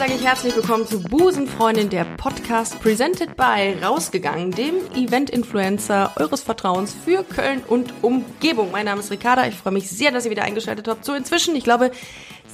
Sage 0.00 0.14
ich 0.14 0.24
herzlich 0.24 0.56
willkommen 0.56 0.86
zu 0.86 1.02
Busenfreundin, 1.02 1.90
der 1.90 2.06
Podcast 2.16 2.80
presented 2.80 3.36
by 3.36 3.74
Rausgegangen, 3.82 4.50
dem 4.50 4.76
Event-Influencer 4.94 6.12
eures 6.16 6.40
Vertrauens 6.40 6.96
für 7.04 7.22
Köln 7.22 7.60
und 7.68 7.92
Umgebung. 8.00 8.70
Mein 8.70 8.86
Name 8.86 9.00
ist 9.00 9.10
Ricarda. 9.10 9.46
Ich 9.46 9.56
freue 9.56 9.74
mich 9.74 9.90
sehr, 9.90 10.10
dass 10.10 10.24
ihr 10.24 10.30
wieder 10.30 10.44
eingeschaltet 10.44 10.88
habt. 10.88 11.04
So 11.04 11.12
inzwischen, 11.12 11.54
ich 11.54 11.64
glaube, 11.64 11.90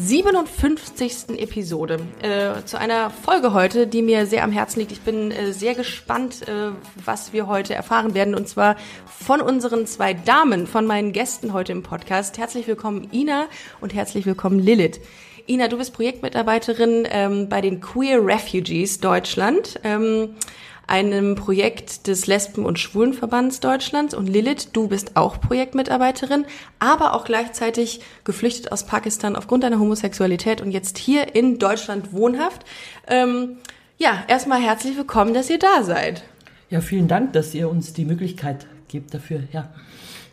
57. 0.01 1.39
Episode 1.39 2.01
äh, 2.21 2.65
zu 2.65 2.81
einer 2.81 3.11
Folge 3.11 3.53
heute, 3.53 3.87
die 3.87 4.03
mir 4.03 4.27
sehr 4.27 4.43
am 4.43 4.51
Herzen 4.51 4.81
liegt. 4.81 4.91
Ich 4.91 5.03
bin 5.03 5.31
äh, 5.31 5.53
sehr 5.53 5.77
gespannt, 5.77 6.49
äh, 6.49 6.73
was 7.05 7.33
wir 7.33 7.47
heute 7.47 7.77
erfahren 7.77 8.15
werden. 8.15 8.35
Und 8.35 8.49
zwar 8.49 8.75
von 9.07 9.41
unseren 9.41 9.87
zwei 9.87 10.15
Damen, 10.15 10.67
von 10.67 10.85
meinen 10.85 11.13
Gästen 11.13 11.53
heute 11.53 11.71
im 11.71 11.85
Podcast. 11.85 12.39
Herzlich 12.39 12.67
willkommen 12.67 13.07
Ina 13.13 13.47
und 13.81 13.95
herzlich 13.95 14.27
willkommen 14.27 14.59
Lilith. 14.59 15.01
Ina, 15.49 15.69
du 15.69 15.79
bist 15.79 15.93
Projektmitarbeiterin 15.93 17.07
ähm, 17.09 17.49
bei 17.49 17.61
den 17.61 17.81
Queer 17.81 18.25
Refugees 18.25 18.99
Deutschland, 18.99 19.79
ähm, 19.85 20.31
einem 20.89 21.37
Projekt 21.37 22.09
des 22.09 22.27
Lesben- 22.27 22.65
und 22.65 22.79
Schwulenverbands 22.79 23.61
Deutschlands. 23.61 24.15
Und 24.15 24.29
Lilith, 24.29 24.71
du 24.73 24.89
bist 24.89 25.17
auch 25.17 25.41
Projektmitarbeiterin, 25.41 26.47
aber 26.81 27.15
auch 27.15 27.25
gleichzeitig 27.25 28.01
geflüchtet 28.25 28.73
aus 28.73 28.87
Pakistan 28.87 29.37
aufgrund 29.37 29.63
deiner 29.63 29.79
Homosexualität 29.79 30.61
und 30.61 30.73
jetzt 30.73 30.99
hier 30.99 31.35
in 31.37 31.59
Deutschland 31.59 32.13
wohnhaft. 32.13 32.65
Ähm, 33.07 33.59
ja, 33.99 34.25
erstmal 34.27 34.61
herzlich 34.61 34.97
willkommen, 34.97 35.33
dass 35.33 35.49
ihr 35.49 35.59
da 35.59 35.83
seid. 35.83 36.25
Ja, 36.71 36.81
vielen 36.81 37.07
Dank, 37.07 37.33
dass 37.35 37.55
ihr 37.55 37.69
uns 37.69 37.93
die 37.93 38.05
Möglichkeit 38.05 38.67
gebt 38.89 39.15
dafür. 39.15 39.45
Ja. 39.53 39.69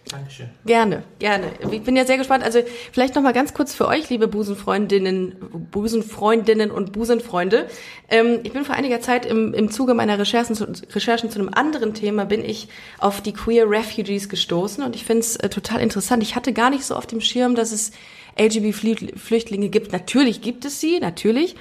Dankeschön. 0.10 0.50
Gerne, 0.66 1.04
gerne. 1.20 1.48
Ich 1.72 1.82
bin 1.82 1.96
ja 1.96 2.06
sehr 2.06 2.18
gespannt. 2.18 2.44
Also 2.44 2.60
vielleicht 2.92 3.16
noch 3.16 3.24
mal 3.24 3.32
ganz 3.32 3.54
kurz 3.54 3.74
für 3.74 3.88
euch, 3.88 4.10
liebe 4.10 4.28
Busenfreundinnen, 4.28 5.70
Busenfreundinnen 5.72 6.72
und 6.72 6.92
Busenfreunde. 6.92 7.68
Ähm, 8.10 8.40
ich 8.44 8.52
bin 8.52 8.66
vor 8.66 8.76
einiger 8.76 9.00
Zeit 9.00 9.26
im, 9.26 9.54
im 9.54 9.72
Zuge 9.72 9.94
meiner 9.94 10.20
Recherchen 10.20 10.56
zu, 10.56 10.66
Recherchen 10.94 11.30
zu 11.30 11.40
einem 11.40 11.50
anderen 11.50 11.94
Thema 11.94 12.26
bin 12.26 12.44
ich 12.44 12.68
auf 13.00 13.22
die 13.22 13.34
Queer 13.34 13.70
Refugees 13.70 14.28
gestoßen 14.28 14.84
und 14.84 14.96
ich 14.96 15.06
finde 15.06 15.22
es 15.22 15.38
äh, 15.38 15.50
total 15.50 15.80
interessant. 15.80 16.22
Ich 16.22 16.36
hatte 16.36 16.52
gar 16.52 16.70
nicht 16.70 16.84
so 16.84 16.96
auf 16.96 17.08
dem 17.08 17.22
Schirm, 17.22 17.56
dass 17.56 17.72
es 17.72 17.92
LGBT-Flüchtlinge 18.38 19.70
gibt. 19.70 19.94
Natürlich 19.94 20.42
gibt 20.42 20.66
es 20.66 20.82
sie, 20.82 21.00
natürlich. 21.00 21.56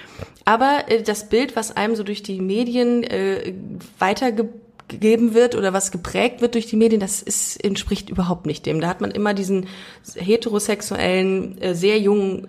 Aber 0.45 0.84
äh, 0.89 1.03
das 1.03 1.29
Bild, 1.29 1.55
was 1.55 1.77
einem 1.77 1.95
so 1.95 2.03
durch 2.03 2.23
die 2.23 2.41
Medien 2.41 3.05
äh, 3.05 3.55
weitergebracht 3.99 4.59
gegeben 4.93 5.35
wird 5.35 5.57
oder 5.57 5.73
was 5.73 5.91
geprägt 5.91 6.41
wird 6.41 6.55
durch 6.55 6.67
die 6.67 6.77
Medien, 6.77 7.01
das 7.01 7.21
ist, 7.21 7.62
entspricht 7.62 8.09
überhaupt 8.09 8.47
nicht 8.47 8.65
dem. 8.67 8.81
Da 8.81 8.89
hat 8.89 9.01
man 9.01 9.11
immer 9.11 9.34
diesen 9.34 9.67
heterosexuellen, 10.15 11.61
äh, 11.61 11.75
sehr 11.75 11.99
jungen 11.99 12.47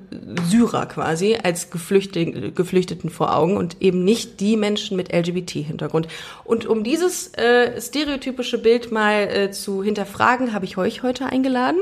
Syrer 0.48 0.86
quasi 0.86 1.38
als 1.42 1.72
Geflüchteten, 1.72 2.54
Geflüchteten 2.54 3.10
vor 3.10 3.36
Augen 3.36 3.58
und 3.58 3.82
eben 3.82 4.04
nicht 4.04 4.40
die 4.40 4.58
Menschen 4.58 4.96
mit 4.96 5.12
LGBT-Hintergrund. 5.12 6.08
Und 6.44 6.68
um 6.68 6.84
dieses 6.84 7.34
äh, 7.34 7.82
stereotypische 7.82 8.60
Bild 8.60 8.92
mal 8.92 9.24
äh, 9.24 9.52
zu 9.52 9.84
hinterfragen, 9.84 10.54
habe 10.54 10.66
ich 10.66 10.78
euch 10.78 11.02
heute 11.02 11.26
eingeladen. 11.26 11.80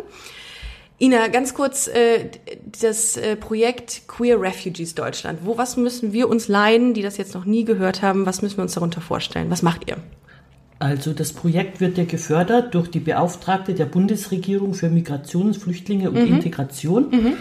Ina, 1.02 1.30
ganz 1.30 1.56
kurz 1.56 1.88
äh, 1.88 2.30
das 2.80 3.18
äh, 3.18 3.36
Projekt 3.36 4.04
Queer 4.08 4.40
Refugees 4.40 4.94
Deutschland. 4.94 5.40
Wo 5.44 5.58
was 5.58 5.76
müssen 5.76 6.14
wir 6.14 6.30
uns 6.30 6.48
leihen, 6.48 6.94
die 6.94 7.02
das 7.02 7.18
jetzt 7.18 7.34
noch 7.34 7.46
nie 7.46 7.66
gehört 7.66 8.04
haben? 8.04 8.28
Was 8.28 8.44
müssen 8.44 8.58
wir 8.58 8.62
uns 8.62 8.76
darunter 8.76 9.02
vorstellen? 9.02 9.50
Was 9.50 9.64
macht 9.64 9.90
ihr? 9.90 9.98
Also 10.82 11.14
das 11.14 11.32
Projekt 11.32 11.80
wird 11.80 12.00
ja 12.00 12.06
gefördert 12.06 12.74
durch 12.74 12.90
die 12.90 13.00
Beauftragte 13.00 13.76
der 13.76 13.86
Bundesregierung 13.86 14.74
für 14.74 14.90
Migration, 14.90 15.54
Flüchtlinge 15.54 16.10
und 16.10 16.20
mhm. 16.20 16.34
Integration. 16.36 17.12
Mhm. 17.12 17.34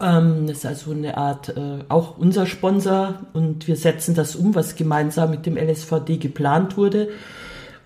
Ähm, 0.00 0.46
das 0.46 0.58
ist 0.58 0.66
also 0.66 0.92
eine 0.92 1.16
Art, 1.16 1.48
äh, 1.48 1.78
auch 1.88 2.16
unser 2.16 2.46
Sponsor 2.46 3.26
und 3.32 3.66
wir 3.66 3.74
setzen 3.74 4.14
das 4.14 4.36
um, 4.36 4.54
was 4.54 4.76
gemeinsam 4.76 5.30
mit 5.30 5.46
dem 5.46 5.56
LSVD 5.56 6.18
geplant 6.18 6.76
wurde. 6.76 7.08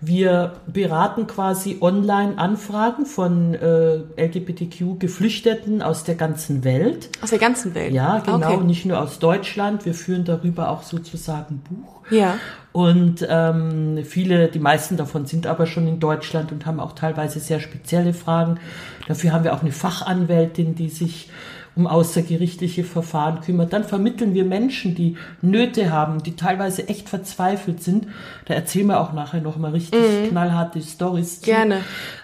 Wir 0.03 0.53
beraten 0.65 1.27
quasi 1.27 1.77
online 1.79 2.39
Anfragen 2.39 3.05
von 3.05 3.53
äh, 3.53 3.97
LGBTQ-Geflüchteten 4.17 5.83
aus 5.83 6.03
der 6.03 6.15
ganzen 6.15 6.63
Welt. 6.63 7.09
Aus 7.21 7.29
der 7.29 7.37
ganzen 7.37 7.75
Welt? 7.75 7.93
Ja, 7.93 8.17
genau, 8.17 8.55
okay. 8.55 8.63
nicht 8.63 8.85
nur 8.87 8.99
aus 8.99 9.19
Deutschland. 9.19 9.85
Wir 9.85 9.93
führen 9.93 10.25
darüber 10.25 10.69
auch 10.69 10.81
sozusagen 10.81 11.61
Buch. 11.69 12.01
Ja. 12.09 12.39
Und 12.71 13.25
ähm, 13.29 13.99
viele, 14.03 14.47
die 14.47 14.59
meisten 14.59 14.97
davon 14.97 15.27
sind 15.27 15.45
aber 15.45 15.67
schon 15.67 15.87
in 15.87 15.99
Deutschland 15.99 16.51
und 16.51 16.65
haben 16.65 16.79
auch 16.79 16.93
teilweise 16.93 17.39
sehr 17.39 17.59
spezielle 17.59 18.15
Fragen. 18.15 18.59
Dafür 19.07 19.33
haben 19.33 19.43
wir 19.43 19.53
auch 19.53 19.61
eine 19.61 19.71
Fachanwältin, 19.71 20.73
die 20.73 20.89
sich 20.89 21.29
um 21.75 21.87
außergerichtliche 21.87 22.83
Verfahren 22.83 23.41
kümmert. 23.41 23.71
Dann 23.73 23.83
vermitteln 23.83 24.33
wir 24.33 24.43
Menschen, 24.43 24.93
die 24.95 25.15
Nöte 25.41 25.91
haben, 25.91 26.21
die 26.21 26.35
teilweise 26.35 26.87
echt 26.89 27.07
verzweifelt 27.07 27.81
sind. 27.81 28.07
Da 28.45 28.53
erzählen 28.53 28.87
wir 28.87 28.99
auch 28.99 29.13
nachher 29.13 29.41
nochmal 29.41 29.71
richtig 29.71 29.99
mhm. 29.99 30.29
knallharte 30.29 30.81
Stories. 30.81 31.41
Gerne. 31.41 31.81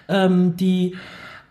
Ähm, 0.08 0.56
die 0.56 0.96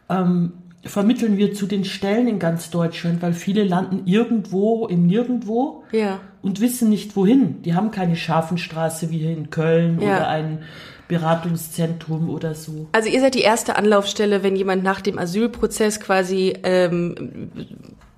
ähm, 0.10 0.54
vermitteln 0.84 1.38
wir 1.38 1.54
zu 1.54 1.66
den 1.66 1.86
Stellen 1.86 2.28
in 2.28 2.40
ganz 2.40 2.70
Deutschland, 2.70 3.22
weil 3.22 3.34
viele 3.34 3.64
landen 3.64 4.04
irgendwo 4.06 4.88
im 4.88 5.08
Nirgendwo 5.08 5.84
ja. 5.92 6.20
und 6.42 6.62
wissen 6.62 6.90
nicht 6.90 7.16
wohin. 7.16 7.62
Die 7.64 7.74
haben 7.74 7.92
keine 7.92 8.16
Schafenstraße 8.16 9.10
wie 9.10 9.20
hier 9.20 9.32
in 9.32 9.50
Köln 9.50 10.00
ja. 10.00 10.18
oder 10.18 10.28
ein 10.28 10.60
Beratungszentrum 11.08 12.30
oder 12.30 12.54
so. 12.54 12.88
Also 12.92 13.10
ihr 13.10 13.22
seid 13.22 13.36
die 13.36 13.42
erste 13.42 13.76
Anlaufstelle, 13.76 14.44
wenn 14.44 14.56
jemand 14.56 14.84
nach 14.84 15.02
dem 15.02 15.18
Asylprozess 15.18 16.00
quasi 16.00 16.54
ähm, 16.64 17.52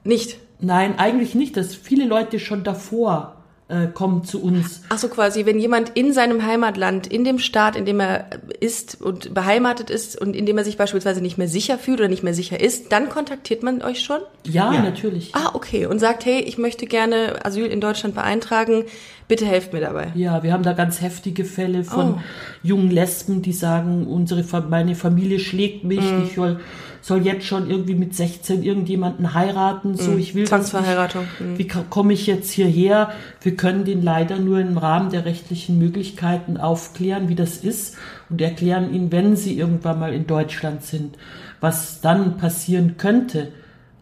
nicht. 0.04 0.38
Nein, 0.60 0.98
eigentlich 0.98 1.36
nicht. 1.36 1.56
Dass 1.56 1.76
viele 1.76 2.06
Leute 2.06 2.40
schon 2.40 2.64
davor 2.64 3.39
äh, 3.70 3.88
kommen 3.88 4.24
zu 4.24 4.42
uns. 4.42 4.82
Ach 4.90 4.98
so, 4.98 5.08
quasi, 5.10 5.46
wenn 5.46 5.60
jemand 5.60 5.90
in 5.90 6.12
seinem 6.12 6.46
Heimatland, 6.46 7.08
in 7.08 7.24
dem 7.24 7.40
Staat, 7.40 7.76
in 7.76 7.86
dem 7.86 8.00
er 8.00 8.26
ist 8.60 9.00
und 9.00 9.34
beheimatet 9.34 9.90
ist 9.90 10.20
und 10.20 10.36
in 10.36 10.46
dem 10.46 10.58
er 10.58 10.64
sich 10.64 10.76
beispielsweise 10.76 11.22
nicht 11.22 11.38
mehr 11.38 11.48
sicher 11.48 11.78
fühlt 11.78 12.00
oder 12.00 12.10
nicht 12.10 12.24
mehr 12.24 12.34
sicher 12.34 12.60
ist, 12.60 12.92
dann 12.92 13.10
kontaktiert 13.10 13.62
man 13.64 13.82
euch 13.82 14.02
schon? 14.02 14.22
Ja, 14.44 14.74
ja. 14.74 14.82
natürlich. 14.82 15.36
Ah, 15.36 15.52
okay. 15.54 15.86
Und 15.86 16.00
sagt, 16.00 16.26
hey, 16.26 16.42
ich 16.42 16.58
möchte 16.58 16.88
gerne 16.88 17.46
Asyl 17.46 17.68
in 17.68 17.80
Deutschland 17.80 18.16
beeintragen. 18.16 18.86
Bitte 19.28 19.46
helft 19.46 19.72
mir 19.72 19.82
dabei. 19.82 20.12
Ja, 20.16 20.42
wir 20.42 20.52
haben 20.52 20.64
da 20.64 20.74
ganz 20.74 21.02
heftige 21.02 21.46
Fälle 21.46 21.84
von 21.84 22.16
oh. 22.16 22.22
jungen 22.64 22.90
Lesben, 22.90 23.44
die 23.44 23.54
sagen, 23.54 24.08
unsere, 24.08 24.44
meine 24.68 24.96
Familie 24.96 25.38
schlägt 25.38 25.84
mich, 25.84 26.02
mm. 26.02 26.24
ich 26.26 26.34
soll 26.34 26.60
soll 27.02 27.26
jetzt 27.26 27.46
schon 27.46 27.70
irgendwie 27.70 27.96
mit 27.96 28.16
16 28.16 28.64
irgendjemanden 28.64 29.34
heiraten, 29.34 29.96
so 29.96 30.12
mhm. 30.12 30.20
ich 30.20 30.36
will 30.36 30.48
Zwangsverheiratung. 30.48 31.26
Mhm. 31.40 31.58
Wie 31.58 31.68
komme 31.68 32.14
ich 32.14 32.28
jetzt 32.28 32.52
hierher? 32.52 33.12
Wir 33.42 33.56
können 33.56 33.86
den 33.86 34.02
leider 34.02 34.38
nur 34.38 34.60
im 34.60 34.78
Rahmen 34.78 35.12
der 35.12 35.26
rechtlichen 35.26 35.78
Möglichkeiten 35.80 36.58
aufklären, 36.58 37.30
wie 37.30 37.36
das 37.36 37.58
ist 37.58 37.98
und 38.30 38.42
erklären 38.42 38.94
ihnen, 38.94 39.12
wenn 39.12 39.36
sie 39.36 39.58
irgendwann 39.58 40.00
mal 40.00 40.14
in 40.14 40.28
Deutschland 40.28 40.84
sind, 40.84 41.18
was 41.60 42.02
dann 42.02 42.38
passieren 42.38 42.98
könnte. 42.98 43.50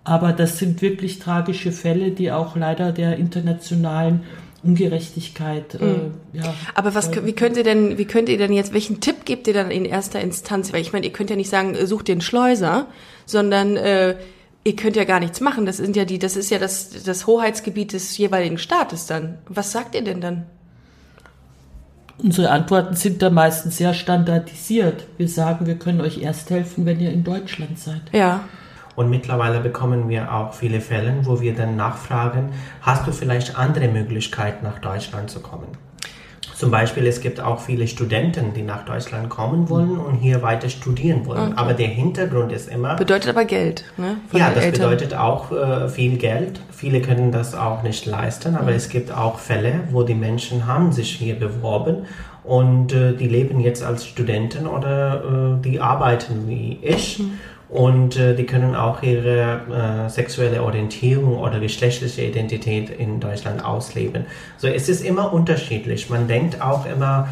Aber 0.03 0.31
das 0.31 0.57
sind 0.57 0.81
wirklich 0.81 1.19
tragische 1.19 1.73
Fälle, 1.73 2.11
die 2.11 2.31
auch 2.31 2.55
leider 2.55 2.93
der 2.93 3.17
internationalen 3.17 4.21
Ungerechtigkeit. 4.63 5.75
Äh, 5.75 5.83
mhm. 5.83 6.13
Äh, 6.33 6.37
ja, 6.39 6.53
Aber 6.75 6.95
was, 6.95 7.11
wie 7.25 7.33
könnt 7.33 7.57
ihr 7.57 7.63
denn, 7.63 7.97
wie 7.97 8.05
könnt 8.05 8.29
ihr 8.29 8.37
denn 8.37 8.53
jetzt, 8.53 8.73
welchen 8.73 8.99
Tipp 8.99 9.25
gebt 9.25 9.47
ihr 9.47 9.53
dann 9.53 9.71
in 9.71 9.85
erster 9.85 10.19
Instanz? 10.19 10.73
Weil 10.73 10.81
ich 10.81 10.93
meine, 10.93 11.05
ihr 11.05 11.13
könnt 11.13 11.29
ja 11.29 11.35
nicht 11.35 11.49
sagen, 11.49 11.75
äh, 11.75 11.85
sucht 11.85 12.07
den 12.07 12.21
Schleuser, 12.21 12.87
sondern 13.25 13.77
äh, 13.77 14.15
ihr 14.63 14.75
könnt 14.75 14.95
ja 14.95 15.03
gar 15.03 15.19
nichts 15.19 15.41
machen. 15.41 15.65
Das 15.65 15.77
sind 15.77 15.95
ja 15.95 16.05
die, 16.05 16.19
das 16.19 16.35
ist 16.35 16.49
ja 16.49 16.59
das, 16.59 17.03
das 17.03 17.27
Hoheitsgebiet 17.27 17.93
des 17.93 18.17
jeweiligen 18.17 18.57
Staates 18.57 19.05
dann. 19.05 19.37
Was 19.47 19.71
sagt 19.71 19.95
ihr 19.95 20.03
denn 20.03 20.21
dann? 20.21 20.45
Unsere 22.17 22.49
Antworten 22.49 22.95
sind 22.95 23.21
da 23.21 23.29
meistens 23.29 23.77
sehr 23.77 23.93
standardisiert. 23.93 25.05
Wir 25.17 25.27
sagen, 25.27 25.67
wir 25.67 25.75
können 25.75 26.01
euch 26.01 26.17
erst 26.17 26.49
helfen, 26.49 26.85
wenn 26.87 26.99
ihr 26.99 27.11
in 27.11 27.23
Deutschland 27.23 27.77
seid. 27.77 28.01
Ja. 28.11 28.43
Und 28.97 29.11
mittlerweile 29.11 29.59
bekommen 29.59 30.09
wir 30.09 30.33
auch 30.33 30.55
viele 30.55 30.81
Fälle, 30.81 31.17
wo 31.21 31.39
wir 31.39 31.53
dann 31.53 31.75
nachfragen, 31.75 32.49
hast 32.81 33.05
du 33.05 33.11
vielleicht 33.11 33.55
andere 33.55 33.89
Möglichkeiten 33.89 34.65
nach 34.65 34.79
Deutschland 34.79 35.29
zu 35.29 35.39
kommen? 35.39 35.67
Zum 36.55 36.71
Beispiel, 36.71 37.05
es 37.05 37.21
gibt 37.21 37.39
auch 37.39 37.59
viele 37.59 37.87
Studenten, 37.87 38.55
die 38.55 38.63
nach 38.63 38.85
Deutschland 38.85 39.29
kommen 39.29 39.69
wollen 39.69 39.99
und 39.99 40.15
hier 40.15 40.41
weiter 40.41 40.67
studieren 40.69 41.27
wollen. 41.27 41.51
Okay. 41.51 41.53
Aber 41.57 41.75
der 41.75 41.89
Hintergrund 41.89 42.51
ist 42.51 42.69
immer. 42.69 42.95
Bedeutet 42.95 43.29
aber 43.29 43.45
Geld, 43.45 43.85
ne? 43.97 44.17
Von 44.29 44.39
ja, 44.39 44.49
das 44.49 44.63
Eltern. 44.63 44.89
bedeutet 44.89 45.13
auch 45.13 45.51
äh, 45.51 45.87
viel 45.89 46.17
Geld. 46.17 46.59
Viele 46.71 46.99
können 46.99 47.31
das 47.31 47.53
auch 47.53 47.83
nicht 47.83 48.07
leisten, 48.07 48.55
aber 48.55 48.71
mhm. 48.71 48.77
es 48.77 48.89
gibt 48.89 49.11
auch 49.11 49.37
Fälle, 49.37 49.81
wo 49.91 50.01
die 50.01 50.15
Menschen 50.15 50.65
haben 50.65 50.91
sich 50.91 51.11
hier 51.11 51.35
beworben 51.35 52.07
und 52.43 52.93
äh, 52.93 53.13
die 53.13 53.27
leben 53.27 53.59
jetzt 53.59 53.83
als 53.83 54.07
Studenten 54.07 54.65
oder 54.65 55.59
äh, 55.59 55.61
die 55.61 55.79
arbeiten 55.79 56.47
wie 56.47 56.79
ich. 56.81 57.19
Mhm 57.19 57.37
und 57.69 58.15
äh, 58.17 58.35
die 58.35 58.45
können 58.45 58.75
auch 58.75 59.03
ihre 59.03 60.05
äh, 60.07 60.09
sexuelle 60.09 60.63
Orientierung 60.63 61.37
oder 61.37 61.59
geschlechtliche 61.59 62.21
Identität 62.21 62.89
in 62.89 63.19
Deutschland 63.19 63.63
ausleben. 63.63 64.25
So, 64.57 64.67
es 64.67 64.87
ist 64.87 65.03
immer 65.03 65.33
unterschiedlich. 65.33 66.09
Man 66.09 66.27
denkt 66.27 66.61
auch 66.61 66.85
immer, 66.85 67.27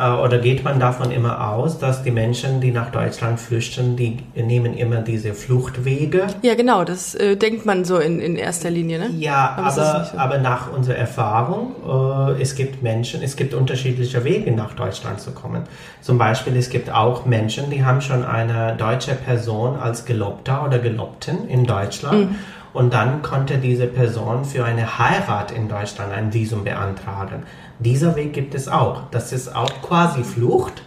oder 0.00 0.38
geht 0.38 0.64
man 0.64 0.80
davon 0.80 1.10
immer 1.10 1.52
aus, 1.52 1.78
dass 1.78 2.02
die 2.02 2.10
Menschen, 2.10 2.60
die 2.60 2.70
nach 2.70 2.90
Deutschland 2.90 3.38
flüchten, 3.38 3.96
die 3.96 4.18
nehmen 4.34 4.76
immer 4.76 5.02
diese 5.02 5.34
Fluchtwege? 5.34 6.26
Ja, 6.42 6.54
genau, 6.54 6.84
das 6.84 7.14
äh, 7.14 7.36
denkt 7.36 7.66
man 7.66 7.84
so 7.84 7.98
in, 7.98 8.18
in 8.20 8.36
erster 8.36 8.70
Linie, 8.70 8.98
ne? 8.98 9.10
Ja, 9.18 9.54
aber, 9.56 9.66
aber, 9.66 10.04
so. 10.04 10.18
aber 10.18 10.38
nach 10.38 10.72
unserer 10.72 10.96
Erfahrung, 10.96 11.74
äh, 11.86 12.42
es 12.42 12.54
gibt 12.54 12.82
Menschen, 12.82 13.22
es 13.22 13.36
gibt 13.36 13.52
unterschiedliche 13.52 14.24
Wege 14.24 14.52
nach 14.52 14.74
Deutschland 14.74 15.20
zu 15.20 15.32
kommen. 15.32 15.64
Zum 16.00 16.16
Beispiel, 16.18 16.56
es 16.56 16.70
gibt 16.70 16.90
auch 16.90 17.26
Menschen, 17.26 17.70
die 17.70 17.84
haben 17.84 18.00
schon 18.00 18.24
eine 18.24 18.76
deutsche 18.76 19.14
Person 19.14 19.78
als 19.78 20.06
Gelobter 20.06 20.64
oder 20.64 20.78
Gelobten 20.78 21.48
in 21.48 21.66
Deutschland. 21.66 22.30
Mhm. 22.30 22.36
Und 22.72 22.94
dann 22.94 23.22
konnte 23.22 23.58
diese 23.58 23.86
Person 23.86 24.44
für 24.44 24.64
eine 24.64 24.98
Heirat 24.98 25.50
in 25.50 25.68
Deutschland 25.68 26.12
ein 26.12 26.32
Visum 26.32 26.64
beantragen. 26.64 27.42
Dieser 27.80 28.14
Weg 28.16 28.32
gibt 28.32 28.54
es 28.54 28.68
auch. 28.68 29.10
Das 29.10 29.32
ist 29.32 29.54
auch 29.54 29.82
quasi 29.82 30.22
Flucht, 30.22 30.82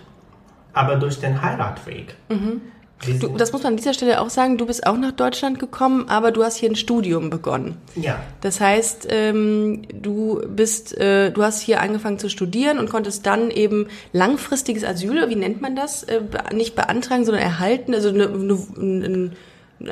aber 0.74 0.96
durch 0.96 1.20
den 1.20 1.42
Heiratweg. 1.42 2.16
Mhm. 2.30 2.62
Du, 3.20 3.38
das 3.38 3.52
muss 3.52 3.64
man 3.64 3.74
an 3.74 3.78
dieser 3.78 3.94
Stelle 3.94 4.22
auch 4.22 4.30
sagen, 4.30 4.58
du 4.58 4.66
bist 4.66 4.88
auch 4.88 4.98
nach 4.98 5.12
Deutschland 5.12 5.60
gekommen, 5.60 6.06
aber 6.08 6.32
du 6.32 6.44
hast 6.44 6.56
hier 6.56 6.70
ein 6.70 6.76
Studium 6.76 7.30
begonnen. 7.30 7.78
Ja. 7.96 8.22
Das 8.42 8.62
heißt, 8.62 9.08
ähm, 9.10 9.82
du 9.94 10.42
bist, 10.48 10.98
äh, 10.98 11.32
du 11.32 11.44
hast 11.44 11.60
hier 11.60 11.82
angefangen 11.82 12.18
zu 12.18 12.30
studieren 12.30 12.80
und 12.80 12.90
konntest 12.90 13.26
dann 13.26 13.52
eben 13.52 13.88
langfristiges 14.14 14.86
Asyl, 14.86 15.28
wie 15.30 15.36
nennt 15.36 15.62
man 15.62 15.76
das, 15.76 16.04
äh, 16.04 16.22
nicht 16.54 16.76
beantragen, 16.76 17.26
sondern 17.26 17.44
erhalten, 17.44 17.94
also 17.94 18.10
eine, 18.10 18.30
eine, 18.30 18.58
eine 18.78 19.32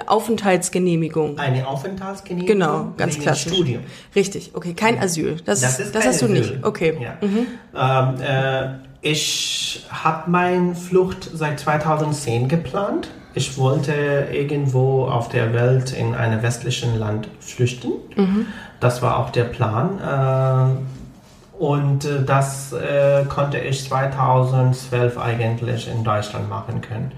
Aufenthaltsgenehmigung. 0.05 1.37
Eine 1.37 1.67
Aufenthaltsgenehmigung? 1.67 2.59
Genau, 2.59 2.93
ganz 2.97 3.19
klassisch. 3.19 3.53
Studium. 3.53 3.83
Richtig, 4.15 4.51
okay, 4.53 4.73
kein 4.73 4.99
Asyl. 4.99 5.37
Das, 5.45 5.61
das, 5.61 5.79
ist 5.79 5.95
das 5.95 6.05
hast 6.05 6.23
Asyl. 6.23 6.27
du 6.27 6.33
nicht. 6.33 6.63
Okay. 6.63 6.97
Ja. 7.01 7.17
Mhm. 7.21 7.47
Ähm, 7.75 8.21
äh, 8.21 8.91
ich 9.01 9.85
habe 9.89 10.29
meine 10.29 10.75
Flucht 10.75 11.29
seit 11.33 11.59
2010 11.59 12.47
geplant. 12.47 13.09
Ich 13.33 13.57
wollte 13.57 13.93
irgendwo 14.31 15.05
auf 15.05 15.29
der 15.29 15.53
Welt 15.53 15.93
in 15.93 16.15
einem 16.15 16.41
westlichen 16.41 16.99
Land 16.99 17.29
flüchten. 17.39 17.91
Mhm. 18.15 18.47
Das 18.79 19.01
war 19.01 19.19
auch 19.19 19.29
der 19.29 19.45
Plan. 19.45 19.99
Äh, 19.99 21.61
und 21.61 22.05
äh, 22.05 22.23
das 22.25 22.73
äh, 22.73 23.23
konnte 23.25 23.59
ich 23.59 23.87
2012 23.87 25.17
eigentlich 25.17 25.87
in 25.87 26.03
Deutschland 26.03 26.49
machen 26.49 26.81
können. 26.81 27.11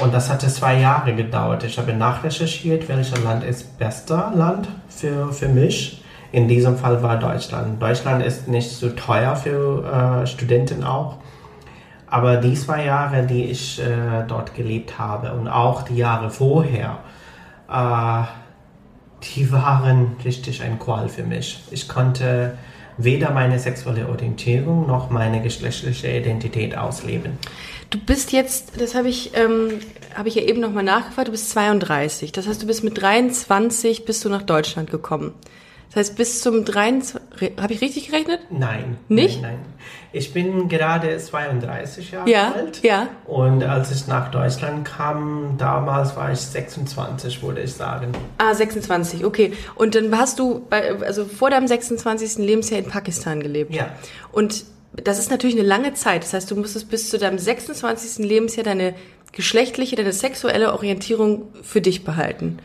Und 0.00 0.14
das 0.14 0.30
hatte 0.30 0.48
zwei 0.48 0.78
Jahre 0.80 1.14
gedauert. 1.14 1.64
Ich 1.64 1.78
habe 1.78 1.92
nachrecherchiert, 1.92 2.88
welches 2.88 3.22
Land 3.22 3.44
ist 3.44 3.78
bester 3.78 4.32
Land 4.34 4.68
für, 4.88 5.32
für 5.32 5.48
mich. 5.48 6.02
In 6.32 6.48
diesem 6.48 6.78
Fall 6.78 7.02
war 7.02 7.18
Deutschland. 7.18 7.80
Deutschland 7.80 8.24
ist 8.24 8.48
nicht 8.48 8.70
so 8.70 8.88
teuer 8.90 9.36
für 9.36 10.22
äh, 10.22 10.26
Studenten 10.26 10.82
auch. 10.82 11.18
Aber 12.06 12.36
die 12.38 12.54
zwei 12.54 12.84
Jahre, 12.84 13.26
die 13.26 13.44
ich 13.44 13.80
äh, 13.80 14.24
dort 14.26 14.54
gelebt 14.54 14.98
habe 14.98 15.32
und 15.32 15.48
auch 15.48 15.82
die 15.82 15.96
Jahre 15.96 16.30
vorher, 16.30 16.98
äh, 17.70 18.22
die 19.24 19.52
waren 19.52 20.16
richtig 20.24 20.62
ein 20.62 20.78
Qual 20.78 21.08
für 21.08 21.22
mich. 21.22 21.62
Ich 21.70 21.88
konnte 21.88 22.58
weder 22.98 23.30
meine 23.30 23.58
sexuelle 23.58 24.08
Orientierung 24.08 24.86
noch 24.86 25.10
meine 25.10 25.42
geschlechtliche 25.42 26.08
Identität 26.08 26.76
ausleben. 26.76 27.38
Du 27.92 27.98
bist 27.98 28.32
jetzt, 28.32 28.80
das 28.80 28.94
habe 28.94 29.08
ich, 29.08 29.36
ähm, 29.36 29.80
habe 30.14 30.26
ich 30.26 30.34
ja 30.34 30.42
eben 30.42 30.60
nochmal 30.60 30.82
nachgefragt, 30.82 31.28
du 31.28 31.32
bist 31.32 31.50
32. 31.50 32.32
Das 32.32 32.48
heißt, 32.48 32.62
du 32.62 32.66
bist 32.66 32.82
mit 32.82 33.00
23 33.00 34.06
bist 34.06 34.24
du 34.24 34.30
nach 34.30 34.42
Deutschland 34.42 34.90
gekommen. 34.90 35.34
Das 35.88 35.96
heißt, 35.96 36.16
bis 36.16 36.40
zum 36.40 36.64
23, 36.64 37.60
habe 37.60 37.74
ich 37.74 37.82
richtig 37.82 38.06
gerechnet? 38.06 38.40
Nein. 38.48 38.96
Nicht? 39.08 39.42
Nein, 39.42 39.56
nein. 39.56 39.74
Ich 40.10 40.32
bin 40.32 40.70
gerade 40.70 41.18
32 41.18 42.12
Jahre 42.12 42.30
ja, 42.30 42.52
alt. 42.52 42.82
Ja. 42.82 43.08
Und 43.26 43.62
als 43.62 43.92
ich 43.92 44.06
nach 44.06 44.30
Deutschland 44.30 44.86
kam, 44.86 45.56
damals 45.58 46.16
war 46.16 46.32
ich 46.32 46.38
26, 46.38 47.42
würde 47.42 47.60
ich 47.60 47.74
sagen. 47.74 48.12
Ah, 48.38 48.54
26, 48.54 49.26
okay. 49.26 49.52
Und 49.74 49.94
dann 49.94 50.16
hast 50.16 50.38
du, 50.38 50.64
bei, 50.70 50.98
also 51.02 51.26
vor 51.26 51.50
deinem 51.50 51.68
26. 51.68 52.38
Lebensjahr 52.38 52.80
in 52.80 52.86
Pakistan 52.86 53.40
gelebt. 53.40 53.74
Ja. 53.74 53.90
Und 54.30 54.64
das 54.94 55.18
ist 55.18 55.30
natürlich 55.30 55.56
eine 55.56 55.66
lange 55.66 55.94
Zeit. 55.94 56.22
Das 56.22 56.34
heißt, 56.34 56.50
du 56.50 56.56
musstest 56.56 56.90
bis 56.90 57.08
zu 57.08 57.18
deinem 57.18 57.38
26. 57.38 58.24
Lebensjahr 58.26 58.64
deine 58.64 58.94
geschlechtliche, 59.32 59.96
deine 59.96 60.12
sexuelle 60.12 60.72
Orientierung 60.72 61.46
für 61.62 61.80
dich 61.80 62.04
behalten. 62.04 62.58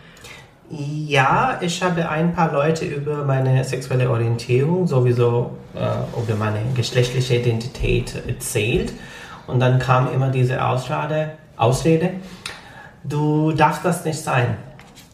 Ja, 0.69 1.59
ich 1.61 1.81
habe 1.81 2.09
ein 2.09 2.33
paar 2.33 2.51
Leute 2.51 2.83
über 2.83 3.23
meine 3.23 3.63
sexuelle 3.63 4.09
Orientierung, 4.09 4.85
sowieso 4.85 5.51
äh, 5.73 6.21
über 6.21 6.35
meine 6.35 6.59
geschlechtliche 6.75 7.37
Identität 7.37 8.13
erzählt. 8.27 8.91
Und 9.47 9.61
dann 9.61 9.79
kam 9.79 10.13
immer 10.13 10.29
diese 10.29 10.65
Ausrede, 10.65 11.31
Ausrede, 11.55 12.11
du 13.05 13.53
darfst 13.53 13.85
das 13.85 14.03
nicht 14.03 14.19
sein. 14.19 14.57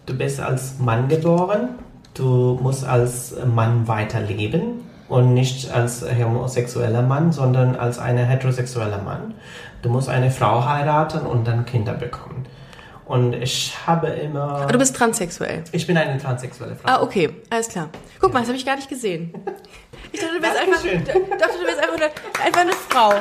Du 0.07 0.17
bist 0.17 0.39
als 0.39 0.79
Mann 0.79 1.07
geboren, 1.07 1.69
du 2.15 2.59
musst 2.59 2.83
als 2.83 3.35
Mann 3.45 3.87
weiterleben 3.87 4.82
und 5.09 5.33
nicht 5.33 5.71
als 5.71 6.03
homosexueller 6.03 7.01
Mann, 7.01 7.31
sondern 7.31 7.75
als 7.75 7.99
ein 7.99 8.17
heterosexueller 8.17 9.01
Mann. 9.01 9.35
Du 9.81 9.89
musst 9.89 10.09
eine 10.09 10.31
Frau 10.31 10.65
heiraten 10.65 11.25
und 11.25 11.45
dann 11.45 11.65
Kinder 11.65 11.93
bekommen. 11.93 12.45
Und 13.05 13.33
ich 13.33 13.75
habe 13.85 14.07
immer. 14.07 14.61
Aber 14.61 14.71
du 14.71 14.79
bist 14.79 14.95
transsexuell. 14.95 15.63
Ich 15.73 15.85
bin 15.85 15.97
eine 15.97 16.17
transsexuelle 16.17 16.75
Frau. 16.75 16.89
Ah, 16.89 17.01
okay, 17.01 17.29
alles 17.49 17.67
klar. 17.67 17.89
Guck 18.19 18.29
ja. 18.29 18.33
mal, 18.33 18.39
das 18.39 18.47
habe 18.47 18.57
ich 18.57 18.65
gar 18.65 18.77
nicht 18.77 18.87
gesehen. 18.87 19.33
Ich 20.11 20.19
dachte, 20.19 20.35
du 20.35 20.41
wärst 20.41 20.57
einfach, 20.57 20.81
dachte, 21.37 21.57
du 21.59 21.65
wärst 21.65 21.79
einfach, 21.79 21.95
eine, 21.95 22.45
einfach 22.45 22.61
eine 22.61 22.71
Frau. 22.71 23.13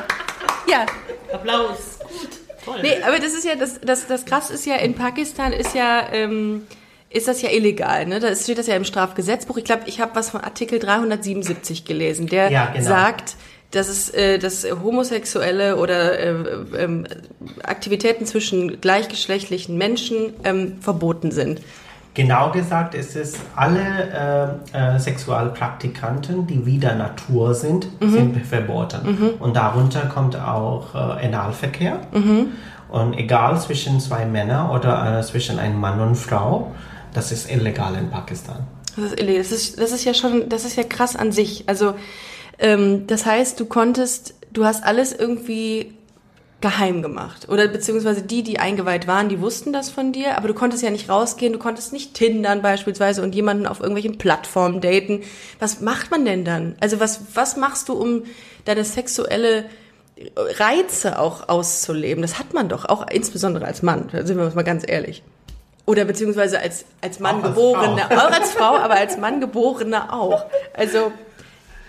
Ja. 0.67 0.85
Applaus. 1.33 1.99
Gut. 1.99 2.29
Toll. 2.63 2.79
Nee, 2.81 3.01
aber 3.05 3.17
das 3.17 3.33
ist 3.33 3.45
ja, 3.45 3.55
das, 3.55 3.81
das, 3.81 4.07
das 4.07 4.25
krass 4.25 4.49
ist 4.49 4.65
ja, 4.65 4.75
in 4.75 4.95
Pakistan 4.95 5.51
ist 5.51 5.75
ja, 5.75 6.07
ähm, 6.11 6.65
ist 7.13 7.27
das 7.27 7.41
ja 7.41 7.49
illegal. 7.51 8.07
Ne? 8.07 8.19
Da 8.19 8.35
steht 8.35 8.57
das 8.57 8.67
ja 8.67 8.75
im 8.75 8.85
Strafgesetzbuch. 8.85 9.57
Ich 9.57 9.63
glaube, 9.63 9.83
ich 9.85 10.01
habe 10.01 10.15
was 10.15 10.31
von 10.31 10.41
Artikel 10.41 10.79
377 10.79 11.85
gelesen, 11.85 12.27
der 12.27 12.51
ja, 12.51 12.65
genau. 12.73 12.87
sagt, 12.87 13.35
dass 13.71 13.87
es 13.87 14.09
äh, 14.09 14.39
dass 14.39 14.65
homosexuelle 14.83 15.77
oder 15.77 16.19
äh, 16.19 16.31
äh, 16.31 17.03
Aktivitäten 17.63 18.25
zwischen 18.25 18.81
gleichgeschlechtlichen 18.81 19.77
Menschen 19.77 20.33
ähm, 20.43 20.81
verboten 20.81 21.31
sind. 21.31 21.61
Genau 22.15 22.51
gesagt 22.51 22.93
ist 22.93 23.15
es, 23.15 23.33
alle 23.55 24.59
äh, 24.73 24.95
äh, 24.95 24.99
Sexualpraktikanten, 24.99 26.45
die 26.45 26.63
wieder 26.65 26.93
Natur 26.93 27.55
sind, 27.55 27.87
mhm. 27.99 28.11
sind 28.11 28.45
verboten. 28.45 29.01
Mhm. 29.03 29.29
Und 29.39 29.55
darunter 29.55 30.01
kommt 30.01 30.35
auch 30.35 30.93
äh, 30.93 31.25
Analverkehr. 31.25 31.99
Mhm. 32.11 32.51
Und 32.89 33.17
egal 33.17 33.59
zwischen 33.59 33.99
zwei 33.99 34.25
Männern 34.25 34.69
oder 34.69 35.19
äh, 35.19 35.23
zwischen 35.23 35.57
einem 35.57 35.79
Mann 35.79 35.99
und 35.99 36.15
Frau, 36.15 36.71
das 37.13 37.31
ist 37.31 37.49
illegal 37.49 37.95
in 37.95 38.09
Pakistan. 38.09 38.67
Das 38.95 39.05
ist 39.05 39.19
illegal. 39.19 39.41
Das 39.43 39.51
ist, 39.51 39.79
das 39.79 39.91
ist 39.91 40.03
ja 40.05 40.13
schon, 40.13 40.49
das 40.49 40.65
ist 40.65 40.75
ja 40.75 40.83
krass 40.83 41.15
an 41.15 41.31
sich. 41.31 41.63
Also 41.67 41.95
ähm, 42.59 43.07
das 43.07 43.25
heißt, 43.25 43.59
du 43.59 43.65
konntest, 43.65 44.35
du 44.51 44.65
hast 44.65 44.83
alles 44.83 45.13
irgendwie 45.13 45.93
geheim 46.63 47.01
gemacht. 47.01 47.49
Oder 47.49 47.67
beziehungsweise 47.67 48.21
die, 48.21 48.41
die 48.41 48.57
eingeweiht 48.57 49.05
waren, 49.05 49.27
die 49.27 49.41
wussten 49.41 49.73
das 49.73 49.89
von 49.89 50.13
dir, 50.13 50.37
aber 50.37 50.47
du 50.47 50.53
konntest 50.53 50.81
ja 50.81 50.91
nicht 50.91 51.09
rausgehen, 51.09 51.51
du 51.51 51.59
konntest 51.59 51.91
nicht 51.91 52.13
tindern 52.13 52.61
beispielsweise 52.61 53.21
und 53.21 53.35
jemanden 53.35 53.67
auf 53.67 53.81
irgendwelchen 53.81 54.17
Plattformen 54.17 54.79
daten. 54.79 55.23
Was 55.59 55.81
macht 55.81 56.09
man 56.09 56.23
denn 56.23 56.45
dann? 56.45 56.75
Also 56.79 57.01
was, 57.01 57.35
was 57.35 57.57
machst 57.57 57.89
du, 57.89 57.93
um 57.93 58.23
deine 58.63 58.85
sexuelle 58.85 59.65
Reize 60.37 61.19
auch 61.19 61.49
auszuleben? 61.49 62.21
Das 62.21 62.39
hat 62.39 62.53
man 62.53 62.69
doch, 62.69 62.85
auch 62.85 63.07
insbesondere 63.11 63.65
als 63.65 63.81
Mann, 63.81 64.07
sind 64.23 64.37
wir 64.37 64.45
uns 64.45 64.55
mal 64.55 64.63
ganz 64.63 64.85
ehrlich. 64.87 65.21
Oder 65.85 66.05
beziehungsweise 66.05 66.59
als, 66.59 66.85
als 67.01 67.19
Mann 67.19 67.41
geborene, 67.41 68.05
auch 68.05 68.31
als 68.31 68.51
Frau, 68.51 68.77
aber 68.77 68.95
als 68.95 69.17
Mann 69.17 69.41
geborene 69.41 70.13
auch. 70.13 70.45
Also 70.73 71.11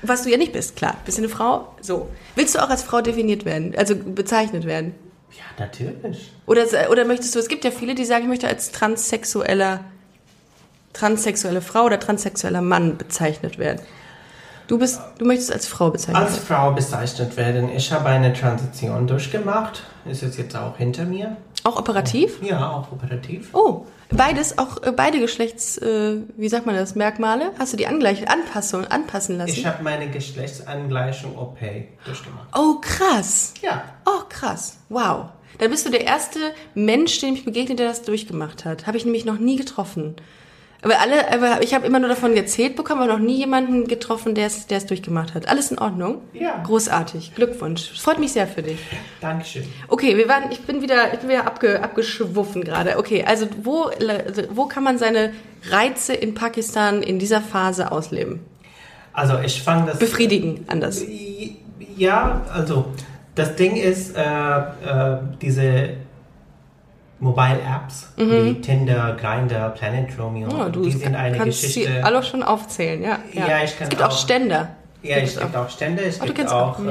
was 0.02 0.22
du 0.22 0.30
ja 0.30 0.36
nicht 0.36 0.52
bist, 0.52 0.76
klar. 0.76 0.96
Bist 1.04 1.18
du 1.18 1.22
eine 1.22 1.30
Frau? 1.30 1.74
So. 1.80 2.08
Willst 2.34 2.54
du 2.54 2.58
auch 2.58 2.68
als 2.68 2.82
Frau 2.82 3.00
definiert 3.00 3.44
werden, 3.44 3.74
also 3.76 3.94
bezeichnet 3.96 4.66
werden? 4.66 4.94
Ja, 5.30 5.64
natürlich. 5.64 6.32
Oder, 6.46 6.66
oder 6.90 7.04
möchtest 7.04 7.34
du, 7.34 7.38
es 7.38 7.48
gibt 7.48 7.64
ja 7.64 7.70
viele, 7.70 7.94
die 7.94 8.04
sagen, 8.04 8.24
ich 8.24 8.28
möchte 8.28 8.48
als 8.48 8.70
transsexueller, 8.70 9.80
transsexuelle 10.92 11.60
Frau 11.60 11.84
oder 11.84 11.98
transsexueller 11.98 12.60
Mann 12.60 12.98
bezeichnet 12.98 13.58
werden. 13.58 13.80
Du 14.66 14.78
bist, 14.78 15.00
du 15.18 15.26
möchtest 15.26 15.52
als 15.52 15.66
Frau 15.66 15.90
bezeichnet 15.90 16.16
werden. 16.16 16.34
Als 16.34 16.38
Frau 16.38 16.72
bezeichnet 16.72 17.36
werden. 17.36 17.68
Ich 17.70 17.92
habe 17.92 18.08
eine 18.08 18.32
Transition 18.32 19.06
durchgemacht. 19.06 19.82
Ist 20.06 20.22
es 20.22 20.36
jetzt 20.36 20.56
auch 20.56 20.76
hinter 20.76 21.04
mir. 21.04 21.36
Auch 21.64 21.78
operativ? 21.78 22.42
Ja, 22.42 22.70
auch 22.72 22.92
operativ. 22.92 23.48
Oh, 23.54 23.86
beides, 24.10 24.58
auch 24.58 24.82
äh, 24.82 24.92
beide 24.92 25.18
Geschlechts, 25.18 25.78
äh, 25.78 26.16
wie 26.36 26.48
sagt 26.50 26.66
man 26.66 26.74
das, 26.74 26.94
Merkmale? 26.94 27.52
Hast 27.58 27.72
du 27.72 27.78
die 27.78 27.86
Angleich 27.86 28.28
Anpassung, 28.28 28.84
anpassen 28.84 29.38
lassen? 29.38 29.50
Ich 29.50 29.64
habe 29.64 29.82
meine 29.82 30.10
Geschlechtsangleichung 30.10 31.38
OP 31.38 31.58
durchgemacht. 32.04 32.48
Oh, 32.54 32.74
krass. 32.82 33.54
Ja. 33.62 33.82
Oh, 34.04 34.24
krass. 34.28 34.76
Wow. 34.90 35.30
Dann 35.58 35.70
bist 35.70 35.86
du 35.86 35.90
der 35.90 36.04
erste 36.04 36.38
Mensch, 36.74 37.18
dem 37.20 37.32
ich 37.32 37.46
begegnet, 37.46 37.78
der 37.78 37.88
das 37.88 38.02
durchgemacht 38.02 38.66
hat. 38.66 38.86
Habe 38.86 38.98
ich 38.98 39.06
nämlich 39.06 39.24
noch 39.24 39.38
nie 39.38 39.56
getroffen. 39.56 40.16
Aber 40.84 41.00
alle, 41.00 41.32
aber 41.32 41.62
ich 41.62 41.72
habe 41.72 41.86
immer 41.86 41.98
nur 41.98 42.10
davon 42.10 42.36
erzählt 42.36 42.76
bekommen, 42.76 43.00
aber 43.02 43.14
noch 43.14 43.18
nie 43.18 43.38
jemanden 43.38 43.86
getroffen, 43.86 44.34
der 44.34 44.46
es, 44.46 44.66
der 44.66 44.78
es 44.78 44.86
durchgemacht 44.86 45.34
hat. 45.34 45.48
Alles 45.48 45.70
in 45.70 45.78
Ordnung? 45.78 46.20
Ja. 46.34 46.62
Großartig. 46.62 47.34
Glückwunsch. 47.34 47.98
Freut 47.98 48.18
mich 48.18 48.32
sehr 48.32 48.46
für 48.46 48.62
dich. 48.62 48.78
Dankeschön. 49.22 49.64
Okay, 49.88 50.16
wir 50.18 50.28
waren, 50.28 50.52
ich 50.52 50.60
bin 50.60 50.82
wieder, 50.82 51.14
ich 51.14 51.20
bin 51.20 51.30
wieder 51.30 51.46
abge, 51.46 51.82
abgeschwuffen 51.82 52.64
gerade. 52.64 52.98
Okay, 52.98 53.24
also 53.26 53.46
wo, 53.62 53.90
wo 54.50 54.66
kann 54.66 54.84
man 54.84 54.98
seine 54.98 55.32
Reize 55.70 56.12
in 56.12 56.34
Pakistan 56.34 57.02
in 57.02 57.18
dieser 57.18 57.40
Phase 57.40 57.90
ausleben? 57.90 58.40
Also 59.14 59.38
ich 59.38 59.62
fange 59.62 59.86
das. 59.86 59.98
Befriedigen, 59.98 60.64
anders. 60.68 61.02
Ja, 61.96 62.42
also 62.52 62.86
das 63.34 63.56
Ding 63.56 63.76
ist, 63.76 64.16
äh, 64.16 64.20
äh, 64.20 65.18
diese 65.40 65.94
Mobile 67.24 67.58
Apps 67.62 68.06
mhm. 68.18 68.30
wie 68.30 68.60
Tinder, 68.60 69.16
Grindr, 69.18 69.70
Planet 69.70 70.10
Romeo, 70.18 70.48
oh, 70.50 70.68
du 70.68 70.82
die 70.82 70.90
sind 70.90 71.14
eine 71.14 71.38
kannst 71.38 71.62
Geschichte. 71.62 71.90
Sie 71.90 72.02
alle 72.02 72.22
schon 72.22 72.42
aufzählen, 72.42 73.02
ja. 73.02 73.18
Ja, 73.32 73.48
ja 73.48 73.62
Es 73.62 73.78
gibt 73.78 74.02
auch, 74.02 74.08
auch 74.08 74.18
Ständer. 74.18 74.68
Ja, 75.02 75.16
es 75.16 75.38
gibt 75.38 75.56
auch 75.56 75.70
Ständer, 75.70 76.02
es 76.02 76.20
oh, 76.20 76.26
gibt 76.26 76.46
auch, 76.48 76.78
auch 76.78 76.80
äh, 76.80 76.84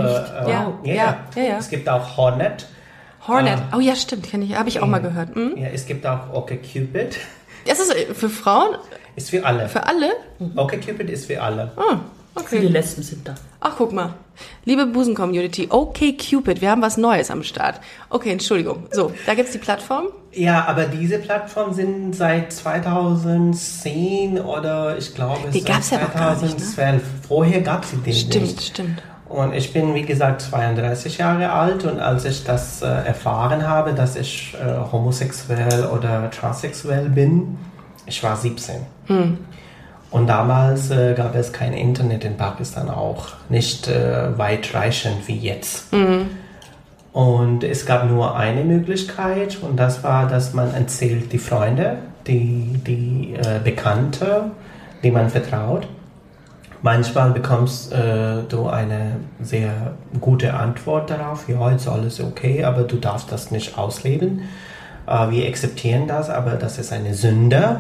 ja, 0.50 0.74
ja, 0.84 0.94
ja, 1.36 1.44
ja, 1.44 1.58
es 1.58 1.70
gibt 1.70 1.88
auch 1.88 2.18
Hornet. 2.18 2.68
Hornet, 3.28 3.60
äh, 3.60 3.76
oh 3.76 3.80
ja, 3.80 3.96
stimmt, 3.96 4.24
kenne 4.24 4.46
ich, 4.46 4.56
habe 4.56 4.70
ich 4.70 4.80
auch 4.80 4.88
mal 4.88 5.02
gehört. 5.02 5.36
Hm? 5.36 5.54
Ja, 5.56 5.68
es 5.68 5.86
gibt 5.86 6.06
auch 6.06 6.34
OkCupid. 6.34 7.20
Das 7.68 7.80
ist 7.80 7.94
für 8.14 8.30
Frauen? 8.30 8.76
Ist 9.16 9.30
für 9.30 9.46
alle. 9.46 9.70
Für 9.70 9.86
alle? 9.86 10.14
OkCupid 10.56 11.10
ist 11.12 11.28
für 11.28 11.42
alle. 11.42 11.72
Oh, 11.78 11.98
okay. 12.36 12.60
Viele 12.60 12.70
Lesben 12.70 13.04
sind 13.04 13.28
da. 13.28 13.36
Ach, 13.60 13.74
guck 13.78 13.92
mal. 13.92 14.14
Liebe 14.66 14.86
Busen-Community, 14.88 15.68
okay 15.70 16.18
Cupid, 16.18 16.62
wir 16.62 16.72
haben 16.72 16.82
was 16.82 16.98
Neues 16.98 17.30
am 17.30 17.44
Start. 17.44 17.80
Okay, 18.10 18.32
Entschuldigung. 18.32 18.88
So, 18.92 19.12
da 19.26 19.36
gibt's 19.36 19.52
die 19.52 19.60
Plattform. 19.60 20.08
Ja, 20.32 20.66
aber 20.66 20.86
diese 20.86 21.20
Plattformen 21.20 21.74
sind 21.74 22.16
seit 22.16 22.52
2010 22.52 24.40
oder 24.40 24.98
ich 24.98 25.14
glaube 25.14 25.50
die 25.52 25.64
gab's 25.64 25.90
2012. 25.90 26.78
Ja 26.78 26.92
nicht, 26.94 27.04
ne? 27.04 27.12
Vorher 27.28 27.62
gab 27.62 27.84
es 27.84 27.92
die 28.04 28.14
stimmt, 28.14 28.44
nicht. 28.44 28.62
Stimmt, 28.62 28.62
stimmt. 28.62 29.04
Und 29.30 29.54
ich 29.54 29.74
bin, 29.74 29.96
wie 29.96 30.04
gesagt, 30.04 30.42
32 30.42 31.18
Jahre 31.18 31.52
alt 31.52 31.86
und 31.86 32.00
als 32.00 32.24
ich 32.26 32.44
das 32.44 32.82
äh, 32.84 32.86
erfahren 32.86 33.68
habe, 33.68 33.94
dass 33.94 34.16
ich 34.16 34.56
äh, 34.56 34.92
homosexuell 34.92 35.88
oder 35.88 36.30
transsexuell 36.30 37.10
bin, 37.10 37.58
ich 38.06 38.22
war 38.24 38.36
17. 38.36 38.76
Hm. 39.08 39.38
Und 40.14 40.28
damals 40.28 40.92
äh, 40.92 41.16
gab 41.16 41.34
es 41.34 41.52
kein 41.52 41.74
Internet 41.74 42.24
in 42.24 42.38
Pakistan 42.38 42.88
auch, 42.88 43.30
nicht 43.50 43.88
äh, 43.88 44.38
weitreichend 44.38 45.28
wie 45.28 45.36
jetzt. 45.36 45.92
Mhm. 45.92 46.30
Und 47.12 47.64
es 47.64 47.88
gab 47.88 48.08
nur 48.08 48.36
eine 48.36 48.64
Möglichkeit 48.64 49.58
und 49.64 49.76
das 49.76 50.04
war, 50.04 50.28
dass 50.28 50.54
man 50.54 50.72
erzählt 50.72 51.34
die 51.34 51.40
Freunde, 51.40 51.98
die, 52.28 52.80
die 52.86 53.34
äh, 53.34 53.60
Bekannte, 53.64 54.52
die 55.02 55.10
man 55.10 55.32
vertraut. 55.32 55.88
Manchmal 56.84 57.32
bekommst 57.32 57.92
äh, 57.92 58.44
du 58.48 58.68
eine 58.68 59.16
sehr 59.42 59.94
gute 60.22 60.54
Antwort 60.54 61.10
darauf, 61.10 61.50
ja, 61.50 61.72
ist 61.72 61.88
alles 61.88 62.22
okay, 62.22 62.64
aber 62.64 62.84
du 62.84 62.98
darfst 62.98 63.32
das 63.32 63.50
nicht 63.50 63.80
ausleben. 63.80 64.44
Äh, 65.08 65.32
wir 65.32 65.48
akzeptieren 65.48 66.06
das, 66.08 66.30
aber 66.30 66.52
das 66.52 66.78
ist 66.78 66.94
eine 66.94 67.16
Sünde 67.16 67.80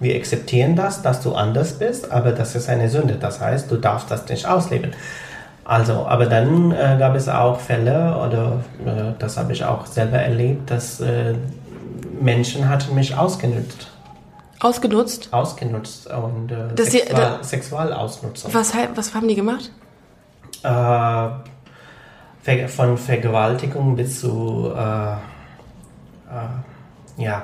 wir 0.00 0.16
akzeptieren 0.16 0.76
das, 0.76 1.02
dass 1.02 1.22
du 1.22 1.34
anders 1.34 1.74
bist, 1.78 2.10
aber 2.10 2.32
das 2.32 2.54
ist 2.54 2.68
eine 2.68 2.88
Sünde. 2.88 3.14
Das 3.14 3.40
heißt, 3.40 3.70
du 3.70 3.76
darfst 3.76 4.10
das 4.10 4.28
nicht 4.28 4.46
ausleben. 4.46 4.92
Also, 5.64 6.06
aber 6.06 6.26
dann 6.26 6.70
äh, 6.70 6.96
gab 6.98 7.16
es 7.16 7.28
auch 7.28 7.58
Fälle, 7.58 8.16
oder 8.16 8.60
äh, 8.84 9.14
das 9.18 9.36
habe 9.36 9.52
ich 9.52 9.64
auch 9.64 9.86
selber 9.86 10.18
erlebt, 10.18 10.70
dass 10.70 11.00
äh, 11.00 11.34
Menschen 12.20 12.68
hatten 12.68 12.94
mich 12.94 13.16
ausgenutzt. 13.16 13.88
Ausgenutzt? 14.60 15.32
Ausgenutzt 15.32 16.06
und 16.06 16.52
äh, 16.52 16.68
Sexual, 16.84 17.38
Sie, 17.42 17.48
Sexualausnutzung. 17.48 18.54
Was, 18.54 18.72
was 18.94 19.14
haben 19.14 19.28
die 19.28 19.34
gemacht? 19.34 19.72
Äh, 20.62 21.28
von 22.68 22.96
Vergewaltigung 22.96 23.96
bis 23.96 24.20
zu, 24.20 24.72
äh, 24.72 25.16
ja. 27.16 27.42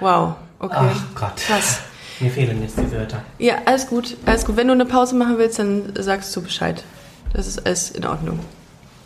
Wow. 0.00 0.34
Okay. 0.60 0.76
Ach 0.78 1.04
Gott. 1.14 1.36
Krass. 1.36 1.80
Mir 2.20 2.30
fehlen 2.30 2.62
jetzt 2.62 2.78
die 2.78 2.92
Wörter. 2.92 3.22
Ja, 3.38 3.56
alles 3.64 3.86
gut. 3.86 4.16
Alles 4.26 4.44
gut. 4.44 4.56
Wenn 4.56 4.68
du 4.68 4.74
eine 4.74 4.84
Pause 4.84 5.16
machen 5.16 5.38
willst, 5.38 5.58
dann 5.58 5.92
sagst 5.98 6.36
du 6.36 6.42
Bescheid. 6.42 6.84
Das 7.32 7.46
ist 7.46 7.64
alles 7.64 7.90
in 7.90 8.04
Ordnung. 8.04 8.40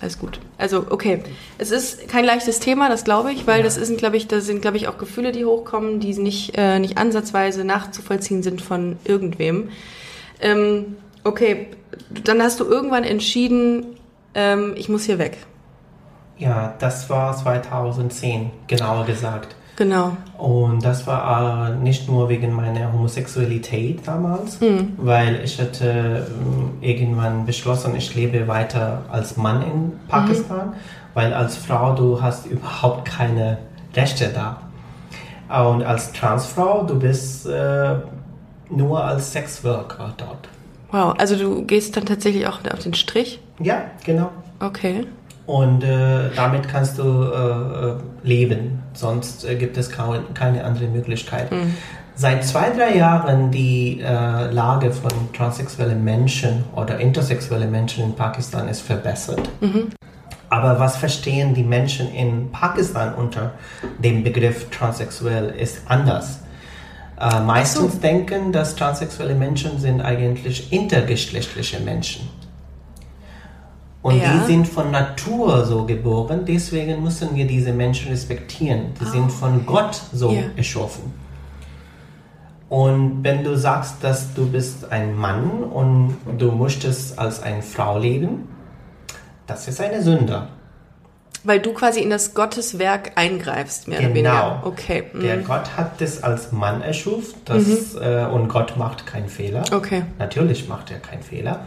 Alles 0.00 0.18
gut. 0.18 0.40
Also, 0.58 0.86
okay. 0.90 1.22
Es 1.56 1.70
ist 1.70 2.08
kein 2.08 2.24
leichtes 2.24 2.58
Thema, 2.58 2.88
das 2.88 3.04
glaube 3.04 3.32
ich, 3.32 3.46
weil 3.46 3.58
ja. 3.58 3.64
das 3.64 3.76
ist, 3.76 3.96
glaube 3.96 4.16
ich, 4.16 4.26
da 4.26 4.40
sind, 4.40 4.62
glaube 4.62 4.76
ich, 4.76 4.88
auch 4.88 4.98
Gefühle, 4.98 5.30
die 5.30 5.44
hochkommen, 5.44 6.00
die 6.00 6.12
nicht, 6.14 6.58
äh, 6.58 6.80
nicht 6.80 6.98
ansatzweise 6.98 7.64
nachzuvollziehen 7.64 8.42
sind 8.42 8.60
von 8.60 8.96
irgendwem. 9.04 9.70
Ähm, 10.40 10.96
okay, 11.22 11.68
dann 12.10 12.42
hast 12.42 12.58
du 12.58 12.64
irgendwann 12.64 13.04
entschieden, 13.04 13.96
ähm, 14.34 14.74
ich 14.76 14.88
muss 14.88 15.04
hier 15.04 15.18
weg. 15.18 15.38
Ja, 16.36 16.74
das 16.80 17.08
war 17.08 17.36
2010, 17.36 18.50
genauer 18.66 19.06
gesagt. 19.06 19.54
Genau. 19.76 20.16
Und 20.38 20.84
das 20.84 21.06
war 21.06 21.70
äh, 21.70 21.76
nicht 21.76 22.08
nur 22.08 22.28
wegen 22.28 22.52
meiner 22.52 22.92
Homosexualität 22.92 24.06
damals, 24.06 24.60
mhm. 24.60 24.92
weil 24.98 25.40
ich 25.42 25.60
hatte 25.60 26.26
äh, 26.80 26.90
irgendwann 26.90 27.44
beschlossen, 27.44 27.96
ich 27.96 28.14
lebe 28.14 28.46
weiter 28.46 29.02
als 29.10 29.36
Mann 29.36 29.62
in 29.62 29.92
Pakistan, 30.08 30.68
mhm. 30.68 30.72
weil 31.14 31.34
als 31.34 31.56
Frau 31.56 31.94
du 31.94 32.22
hast 32.22 32.46
überhaupt 32.46 33.04
keine 33.04 33.58
Rechte 33.94 34.30
da. 34.32 34.60
Und 35.48 35.82
als 35.82 36.12
Transfrau, 36.12 36.84
du 36.84 36.98
bist 36.98 37.46
äh, 37.46 37.96
nur 38.70 39.04
als 39.04 39.32
Sexworker 39.32 40.14
dort. 40.16 40.48
Wow, 40.90 41.14
also 41.18 41.36
du 41.36 41.64
gehst 41.64 41.96
dann 41.96 42.06
tatsächlich 42.06 42.46
auch 42.46 42.60
auf 42.72 42.78
den 42.78 42.94
Strich? 42.94 43.40
Ja, 43.58 43.84
genau. 44.04 44.30
Okay. 44.60 45.06
Und 45.46 45.84
äh, 45.84 46.30
damit 46.34 46.68
kannst 46.68 46.98
du 46.98 47.02
äh, 47.02 47.90
äh 47.90 47.94
leben, 48.22 48.82
sonst 48.94 49.44
äh, 49.44 49.54
gibt 49.56 49.76
es 49.76 49.90
kaum, 49.90 50.32
keine 50.32 50.64
andere 50.64 50.86
Möglichkeit. 50.86 51.52
Mhm. 51.52 51.74
Seit 52.16 52.44
zwei, 52.44 52.70
drei 52.70 52.96
Jahren 52.96 53.50
die 53.50 54.00
äh, 54.00 54.50
Lage 54.50 54.92
von 54.92 55.10
transsexuellen 55.32 56.02
Menschen 56.02 56.64
oder 56.74 56.98
intersexuellen 56.98 57.70
Menschen 57.70 58.04
in 58.04 58.14
Pakistan 58.14 58.68
ist 58.68 58.82
verbessert. 58.82 59.48
Mhm. 59.60 59.90
Aber 60.48 60.78
was 60.78 60.96
verstehen 60.96 61.54
die 61.54 61.64
Menschen 61.64 62.14
in 62.14 62.50
Pakistan 62.52 63.14
unter 63.14 63.52
dem 63.98 64.22
Begriff 64.22 64.70
transsexuell 64.70 65.50
ist 65.58 65.82
anders. 65.86 66.38
Äh, 67.20 67.40
meistens 67.40 67.94
so. 67.94 67.98
denken, 67.98 68.52
dass 68.52 68.76
transsexuelle 68.76 69.34
Menschen 69.34 69.78
sind 69.78 70.00
eigentlich 70.00 70.72
intergeschlechtliche 70.72 71.80
Menschen. 71.80 72.28
Und 74.04 74.20
ja. 74.20 74.34
die 74.34 74.52
sind 74.52 74.68
von 74.68 74.90
Natur 74.90 75.64
so 75.64 75.86
geboren, 75.86 76.44
deswegen 76.46 77.02
müssen 77.02 77.34
wir 77.34 77.46
diese 77.46 77.72
Menschen 77.72 78.10
respektieren. 78.10 78.92
Die 79.00 79.06
oh. 79.06 79.10
sind 79.10 79.32
von 79.32 79.64
Gott 79.64 79.98
so 80.12 80.30
ja. 80.30 80.42
erschaffen. 80.56 81.14
Und 82.68 83.24
wenn 83.24 83.42
du 83.42 83.56
sagst, 83.56 84.04
dass 84.04 84.34
du 84.34 84.46
bist 84.50 84.92
ein 84.92 85.16
Mann 85.16 85.62
und 85.62 86.18
du 86.36 86.52
möchtest 86.52 87.18
als 87.18 87.42
eine 87.42 87.62
Frau 87.62 87.98
leben, 87.98 88.46
das 89.46 89.68
ist 89.68 89.80
eine 89.80 90.02
Sünde. 90.02 90.48
Weil 91.42 91.60
du 91.60 91.72
quasi 91.72 92.00
in 92.00 92.10
das 92.10 92.34
Gotteswerk 92.34 93.12
eingreifst, 93.14 93.88
mehr 93.88 94.00
genau. 94.00 94.10
oder 94.10 94.14
weniger. 94.16 94.66
Okay. 94.66 95.04
Mhm. 95.14 95.20
Der 95.20 95.36
Gott 95.38 95.78
hat 95.78 95.98
das 96.02 96.22
als 96.22 96.52
Mann 96.52 96.82
erschufen 96.82 97.40
das, 97.46 97.94
mhm. 97.94 98.02
äh, 98.02 98.26
und 98.26 98.48
Gott 98.48 98.76
macht 98.76 99.06
keinen 99.06 99.30
Fehler. 99.30 99.62
Okay. 99.72 100.02
Natürlich 100.18 100.68
macht 100.68 100.90
er 100.90 100.98
keinen 100.98 101.22
Fehler. 101.22 101.64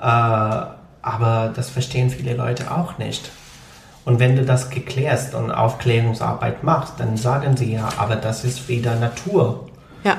Äh, 0.00 0.77
aber 1.08 1.52
das 1.54 1.70
verstehen 1.70 2.10
viele 2.10 2.34
Leute 2.34 2.70
auch 2.70 2.98
nicht. 2.98 3.30
Und 4.04 4.20
wenn 4.20 4.36
du 4.36 4.44
das 4.44 4.70
geklärst 4.70 5.34
und 5.34 5.50
Aufklärungsarbeit 5.50 6.64
machst, 6.64 6.94
dann 6.98 7.16
sagen 7.16 7.56
sie 7.56 7.74
ja, 7.74 7.88
aber 7.98 8.16
das 8.16 8.44
ist 8.44 8.68
wieder 8.68 8.94
Natur. 8.96 9.68
Ja. 10.02 10.16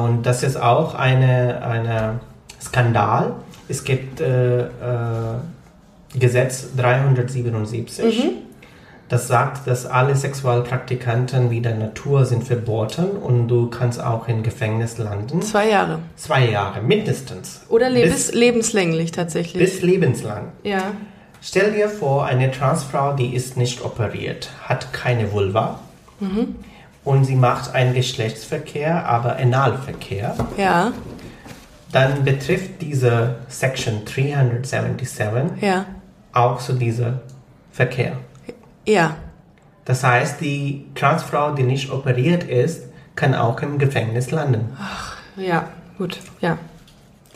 Und 0.00 0.24
das 0.24 0.42
ist 0.42 0.56
auch 0.56 0.94
eine, 0.94 1.62
eine 1.62 2.20
Skandal. 2.60 3.34
Es 3.68 3.84
gibt 3.84 4.20
äh, 4.20 4.62
äh, 4.62 4.68
Gesetz 6.14 6.68
377. 6.76 8.24
Mhm. 8.24 8.30
Das 9.08 9.26
sagt, 9.26 9.66
dass 9.66 9.86
alle 9.86 10.14
Sexualpraktikanten 10.14 11.50
wie 11.50 11.62
der 11.62 11.74
Natur 11.74 12.26
sind 12.26 12.44
verboten 12.44 13.06
und 13.10 13.48
du 13.48 13.68
kannst 13.68 14.02
auch 14.02 14.28
im 14.28 14.42
Gefängnis 14.42 14.98
landen. 14.98 15.40
Zwei 15.40 15.70
Jahre. 15.70 16.00
Zwei 16.16 16.50
Jahre, 16.50 16.82
mindestens. 16.82 17.62
Oder 17.70 17.88
lebens 17.88 18.26
bis, 18.26 18.34
lebenslänglich 18.34 19.10
tatsächlich. 19.12 19.62
Bis 19.62 19.80
lebenslang. 19.80 20.52
Ja. 20.62 20.92
Stell 21.40 21.72
dir 21.72 21.88
vor, 21.88 22.26
eine 22.26 22.50
Transfrau, 22.50 23.14
die 23.14 23.34
ist 23.34 23.56
nicht 23.56 23.82
operiert, 23.82 24.50
hat 24.64 24.92
keine 24.92 25.32
Vulva 25.32 25.80
mhm. 26.20 26.56
und 27.04 27.24
sie 27.24 27.36
macht 27.36 27.74
einen 27.74 27.94
Geschlechtsverkehr, 27.94 29.06
aber 29.06 29.36
Analverkehr. 29.36 30.36
Ja. 30.58 30.92
Dann 31.92 32.24
betrifft 32.24 32.82
diese 32.82 33.36
Section 33.48 34.04
377 34.04 35.62
ja. 35.62 35.86
auch 36.34 36.60
so 36.60 36.74
dieser 36.74 37.20
Verkehr. 37.72 38.18
Ja. 38.88 39.16
Das 39.84 40.02
heißt, 40.02 40.40
die 40.40 40.86
Transfrau, 40.94 41.54
die 41.54 41.62
nicht 41.62 41.90
operiert 41.90 42.44
ist, 42.44 42.84
kann 43.14 43.34
auch 43.34 43.60
im 43.60 43.78
Gefängnis 43.78 44.30
landen. 44.30 44.76
Ach, 44.80 45.16
ja, 45.36 45.68
gut, 45.96 46.18
ja. 46.40 46.58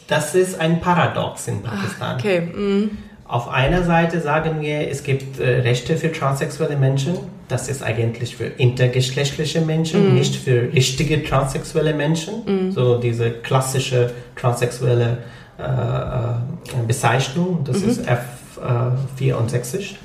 Das 0.07 0.35
ist 0.35 0.61
ein 0.61 0.81
Paradox 0.81 1.49
in 1.49 1.63
Pakistan. 1.63 2.17
Ach, 2.17 2.19
okay. 2.19 2.41
Mm. 2.41 2.99
Auf 3.27 3.49
einer 3.49 3.83
Seite 3.85 4.21
sagen 4.21 4.61
wir, 4.61 4.89
es 4.91 5.05
gibt 5.05 5.41
äh, 5.41 5.61
Rechte 5.61 5.97
für 5.97 6.13
transsexuelle 6.13 6.77
Menschen. 6.77 7.15
Das 7.49 7.69
ist 7.69 7.83
eigentlich 7.83 8.37
für 8.37 8.45
intergeschlechtliche 8.45 9.63
Menschen, 9.63 10.13
mm. 10.13 10.15
nicht 10.15 10.37
für 10.37 10.73
richtige 10.73 11.25
transsexuelle 11.25 11.95
Menschen. 11.95 12.45
Mm. 12.45 12.73
So 12.73 12.99
diese 12.99 13.31
klassische 13.31 14.13
transsexuelle 14.37 15.19
äh, 15.59 15.63
äh, 15.63 16.87
Bezeichnung, 16.87 17.65
das 17.65 17.79
-hmm. 17.79 17.89
ist 17.89 18.03
F64 19.19 19.97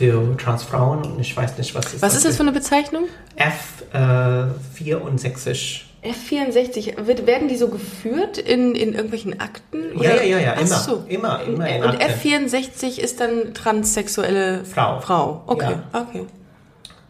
für 0.00 0.36
Transfrauen 0.38 1.02
und 1.02 1.20
ich 1.20 1.36
weiß 1.36 1.58
nicht, 1.58 1.74
was 1.74 1.92
ist 1.92 2.00
Was 2.00 2.16
ist 2.16 2.24
das 2.24 2.36
für 2.36 2.42
eine 2.42 2.52
Bezeichnung? 2.52 3.04
F64. 3.36 5.82
F64, 6.02 7.06
wird, 7.06 7.26
werden 7.26 7.48
die 7.48 7.56
so 7.56 7.68
geführt 7.68 8.38
in, 8.38 8.74
in 8.74 8.94
irgendwelchen 8.94 9.38
Akten? 9.40 9.92
Oder? 9.94 10.24
Ja, 10.24 10.32
ja, 10.38 10.38
ja, 10.38 10.54
immer. 10.54 10.66
So. 10.66 11.04
Immer, 11.06 11.42
immer 11.42 11.68
in 11.68 11.84
Und 11.84 12.02
F64 12.02 12.98
ist 12.98 13.20
dann 13.20 13.52
transsexuelle 13.52 14.64
Frau. 14.64 15.02
Frau. 15.02 15.42
Okay, 15.46 15.74
ja. 15.92 16.00
okay. 16.00 16.24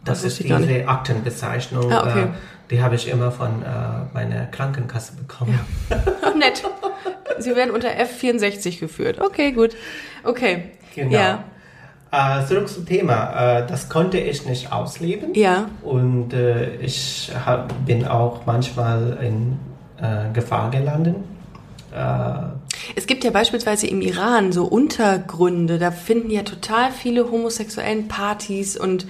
Das, 0.03 0.23
das 0.23 0.33
ist 0.33 0.43
diese 0.43 0.85
Aktenbezeichnung. 0.85 1.89
Ah, 1.93 2.09
okay. 2.09 2.23
Äh, 2.23 2.27
die 2.71 2.81
habe 2.81 2.95
ich 2.95 3.07
immer 3.07 3.31
von 3.31 3.61
äh, 3.61 3.65
meiner 4.13 4.47
Krankenkasse 4.47 5.13
bekommen. 5.13 5.57
Ja. 5.89 5.97
Nett. 6.37 6.61
Sie 7.39 7.55
werden 7.55 7.71
unter 7.71 7.87
F64 7.87 8.81
geführt. 8.81 9.21
Okay, 9.21 9.53
gut. 9.53 9.77
Okay. 10.25 10.71
Genau. 10.93 11.17
Ja. 11.17 11.45
Äh, 12.11 12.45
zurück 12.45 12.67
zum 12.67 12.85
Thema. 12.85 13.59
Äh, 13.59 13.67
das 13.67 13.87
konnte 13.87 14.19
ich 14.19 14.45
nicht 14.45 14.71
ausleben. 14.71 15.33
Ja. 15.33 15.69
Und 15.81 16.33
äh, 16.33 16.75
ich 16.77 17.31
hab, 17.45 17.73
bin 17.85 18.05
auch 18.05 18.45
manchmal 18.45 19.17
in 19.21 19.57
äh, 19.97 20.31
Gefahr 20.33 20.71
gelandet. 20.71 21.15
Äh, 21.95 22.33
es 22.95 23.07
gibt 23.07 23.23
ja 23.23 23.31
beispielsweise 23.31 23.87
im 23.87 24.01
Iran 24.01 24.51
so 24.51 24.65
Untergründe, 24.65 25.77
da 25.77 25.91
finden 25.91 26.31
ja 26.31 26.43
total 26.43 26.91
viele 26.91 27.31
homosexuellen 27.31 28.07
Partys 28.07 28.75
und 28.75 29.05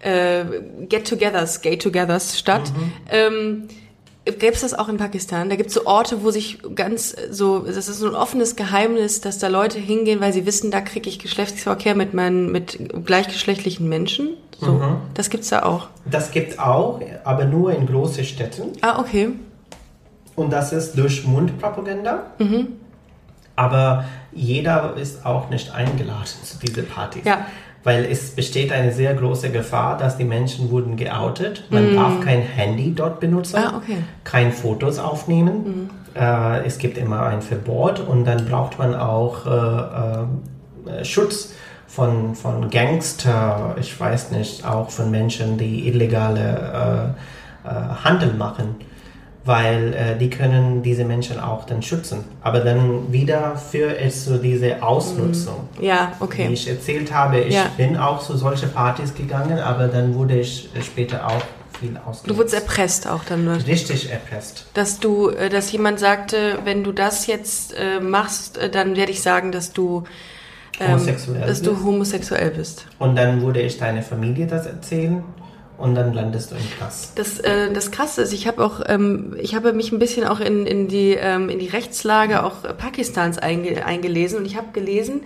äh, 0.00 0.44
Get-togethers, 0.88 1.60
Gay-togethers 1.62 2.38
statt. 2.38 2.72
Mhm. 2.74 2.92
Ähm, 3.10 3.68
Gäbe 4.26 4.54
es 4.54 4.62
das 4.62 4.74
auch 4.74 4.88
in 4.88 4.96
Pakistan? 4.96 5.48
Da 5.48 5.56
gibt 5.56 5.68
es 5.68 5.74
so 5.74 5.86
Orte, 5.86 6.24
wo 6.24 6.32
sich 6.32 6.58
ganz 6.74 7.14
so, 7.30 7.60
das 7.60 7.88
ist 7.88 7.98
so 7.98 8.08
ein 8.08 8.16
offenes 8.16 8.56
Geheimnis, 8.56 9.20
dass 9.20 9.38
da 9.38 9.46
Leute 9.46 9.78
hingehen, 9.78 10.20
weil 10.20 10.32
sie 10.32 10.46
wissen, 10.46 10.72
da 10.72 10.80
kriege 10.80 11.08
ich 11.08 11.20
Geschlechtsverkehr 11.20 11.94
mit 11.94 12.12
meinen, 12.12 12.50
mit 12.50 13.06
gleichgeschlechtlichen 13.06 13.88
Menschen. 13.88 14.30
So, 14.58 14.72
mhm. 14.72 14.96
das 15.14 15.30
gibt's 15.30 15.50
da 15.50 15.62
auch. 15.62 15.88
Das 16.10 16.32
gibt's 16.32 16.58
auch, 16.58 17.00
aber 17.24 17.44
nur 17.44 17.72
in 17.72 17.86
großen 17.86 18.24
Städten. 18.24 18.72
Ah, 18.80 18.98
okay. 18.98 19.28
Und 20.34 20.52
das 20.52 20.72
ist 20.72 20.98
durch 20.98 21.24
Mundpropaganda. 21.24 22.24
Mhm. 22.38 22.68
Aber 23.54 24.04
jeder 24.32 24.96
ist 24.96 25.24
auch 25.24 25.48
nicht 25.50 25.72
eingeladen 25.72 26.26
zu 26.42 26.58
diesen 26.58 26.86
Partys. 26.86 27.22
Ja 27.24 27.46
weil 27.86 28.04
es 28.04 28.30
besteht 28.30 28.72
eine 28.72 28.92
sehr 28.92 29.14
große 29.14 29.50
Gefahr, 29.50 29.96
dass 29.96 30.16
die 30.16 30.24
Menschen 30.24 30.72
wurden 30.72 30.96
geoutet. 30.96 31.62
Man 31.70 31.92
mm. 31.92 31.94
darf 31.94 32.20
kein 32.20 32.40
Handy 32.42 32.92
dort 32.92 33.20
benutzen, 33.20 33.58
ah, 33.58 33.76
okay. 33.76 33.98
kein 34.24 34.50
Fotos 34.50 34.98
aufnehmen. 34.98 35.88
Mm. 36.14 36.18
Äh, 36.18 36.66
es 36.66 36.78
gibt 36.78 36.98
immer 36.98 37.22
ein 37.26 37.42
Verbot 37.42 38.00
und 38.00 38.24
dann 38.24 38.44
braucht 38.44 38.80
man 38.80 38.96
auch 38.96 39.46
äh, 39.46 41.00
äh, 41.00 41.04
Schutz 41.04 41.52
von, 41.86 42.34
von 42.34 42.70
Gangster, 42.70 43.76
ich 43.78 44.00
weiß 44.00 44.32
nicht, 44.32 44.66
auch 44.66 44.90
von 44.90 45.12
Menschen, 45.12 45.56
die 45.56 45.86
illegale 45.86 47.14
äh, 47.64 47.68
äh, 47.68 47.72
Handel 48.02 48.34
machen 48.34 48.74
weil 49.46 49.94
äh, 49.94 50.18
die 50.18 50.28
können 50.28 50.82
diese 50.82 51.04
Menschen 51.04 51.38
auch 51.40 51.64
dann 51.64 51.80
schützen. 51.80 52.24
Aber 52.42 52.60
dann 52.60 53.12
wieder 53.12 53.56
für 53.56 53.96
es 53.96 54.24
so 54.24 54.38
diese 54.38 54.82
Ausnutzung. 54.82 55.68
Mhm. 55.78 55.84
Ja, 55.84 56.12
okay. 56.20 56.48
Wie 56.48 56.54
ich 56.54 56.68
erzählt 56.68 57.14
habe, 57.14 57.38
ich 57.38 57.54
ja. 57.54 57.70
bin 57.76 57.96
auch 57.96 58.20
zu 58.20 58.36
solchen 58.36 58.70
Partys 58.72 59.14
gegangen, 59.14 59.58
aber 59.60 59.86
dann 59.86 60.14
wurde 60.14 60.40
ich 60.40 60.68
später 60.82 61.26
auch 61.26 61.42
viel 61.80 61.96
ausgenutzt. 61.96 62.28
Du 62.28 62.36
wurdest 62.36 62.54
erpresst 62.54 63.06
auch 63.06 63.24
dann 63.24 63.44
nur. 63.44 63.56
Richtig 63.66 64.10
erpresst. 64.10 64.66
Dass 64.74 64.98
du, 64.98 65.28
äh, 65.28 65.48
dass 65.48 65.70
jemand 65.70 66.00
sagte, 66.00 66.58
wenn 66.64 66.82
du 66.82 66.90
das 66.90 67.28
jetzt 67.28 67.74
äh, 67.74 68.00
machst, 68.00 68.58
äh, 68.58 68.68
dann 68.68 68.96
werde 68.96 69.12
ich 69.12 69.22
sagen, 69.22 69.52
dass 69.52 69.72
du 69.72 70.04
ähm, 70.80 70.88
homosexuell 70.88 71.40
dass 71.40 71.60
bist. 71.60 71.66
du 71.66 71.84
homosexuell 71.84 72.50
bist. 72.50 72.86
Und 72.98 73.16
dann 73.16 73.42
würde 73.42 73.60
ich 73.60 73.78
deine 73.78 74.02
Familie 74.02 74.46
das 74.46 74.66
erzählen 74.66 75.22
und 75.78 75.94
dann 75.94 76.14
landest 76.14 76.50
du 76.50 76.54
im 76.54 76.70
Knast. 76.76 77.18
Das, 77.18 77.38
äh, 77.38 77.72
das 77.72 77.90
Krasse 77.90 78.22
ist, 78.22 78.32
ich 78.32 78.46
habe 78.46 78.64
auch, 78.64 78.80
ähm, 78.86 79.36
ich 79.40 79.54
habe 79.54 79.72
mich 79.72 79.92
ein 79.92 79.98
bisschen 79.98 80.26
auch 80.26 80.40
in, 80.40 80.66
in, 80.66 80.88
die, 80.88 81.12
ähm, 81.12 81.48
in 81.48 81.58
die 81.58 81.68
Rechtslage 81.68 82.44
auch 82.44 82.62
Pakistans 82.78 83.38
einge, 83.38 83.84
eingelesen 83.84 84.38
und 84.38 84.46
ich 84.46 84.56
habe 84.56 84.68
gelesen, 84.72 85.22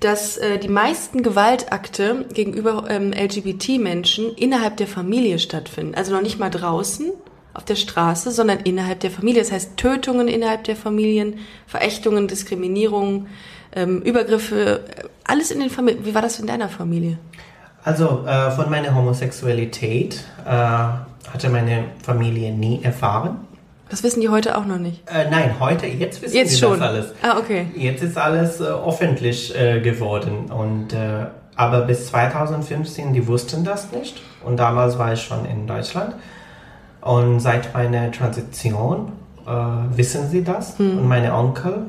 dass 0.00 0.36
äh, 0.36 0.58
die 0.58 0.68
meisten 0.68 1.22
Gewaltakte 1.22 2.26
gegenüber 2.32 2.86
ähm, 2.88 3.12
LGBT-Menschen 3.12 4.34
innerhalb 4.34 4.76
der 4.76 4.86
Familie 4.86 5.38
stattfinden. 5.38 5.94
Also 5.94 6.12
noch 6.12 6.22
nicht 6.22 6.38
mal 6.38 6.50
draußen 6.50 7.12
auf 7.54 7.64
der 7.64 7.76
Straße, 7.76 8.32
sondern 8.32 8.58
innerhalb 8.60 9.00
der 9.00 9.10
Familie. 9.10 9.42
Das 9.42 9.52
heißt 9.52 9.76
Tötungen 9.76 10.28
innerhalb 10.28 10.64
der 10.64 10.76
Familien, 10.76 11.38
Verächtungen, 11.66 12.26
Diskriminierung, 12.26 13.28
ähm, 13.74 14.02
Übergriffe, 14.02 14.84
alles 15.22 15.50
in 15.50 15.60
den 15.60 15.70
Familien. 15.70 16.04
Wie 16.04 16.14
war 16.14 16.22
das 16.22 16.40
in 16.40 16.46
deiner 16.46 16.68
Familie? 16.68 17.18
Also 17.84 18.24
äh, 18.26 18.50
von 18.50 18.70
meiner 18.70 18.94
Homosexualität 18.94 20.24
äh, 20.46 20.50
hatte 20.50 21.50
meine 21.50 21.84
Familie 22.02 22.52
nie 22.52 22.82
erfahren. 22.82 23.36
Das 23.90 24.02
wissen 24.02 24.22
die 24.22 24.30
heute 24.30 24.56
auch 24.56 24.64
noch 24.64 24.78
nicht? 24.78 25.02
Äh, 25.08 25.30
nein, 25.30 25.56
heute, 25.60 25.86
jetzt 25.86 26.22
wissen 26.22 26.34
jetzt 26.34 26.52
sie 26.52 26.58
schon. 26.58 26.80
das 26.80 26.88
alles. 26.88 27.06
Ah, 27.22 27.38
okay. 27.38 27.66
Jetzt 27.76 28.02
ist 28.02 28.16
alles 28.16 28.60
äh, 28.60 28.64
öffentlich 28.64 29.54
äh, 29.54 29.80
geworden. 29.80 30.50
Und, 30.50 30.94
äh, 30.94 31.26
aber 31.56 31.82
bis 31.82 32.06
2015, 32.06 33.12
die 33.12 33.26
wussten 33.28 33.64
das 33.64 33.92
nicht. 33.92 34.22
Und 34.44 34.56
damals 34.56 34.98
war 34.98 35.12
ich 35.12 35.22
schon 35.22 35.44
in 35.44 35.66
Deutschland. 35.66 36.14
Und 37.02 37.40
seit 37.40 37.74
meiner 37.74 38.10
Transition 38.10 39.12
wissen 39.90 40.30
sie 40.30 40.42
das. 40.42 40.78
Hm. 40.78 41.00
Und 41.00 41.06
meine 41.06 41.34
Onkel 41.34 41.84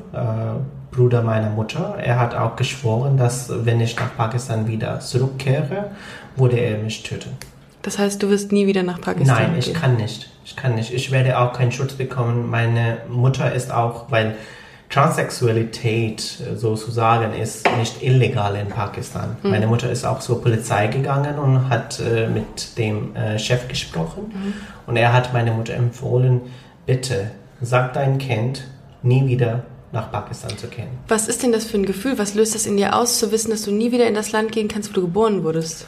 Bruder 0.96 1.22
meiner 1.22 1.50
Mutter. 1.50 1.96
Er 2.02 2.18
hat 2.18 2.34
auch 2.34 2.56
geschworen, 2.56 3.16
dass 3.16 3.52
wenn 3.64 3.80
ich 3.80 3.96
nach 3.96 4.16
Pakistan 4.16 4.66
wieder 4.66 5.00
zurückkehre, 5.00 5.90
würde 6.36 6.56
er 6.56 6.78
mich 6.78 7.02
töten. 7.02 7.30
Das 7.82 7.98
heißt, 7.98 8.22
du 8.22 8.30
wirst 8.30 8.50
nie 8.50 8.66
wieder 8.66 8.82
nach 8.82 9.00
Pakistan 9.00 9.50
Nein, 9.50 9.58
ich 9.58 9.72
kann 9.72 9.96
nicht. 9.96 10.30
Ich 10.44 10.56
kann 10.56 10.74
nicht. 10.74 10.92
Ich 10.92 11.12
werde 11.12 11.38
auch 11.38 11.52
keinen 11.52 11.70
Schutz 11.70 11.94
bekommen. 11.94 12.50
Meine 12.50 12.98
Mutter 13.08 13.52
ist 13.52 13.70
auch, 13.72 14.10
weil 14.10 14.34
Transsexualität 14.90 16.20
sozusagen 16.56 17.32
ist 17.34 17.68
nicht 17.78 18.02
illegal 18.02 18.56
in 18.56 18.68
Pakistan. 18.68 19.36
Mhm. 19.42 19.50
Meine 19.50 19.66
Mutter 19.66 19.90
ist 19.90 20.04
auch 20.04 20.20
zur 20.20 20.40
Polizei 20.40 20.86
gegangen 20.86 21.38
und 21.38 21.68
hat 21.68 22.00
äh, 22.00 22.28
mit 22.28 22.78
dem 22.78 23.14
äh, 23.14 23.38
Chef 23.38 23.68
gesprochen. 23.68 24.32
Mhm. 24.32 24.52
Und 24.86 24.96
er 24.96 25.12
hat 25.12 25.32
meine 25.32 25.52
Mutter 25.52 25.74
empfohlen, 25.74 26.40
bitte 26.86 27.30
sag 27.60 27.94
dein 27.94 28.18
Kind 28.18 28.64
nie 29.02 29.26
wieder 29.26 29.64
nach 29.96 30.12
Pakistan 30.12 30.56
zu 30.56 30.68
gehen. 30.68 30.88
Was 31.08 31.26
ist 31.26 31.42
denn 31.42 31.52
das 31.52 31.64
für 31.64 31.78
ein 31.78 31.86
Gefühl? 31.86 32.18
Was 32.18 32.34
löst 32.34 32.54
das 32.54 32.66
in 32.66 32.76
dir 32.76 32.94
aus, 32.94 33.18
zu 33.18 33.32
wissen, 33.32 33.50
dass 33.50 33.62
du 33.62 33.72
nie 33.72 33.90
wieder 33.90 34.06
in 34.06 34.14
das 34.14 34.30
Land 34.32 34.52
gehen 34.52 34.68
kannst, 34.68 34.90
wo 34.90 34.94
du 34.94 35.00
geboren 35.02 35.42
wurdest? 35.42 35.86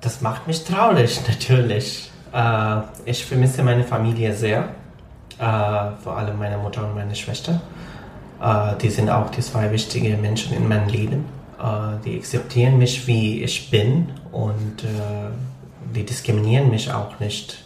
Das 0.00 0.20
macht 0.20 0.46
mich 0.46 0.64
traurig, 0.64 1.20
natürlich. 1.28 2.10
Äh, 2.32 2.80
ich 3.04 3.24
vermisse 3.24 3.62
meine 3.62 3.84
Familie 3.84 4.34
sehr, 4.34 4.68
äh, 5.38 6.02
vor 6.02 6.16
allem 6.16 6.38
meine 6.38 6.58
Mutter 6.58 6.86
und 6.86 6.94
meine 6.94 7.14
Schwester. 7.14 7.60
Äh, 8.40 8.76
die 8.80 8.90
sind 8.90 9.10
auch 9.10 9.30
die 9.30 9.40
zwei 9.40 9.70
wichtigen 9.70 10.20
Menschen 10.20 10.56
in 10.56 10.68
meinem 10.68 10.88
Leben. 10.88 11.24
Äh, 11.60 12.02
die 12.04 12.18
akzeptieren 12.18 12.78
mich, 12.78 13.06
wie 13.06 13.42
ich 13.42 13.70
bin 13.70 14.08
und 14.30 14.84
äh, 14.84 15.30
die 15.94 16.04
diskriminieren 16.04 16.70
mich 16.70 16.92
auch 16.92 17.20
nicht 17.20 17.64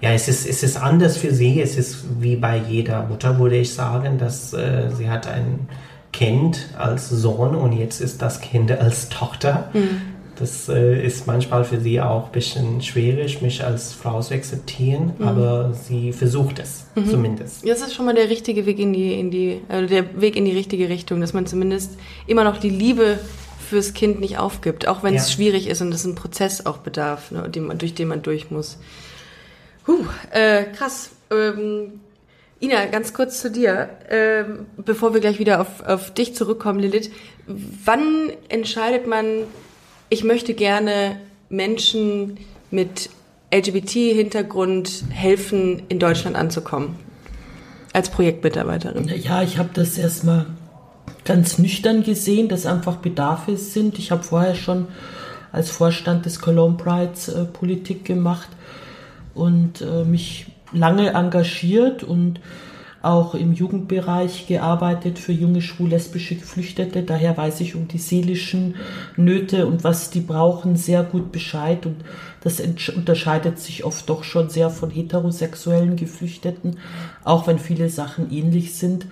ja, 0.00 0.12
es 0.12 0.28
ist, 0.28 0.46
es 0.46 0.62
ist 0.62 0.76
anders 0.76 1.16
für 1.16 1.32
sie. 1.32 1.60
Es 1.60 1.76
ist 1.76 2.04
wie 2.20 2.36
bei 2.36 2.56
jeder 2.56 3.06
Mutter, 3.06 3.38
würde 3.38 3.56
ich 3.56 3.72
sagen, 3.72 4.18
dass 4.18 4.52
äh, 4.52 4.90
sie 4.96 5.10
hat 5.10 5.26
ein 5.26 5.68
Kind 6.12 6.68
als 6.78 7.08
Sohn 7.08 7.54
und 7.54 7.72
jetzt 7.72 8.00
ist 8.00 8.22
das 8.22 8.40
Kind 8.40 8.70
als 8.80 9.08
Tochter. 9.08 9.70
Mhm. 9.72 10.00
Das 10.36 10.70
äh, 10.70 11.04
ist 11.04 11.26
manchmal 11.26 11.64
für 11.64 11.78
sie 11.80 12.00
auch 12.00 12.26
ein 12.26 12.32
bisschen 12.32 12.80
schwierig, 12.80 13.42
mich 13.42 13.62
als 13.62 13.92
Frau 13.92 14.22
zu 14.22 14.32
akzeptieren, 14.32 15.12
mhm. 15.18 15.28
aber 15.28 15.74
sie 15.74 16.14
versucht 16.14 16.58
es 16.58 16.86
mhm. 16.94 17.10
zumindest. 17.10 17.68
Das 17.68 17.82
ist 17.82 17.92
schon 17.92 18.06
mal 18.06 18.14
der 18.14 18.30
richtige 18.30 18.64
Weg 18.64 18.78
in 18.78 18.94
die, 18.94 19.12
in 19.20 19.30
die, 19.30 19.60
also 19.68 19.86
der 19.86 20.18
Weg 20.18 20.36
in 20.36 20.46
die 20.46 20.52
richtige 20.52 20.88
Richtung, 20.88 21.20
dass 21.20 21.34
man 21.34 21.44
zumindest 21.44 21.92
immer 22.26 22.44
noch 22.44 22.56
die 22.56 22.70
Liebe 22.70 23.18
fürs 23.68 23.92
Kind 23.92 24.18
nicht 24.18 24.38
aufgibt, 24.38 24.88
auch 24.88 25.02
wenn 25.02 25.12
ja. 25.12 25.20
es 25.20 25.30
schwierig 25.30 25.68
ist 25.68 25.82
und 25.82 25.92
es 25.92 26.06
einen 26.06 26.14
Prozess 26.14 26.64
auch 26.64 26.78
bedarf, 26.78 27.30
ne, 27.30 27.50
durch 27.50 27.92
den 27.92 28.08
man 28.08 28.22
durch 28.22 28.50
muss. 28.50 28.78
Huh, 29.90 30.06
äh, 30.30 30.64
krass. 30.66 31.10
Ähm, 31.32 32.00
Ina, 32.60 32.86
ganz 32.86 33.12
kurz 33.12 33.40
zu 33.40 33.50
dir, 33.50 33.88
ähm, 34.08 34.66
bevor 34.76 35.14
wir 35.14 35.20
gleich 35.20 35.40
wieder 35.40 35.60
auf, 35.60 35.82
auf 35.84 36.14
dich 36.14 36.34
zurückkommen, 36.36 36.78
Lilith. 36.78 37.10
Wann 37.46 38.30
entscheidet 38.48 39.08
man, 39.08 39.24
ich 40.10 40.22
möchte 40.22 40.54
gerne 40.54 41.18
Menschen 41.48 42.36
mit 42.70 43.10
LGBT-Hintergrund 43.52 45.04
helfen, 45.10 45.82
in 45.88 45.98
Deutschland 45.98 46.36
anzukommen? 46.36 46.94
Als 47.92 48.10
Projektmitarbeiterin. 48.10 49.08
Ja, 49.08 49.42
ich 49.42 49.58
habe 49.58 49.70
das 49.74 49.98
erstmal 49.98 50.46
ganz 51.24 51.58
nüchtern 51.58 52.04
gesehen, 52.04 52.48
dass 52.48 52.64
einfach 52.64 52.96
Bedarfe 52.96 53.56
sind. 53.56 53.98
Ich 53.98 54.12
habe 54.12 54.22
vorher 54.22 54.54
schon 54.54 54.86
als 55.50 55.70
Vorstand 55.70 56.26
des 56.26 56.40
Cologne 56.40 56.76
Prides 56.76 57.28
äh, 57.28 57.44
Politik 57.46 58.04
gemacht 58.04 58.48
und 59.34 59.80
äh, 59.80 60.04
mich 60.04 60.46
lange 60.72 61.10
engagiert 61.14 62.02
und 62.02 62.40
auch 63.02 63.34
im 63.34 63.54
Jugendbereich 63.54 64.46
gearbeitet 64.46 65.18
für 65.18 65.32
junge 65.32 65.62
schwul-lesbische 65.62 66.34
Geflüchtete. 66.34 67.02
Daher 67.02 67.36
weiß 67.36 67.60
ich 67.62 67.74
um 67.74 67.88
die 67.88 67.98
seelischen 67.98 68.74
Nöte 69.16 69.66
und 69.66 69.84
was 69.84 70.10
die 70.10 70.20
brauchen 70.20 70.76
sehr 70.76 71.02
gut 71.02 71.32
Bescheid. 71.32 71.86
Und 71.86 71.96
das 72.42 72.60
unterscheidet 72.94 73.58
sich 73.58 73.84
oft 73.84 74.08
doch 74.08 74.22
schon 74.22 74.50
sehr 74.50 74.68
von 74.68 74.90
heterosexuellen 74.90 75.96
Geflüchteten, 75.96 76.76
auch 77.24 77.46
wenn 77.46 77.58
viele 77.58 77.88
Sachen 77.88 78.30
ähnlich 78.30 78.74
sind. 78.74 79.06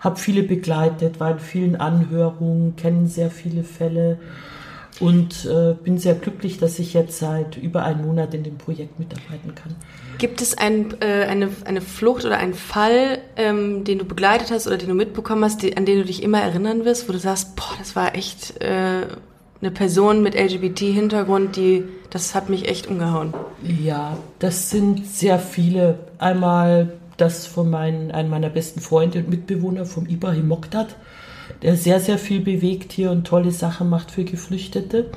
Hab 0.00 0.18
viele 0.18 0.42
begleitet, 0.42 1.20
war 1.20 1.30
in 1.30 1.38
vielen 1.38 1.76
Anhörungen, 1.76 2.74
kennen 2.74 3.06
sehr 3.06 3.30
viele 3.30 3.62
Fälle 3.62 4.18
und 5.00 5.46
äh, 5.46 5.74
bin 5.82 5.98
sehr 5.98 6.14
glücklich, 6.14 6.58
dass 6.58 6.78
ich 6.78 6.94
jetzt 6.94 7.18
seit 7.18 7.56
über 7.56 7.84
einem 7.84 8.06
Monat 8.06 8.34
in 8.34 8.42
dem 8.42 8.58
Projekt 8.58 8.98
mitarbeiten 8.98 9.54
kann. 9.54 9.74
Gibt 10.18 10.42
es 10.42 10.56
ein, 10.56 10.94
äh, 11.00 11.24
eine, 11.24 11.48
eine 11.64 11.80
Flucht 11.80 12.24
oder 12.24 12.38
einen 12.38 12.54
Fall, 12.54 13.18
ähm, 13.36 13.84
den 13.84 13.98
du 13.98 14.04
begleitet 14.04 14.50
hast 14.50 14.66
oder 14.66 14.76
den 14.76 14.88
du 14.88 14.94
mitbekommen 14.94 15.44
hast, 15.44 15.62
die, 15.62 15.76
an 15.76 15.86
den 15.86 15.98
du 15.98 16.04
dich 16.04 16.22
immer 16.22 16.40
erinnern 16.40 16.84
wirst, 16.84 17.08
wo 17.08 17.12
du 17.12 17.18
sagst, 17.18 17.56
boah, 17.56 17.74
das 17.78 17.96
war 17.96 18.14
echt 18.14 18.60
äh, 18.60 19.06
eine 19.60 19.70
Person 19.70 20.22
mit 20.22 20.34
LGBT-Hintergrund, 20.34 21.56
die, 21.56 21.84
das 22.10 22.34
hat 22.34 22.50
mich 22.50 22.68
echt 22.68 22.88
umgehauen? 22.88 23.32
Ja, 23.62 24.16
das 24.40 24.70
sind 24.70 25.06
sehr 25.06 25.38
viele. 25.38 25.98
Einmal 26.18 26.92
das 27.16 27.46
von 27.46 27.70
meinen, 27.70 28.10
einem 28.10 28.30
meiner 28.30 28.50
besten 28.50 28.80
Freunde 28.80 29.20
und 29.20 29.30
Mitbewohner, 29.30 29.86
vom 29.86 30.06
Ibrahim 30.06 30.48
Mokdad 30.48 30.96
der 31.62 31.76
sehr, 31.76 32.00
sehr 32.00 32.18
viel 32.18 32.40
bewegt 32.40 32.92
hier 32.92 33.10
und 33.10 33.26
tolle 33.26 33.52
Sachen 33.52 33.88
macht 33.88 34.10
für 34.10 34.24
Geflüchtete. 34.24 35.10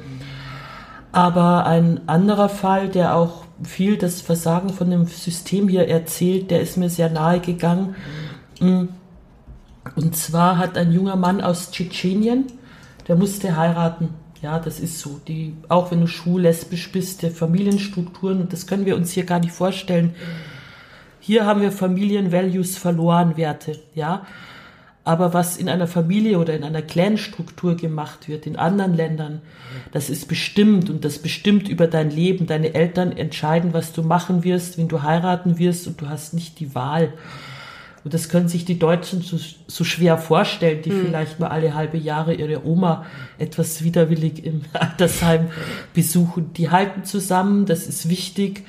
Aber 1.11 1.65
ein 1.65 2.07
anderer 2.07 2.49
Fall, 2.49 2.89
der 2.89 3.15
auch 3.15 3.45
viel 3.63 3.97
das 3.97 4.21
Versagen 4.21 4.69
von 4.69 4.89
dem 4.89 5.05
System 5.05 5.69
hier 5.69 5.87
erzählt, 5.87 6.51
der 6.51 6.61
ist 6.61 6.77
mir 6.77 6.89
sehr 6.89 7.09
nahe 7.09 7.39
gegangen. 7.39 7.95
Und 8.59 10.15
zwar 10.15 10.57
hat 10.57 10.77
ein 10.77 10.91
junger 10.91 11.15
Mann 11.15 11.41
aus 11.41 11.71
Tschetschenien, 11.71 12.45
der 13.07 13.15
musste 13.15 13.55
heiraten. 13.55 14.09
Ja, 14.41 14.59
das 14.59 14.79
ist 14.79 14.99
so. 14.99 15.19
Die, 15.27 15.55
auch 15.69 15.89
wenn 15.89 16.01
du 16.01 16.07
schwul, 16.07 16.41
lesbisch 16.41 16.91
bist, 16.91 17.23
der 17.23 17.31
Familienstrukturen, 17.31 18.41
und 18.41 18.53
das 18.53 18.67
können 18.67 18.85
wir 18.85 18.95
uns 18.95 19.11
hier 19.11 19.23
gar 19.23 19.39
nicht 19.39 19.53
vorstellen. 19.53 20.15
Hier 21.19 21.45
haben 21.45 21.61
wir 21.61 21.71
Familienvalues 21.71 22.77
verloren, 22.77 23.37
Werte, 23.37 23.79
ja. 23.95 24.27
Aber 25.05 25.35
was 25.35 25.55
in 25.55 25.69
einer 25.69 25.85
Familie 25.85 26.39
oder 26.39 26.55
in 26.55 26.63
einer 26.63 26.81
Clanstruktur 26.81 27.75
gemacht 27.75 28.27
wird, 28.27 28.47
in 28.47 28.55
anderen 28.55 28.95
Ländern, 28.95 29.41
das 29.91 30.09
ist 30.09 30.27
bestimmt 30.27 30.89
und 30.89 31.05
das 31.05 31.19
bestimmt 31.19 31.69
über 31.69 31.85
dein 31.85 32.09
Leben. 32.09 32.47
Deine 32.47 32.73
Eltern 32.73 33.11
entscheiden, 33.11 33.71
was 33.71 33.93
du 33.93 34.01
machen 34.01 34.43
wirst, 34.43 34.79
wenn 34.79 34.87
du 34.87 35.03
heiraten 35.03 35.59
wirst 35.59 35.85
und 35.85 36.01
du 36.01 36.09
hast 36.09 36.33
nicht 36.33 36.59
die 36.59 36.73
Wahl. 36.73 37.13
Und 38.03 38.15
das 38.15 38.29
können 38.29 38.47
sich 38.47 38.65
die 38.65 38.79
Deutschen 38.79 39.21
so, 39.21 39.37
so 39.67 39.83
schwer 39.83 40.17
vorstellen, 40.17 40.81
die 40.81 40.91
mhm. 40.91 41.05
vielleicht 41.05 41.39
mal 41.39 41.49
alle 41.49 41.75
halbe 41.75 41.99
Jahre 41.99 42.33
ihre 42.33 42.65
Oma 42.65 43.05
etwas 43.37 43.83
widerwillig 43.83 44.43
im 44.43 44.61
Altersheim 44.73 45.49
besuchen. 45.93 46.51
Die 46.53 46.71
halten 46.71 47.03
zusammen, 47.03 47.67
das 47.67 47.85
ist 47.85 48.09
wichtig 48.09 48.63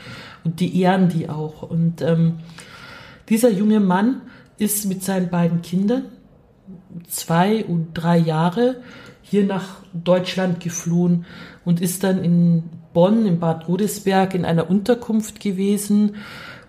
und 0.44 0.60
die 0.60 0.82
ehren 0.82 1.08
die 1.08 1.30
auch. 1.30 1.62
Und 1.62 2.02
ähm, 2.02 2.40
dieser 3.30 3.50
junge 3.50 3.80
Mann 3.80 4.20
ist 4.58 4.84
mit 4.84 5.02
seinen 5.02 5.30
beiden 5.30 5.62
Kindern 5.62 6.04
zwei 7.08 7.64
und 7.64 7.94
drei 7.94 8.18
Jahre 8.18 8.76
hier 9.22 9.44
nach 9.44 9.76
Deutschland 9.92 10.60
geflohen 10.60 11.26
und 11.64 11.80
ist 11.80 12.04
dann 12.04 12.22
in 12.22 12.64
Bonn, 12.92 13.26
in 13.26 13.40
Bad 13.40 13.66
Godesberg, 13.66 14.34
in 14.34 14.44
einer 14.44 14.70
Unterkunft 14.70 15.40
gewesen, 15.40 16.16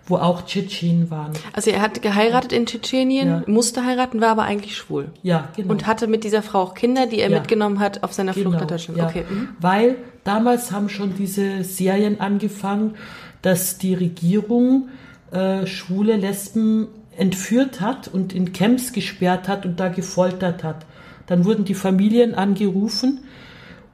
wo 0.06 0.16
auch 0.16 0.44
Tschetschenen 0.44 1.10
waren. 1.10 1.32
Also 1.52 1.70
er 1.70 1.80
hat 1.80 2.02
geheiratet 2.02 2.52
in 2.52 2.66
Tschetschenien, 2.66 3.28
ja. 3.28 3.42
musste 3.46 3.84
heiraten, 3.84 4.20
war 4.20 4.30
aber 4.30 4.42
eigentlich 4.42 4.76
schwul. 4.76 5.10
Ja, 5.22 5.48
genau. 5.54 5.70
Und 5.70 5.86
hatte 5.86 6.06
mit 6.06 6.24
dieser 6.24 6.42
Frau 6.42 6.62
auch 6.62 6.74
Kinder, 6.74 7.06
die 7.06 7.20
er 7.20 7.30
ja. 7.30 7.38
mitgenommen 7.38 7.78
hat 7.78 8.02
auf 8.02 8.12
seiner 8.12 8.32
genau, 8.32 8.50
Flucht 8.50 8.60
nach 8.62 8.68
Deutschland. 8.68 8.98
Ja. 8.98 9.06
Okay. 9.06 9.24
Mhm. 9.28 9.48
Weil 9.60 9.96
damals 10.24 10.72
haben 10.72 10.88
schon 10.88 11.14
diese 11.14 11.62
Serien 11.62 12.20
angefangen, 12.20 12.94
dass 13.42 13.78
die 13.78 13.94
Regierung 13.94 14.88
äh, 15.30 15.66
schwule 15.66 16.16
Lesben 16.16 16.88
entführt 17.18 17.80
hat 17.80 18.08
und 18.08 18.32
in 18.32 18.52
Camps 18.52 18.92
gesperrt 18.92 19.48
hat 19.48 19.66
und 19.66 19.80
da 19.80 19.88
gefoltert 19.88 20.64
hat. 20.64 20.86
Dann 21.26 21.44
wurden 21.44 21.64
die 21.64 21.74
Familien 21.74 22.34
angerufen 22.34 23.20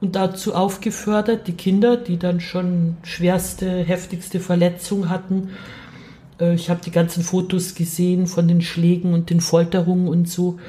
und 0.01 0.15
dazu 0.15 0.53
aufgefordert, 0.53 1.47
die 1.47 1.53
Kinder, 1.53 1.97
die 1.97 2.17
dann 2.17 2.39
schon 2.39 2.97
schwerste, 3.03 3.83
heftigste 3.83 4.39
Verletzung 4.39 5.09
hatten. 5.09 5.49
Äh, 6.39 6.53
ich 6.55 6.69
habe 6.69 6.81
die 6.83 6.91
ganzen 6.91 7.23
Fotos 7.23 7.75
gesehen 7.75 8.27
von 8.27 8.47
den 8.47 8.61
Schlägen 8.61 9.13
und 9.13 9.29
den 9.29 9.41
Folterungen 9.41 10.07
und 10.07 10.29
so. 10.29 10.59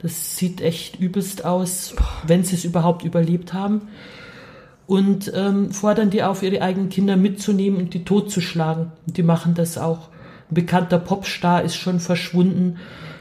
Das 0.00 0.36
sieht 0.36 0.60
echt 0.60 0.98
übelst 0.98 1.44
aus, 1.44 1.94
wenn 2.26 2.42
sie 2.44 2.56
es 2.56 2.64
überhaupt 2.64 3.04
überlebt 3.04 3.52
haben. 3.52 3.82
Und 4.86 5.32
ähm, 5.34 5.70
fordern 5.70 6.10
die 6.10 6.24
auf, 6.24 6.42
ihre 6.42 6.60
eigenen 6.60 6.88
Kinder 6.88 7.16
mitzunehmen 7.16 7.78
und 7.78 7.94
die 7.94 8.04
totzuschlagen. 8.04 8.90
Und 9.06 9.16
die 9.16 9.22
machen 9.22 9.54
das 9.54 9.78
auch. 9.78 10.08
Bekannter 10.54 10.98
Popstar 10.98 11.62
ist 11.62 11.76
schon 11.76 12.00
verschwunden. 12.00 12.78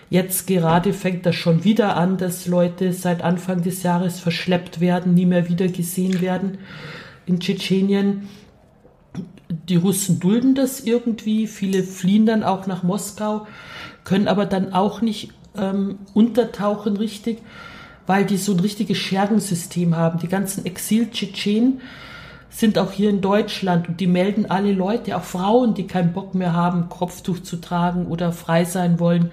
Jetzt 0.10 0.46
gerade 0.46 0.94
fängt 0.94 1.26
das 1.26 1.36
schon 1.36 1.64
wieder 1.64 1.96
an, 1.96 2.18
dass 2.18 2.46
Leute 2.46 2.92
seit 2.92 3.22
Anfang 3.22 3.62
des 3.62 3.84
Jahres 3.84 4.20
verschleppt 4.20 4.82
werden, 4.82 5.14
nie 5.14 5.26
mehr 5.26 5.48
wieder 5.48 5.68
gesehen 5.68 6.22
werden 6.22 6.58
in 7.26 7.40
Tschetschenien. 7.40 8.28
Die 9.70 9.76
Russen 9.78 10.20
dulden 10.20 10.56
das 10.56 10.82
irgendwie, 10.82 11.48
viele 11.48 11.84
fliehen 11.84 12.26
dann 12.26 12.44
auch 12.44 12.68
nach 12.68 12.84
Moskau, 12.84 13.48
können 14.04 14.28
aber 14.28 14.46
dann 14.46 14.74
auch 14.74 15.02
nicht 15.02 15.32
ähm, 15.58 16.00
untertauchen 16.14 16.98
richtig, 16.98 17.42
weil 18.08 18.26
die 18.26 18.38
so 18.38 18.54
ein 18.54 18.60
richtiges 18.60 18.98
Schergensystem 18.98 19.96
haben. 19.96 20.20
Die 20.20 20.28
ganzen 20.28 20.66
Exil-Tschetschenen 20.66 21.82
sind 22.52 22.78
auch 22.78 22.92
hier 22.92 23.10
in 23.10 23.22
Deutschland 23.22 23.88
und 23.88 24.00
die 24.00 24.08
melden 24.08 24.46
alle 24.46 24.74
Leute, 24.74 25.16
auch 25.16 25.24
Frauen, 25.24 25.74
die 25.74 25.88
keinen 25.88 26.14
Bock 26.14 26.36
mehr 26.36 26.54
haben, 26.54 26.90
Kopftuch 26.90 27.40
zu 27.40 27.58
tragen 27.58 28.06
oder 28.08 28.34
frei 28.34 28.66
sein 28.66 29.00
wollen, 29.00 29.32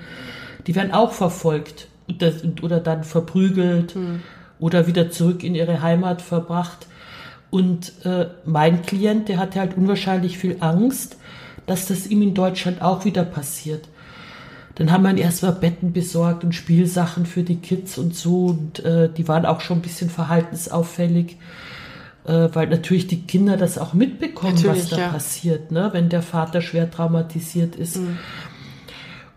die 0.67 0.75
werden 0.75 0.93
auch 0.93 1.13
verfolgt 1.13 1.89
oder 2.63 2.81
dann 2.81 3.05
verprügelt 3.05 3.97
mhm. 3.97 4.23
oder 4.61 4.87
wieder 4.87 5.11
zurück 5.11 5.43
in 5.43 5.55
ihre 5.55 5.83
Heimat 5.83 6.23
verbracht. 6.23 6.87
Und 7.51 7.93
äh, 8.05 8.27
mein 8.45 8.83
Klient, 8.83 9.29
der 9.29 9.39
hatte 9.39 9.59
halt 9.59 9.77
unwahrscheinlich 9.77 10.39
viel 10.39 10.57
Angst, 10.61 11.17
dass 11.67 11.87
das 11.87 12.07
ihm 12.07 12.23
in 12.23 12.35
Deutschland 12.35 12.83
auch 12.83 13.05
wieder 13.05 13.25
passiert. 13.25 13.89
Dann 14.77 14.93
haben 14.93 15.03
wir 15.03 15.17
erst 15.17 15.43
mal 15.43 15.51
Betten 15.51 15.93
besorgt 15.93 16.45
und 16.45 16.55
Spielsachen 16.55 17.27
für 17.27 17.43
die 17.43 17.57
Kids 17.57 17.99
und 17.99 18.15
so 18.15 18.47
und 18.47 18.85
äh, 18.85 19.11
die 19.13 19.27
waren 19.27 19.45
auch 19.45 19.61
schon 19.61 19.79
ein 19.79 19.83
bisschen 19.83 20.09
verhaltensauffällig 20.09 21.37
äh, 22.29 22.55
weil 22.55 22.69
natürlich 22.69 23.07
die 23.07 23.23
Kinder 23.23 23.57
das 23.57 23.79
auch 23.79 23.95
mitbekommen, 23.95 24.55
natürlich, 24.55 24.83
was 24.83 24.91
da 24.91 24.99
ja. 24.99 25.09
passiert, 25.09 25.73
ne? 25.73 25.89
wenn 25.93 26.11
der 26.11 26.23
Vater 26.23 26.61
schwer 26.61 26.91
traumatisiert 26.91 27.75
ist. 27.75 27.97
Mhm. 27.97 28.19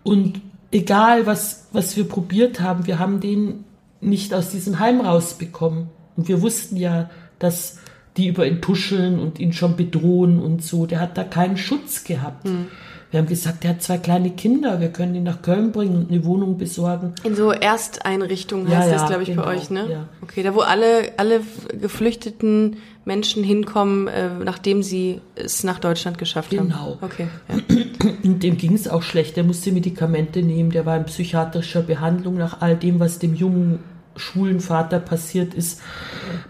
Und 0.04 0.41
egal, 0.71 1.25
was, 1.25 1.67
was 1.71 1.95
wir 1.95 2.04
probiert 2.04 2.60
haben, 2.60 2.86
wir 2.86 2.99
haben 2.99 3.21
den 3.21 3.63
nicht 4.01 4.34
aus 4.34 4.49
diesem 4.49 4.80
Heim 4.80 4.99
rausbekommen. 4.99 5.89
Und 6.17 6.27
wir 6.27 6.41
wussten 6.41 6.75
ja, 6.75 7.10
dass 7.39 7.80
die 8.17 8.27
über 8.27 8.45
ihn 8.45 8.62
tuscheln 8.62 9.19
und 9.19 9.39
ihn 9.39 9.54
schon 9.54 9.77
bedrohen 9.77 10.39
und 10.39 10.62
so. 10.62 10.86
Der 10.86 10.99
hat 10.99 11.17
da 11.17 11.23
keinen 11.23 11.56
Schutz 11.56 12.04
gehabt. 12.04 12.45
Mhm. 12.45 12.67
Wir 13.12 13.19
haben 13.19 13.28
gesagt, 13.28 13.63
der 13.65 13.71
hat 13.71 13.84
zwei 13.84 13.97
kleine 13.97 14.30
Kinder, 14.30 14.80
wir 14.80 14.88
können 14.88 15.13
ihn 15.15 15.24
nach 15.24 15.41
Köln 15.41 15.74
bringen 15.74 15.97
und 15.97 16.12
eine 16.12 16.24
Wohnung 16.24 16.58
besorgen. 16.58 17.13
In 17.26 17.36
so 17.36 17.52
Ersteinrichtungen 17.52 18.69
heißt 18.69 18.89
ja, 18.89 18.93
das, 18.93 19.08
glaube 19.08 19.24
ich, 19.24 19.30
genau, 19.30 19.43
bei 19.43 19.58
euch, 19.58 19.69
ne? 19.69 19.91
Ja. 19.91 20.10
Okay, 20.21 20.43
da 20.43 20.56
wo 20.56 20.62
alle, 20.62 21.12
alle 21.17 21.41
geflüchteten 21.80 22.78
Menschen 23.04 23.43
hinkommen, 23.43 24.08
äh, 24.08 24.30
nachdem 24.43 24.82
sie 24.82 25.19
es 25.36 25.65
nach 25.65 25.80
Deutschland 25.80 26.17
geschafft 26.17 26.52
genau. 26.52 26.63
haben. 26.63 26.69
Genau. 26.69 26.97
Okay. 27.02 27.28
Ja. 27.50 27.76
Und 28.24 28.43
dem 28.43 28.58
ging 28.58 28.74
es 28.74 28.88
auch 28.88 29.02
schlecht. 29.02 29.36
Der 29.36 29.43
musste 29.43 29.74
Medikamente 29.74 30.41
nehmen, 30.41 30.71
der 30.71 30.86
war 30.86 30.95
in 30.95 31.06
psychiatrischer 31.06 31.82
Behandlung 31.82 32.38
nach 32.38 32.62
all 32.62 32.78
dem, 32.78 33.02
was 33.02 33.19
dem 33.19 33.36
jungen 33.36 33.80
schwulen 34.15 34.60
Vater 34.62 35.00
passiert 35.00 35.54
ist. 35.54 35.82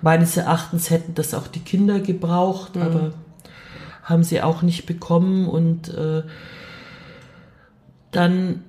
Meines 0.01 0.37
Erachtens 0.37 0.89
hätten 0.89 1.15
das 1.15 1.33
auch 1.33 1.47
die 1.47 1.59
Kinder 1.59 1.99
gebraucht, 1.99 2.75
mhm. 2.75 2.81
aber 2.81 3.13
haben 4.03 4.23
sie 4.23 4.41
auch 4.41 4.61
nicht 4.61 4.85
bekommen 4.85 5.47
und 5.47 5.89
äh, 5.89 6.23
dann 8.11 8.63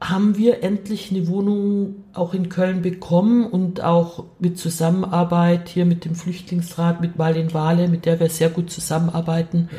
haben 0.00 0.36
wir 0.36 0.62
endlich 0.62 1.10
eine 1.10 1.28
Wohnung 1.28 2.04
auch 2.12 2.34
in 2.34 2.50
Köln 2.50 2.82
bekommen 2.82 3.46
und 3.46 3.82
auch 3.82 4.24
mit 4.38 4.58
Zusammenarbeit 4.58 5.68
hier 5.68 5.86
mit 5.86 6.04
dem 6.04 6.14
Flüchtlingsrat, 6.14 7.00
mit 7.00 7.16
Marlene 7.16 7.54
Wale, 7.54 7.88
mit 7.88 8.04
der 8.04 8.20
wir 8.20 8.28
sehr 8.28 8.50
gut 8.50 8.70
zusammenarbeiten, 8.70 9.70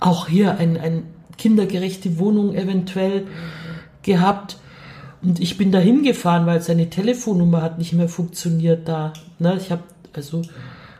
auch 0.00 0.28
hier 0.28 0.56
ein, 0.56 0.78
ein 0.78 1.02
kindergerechte 1.36 2.18
Wohnung 2.18 2.54
eventuell 2.54 3.26
gehabt. 4.02 4.56
Und 5.22 5.40
ich 5.40 5.58
bin 5.58 5.72
da 5.72 5.78
hingefahren, 5.78 6.46
weil 6.46 6.62
seine 6.62 6.88
Telefonnummer 6.88 7.60
hat 7.60 7.78
nicht 7.78 7.92
mehr 7.92 8.08
funktioniert 8.08 8.88
da. 8.88 9.12
Ne? 9.38 9.58
Ich 9.60 9.70
habe 9.70 9.82
also 10.14 10.38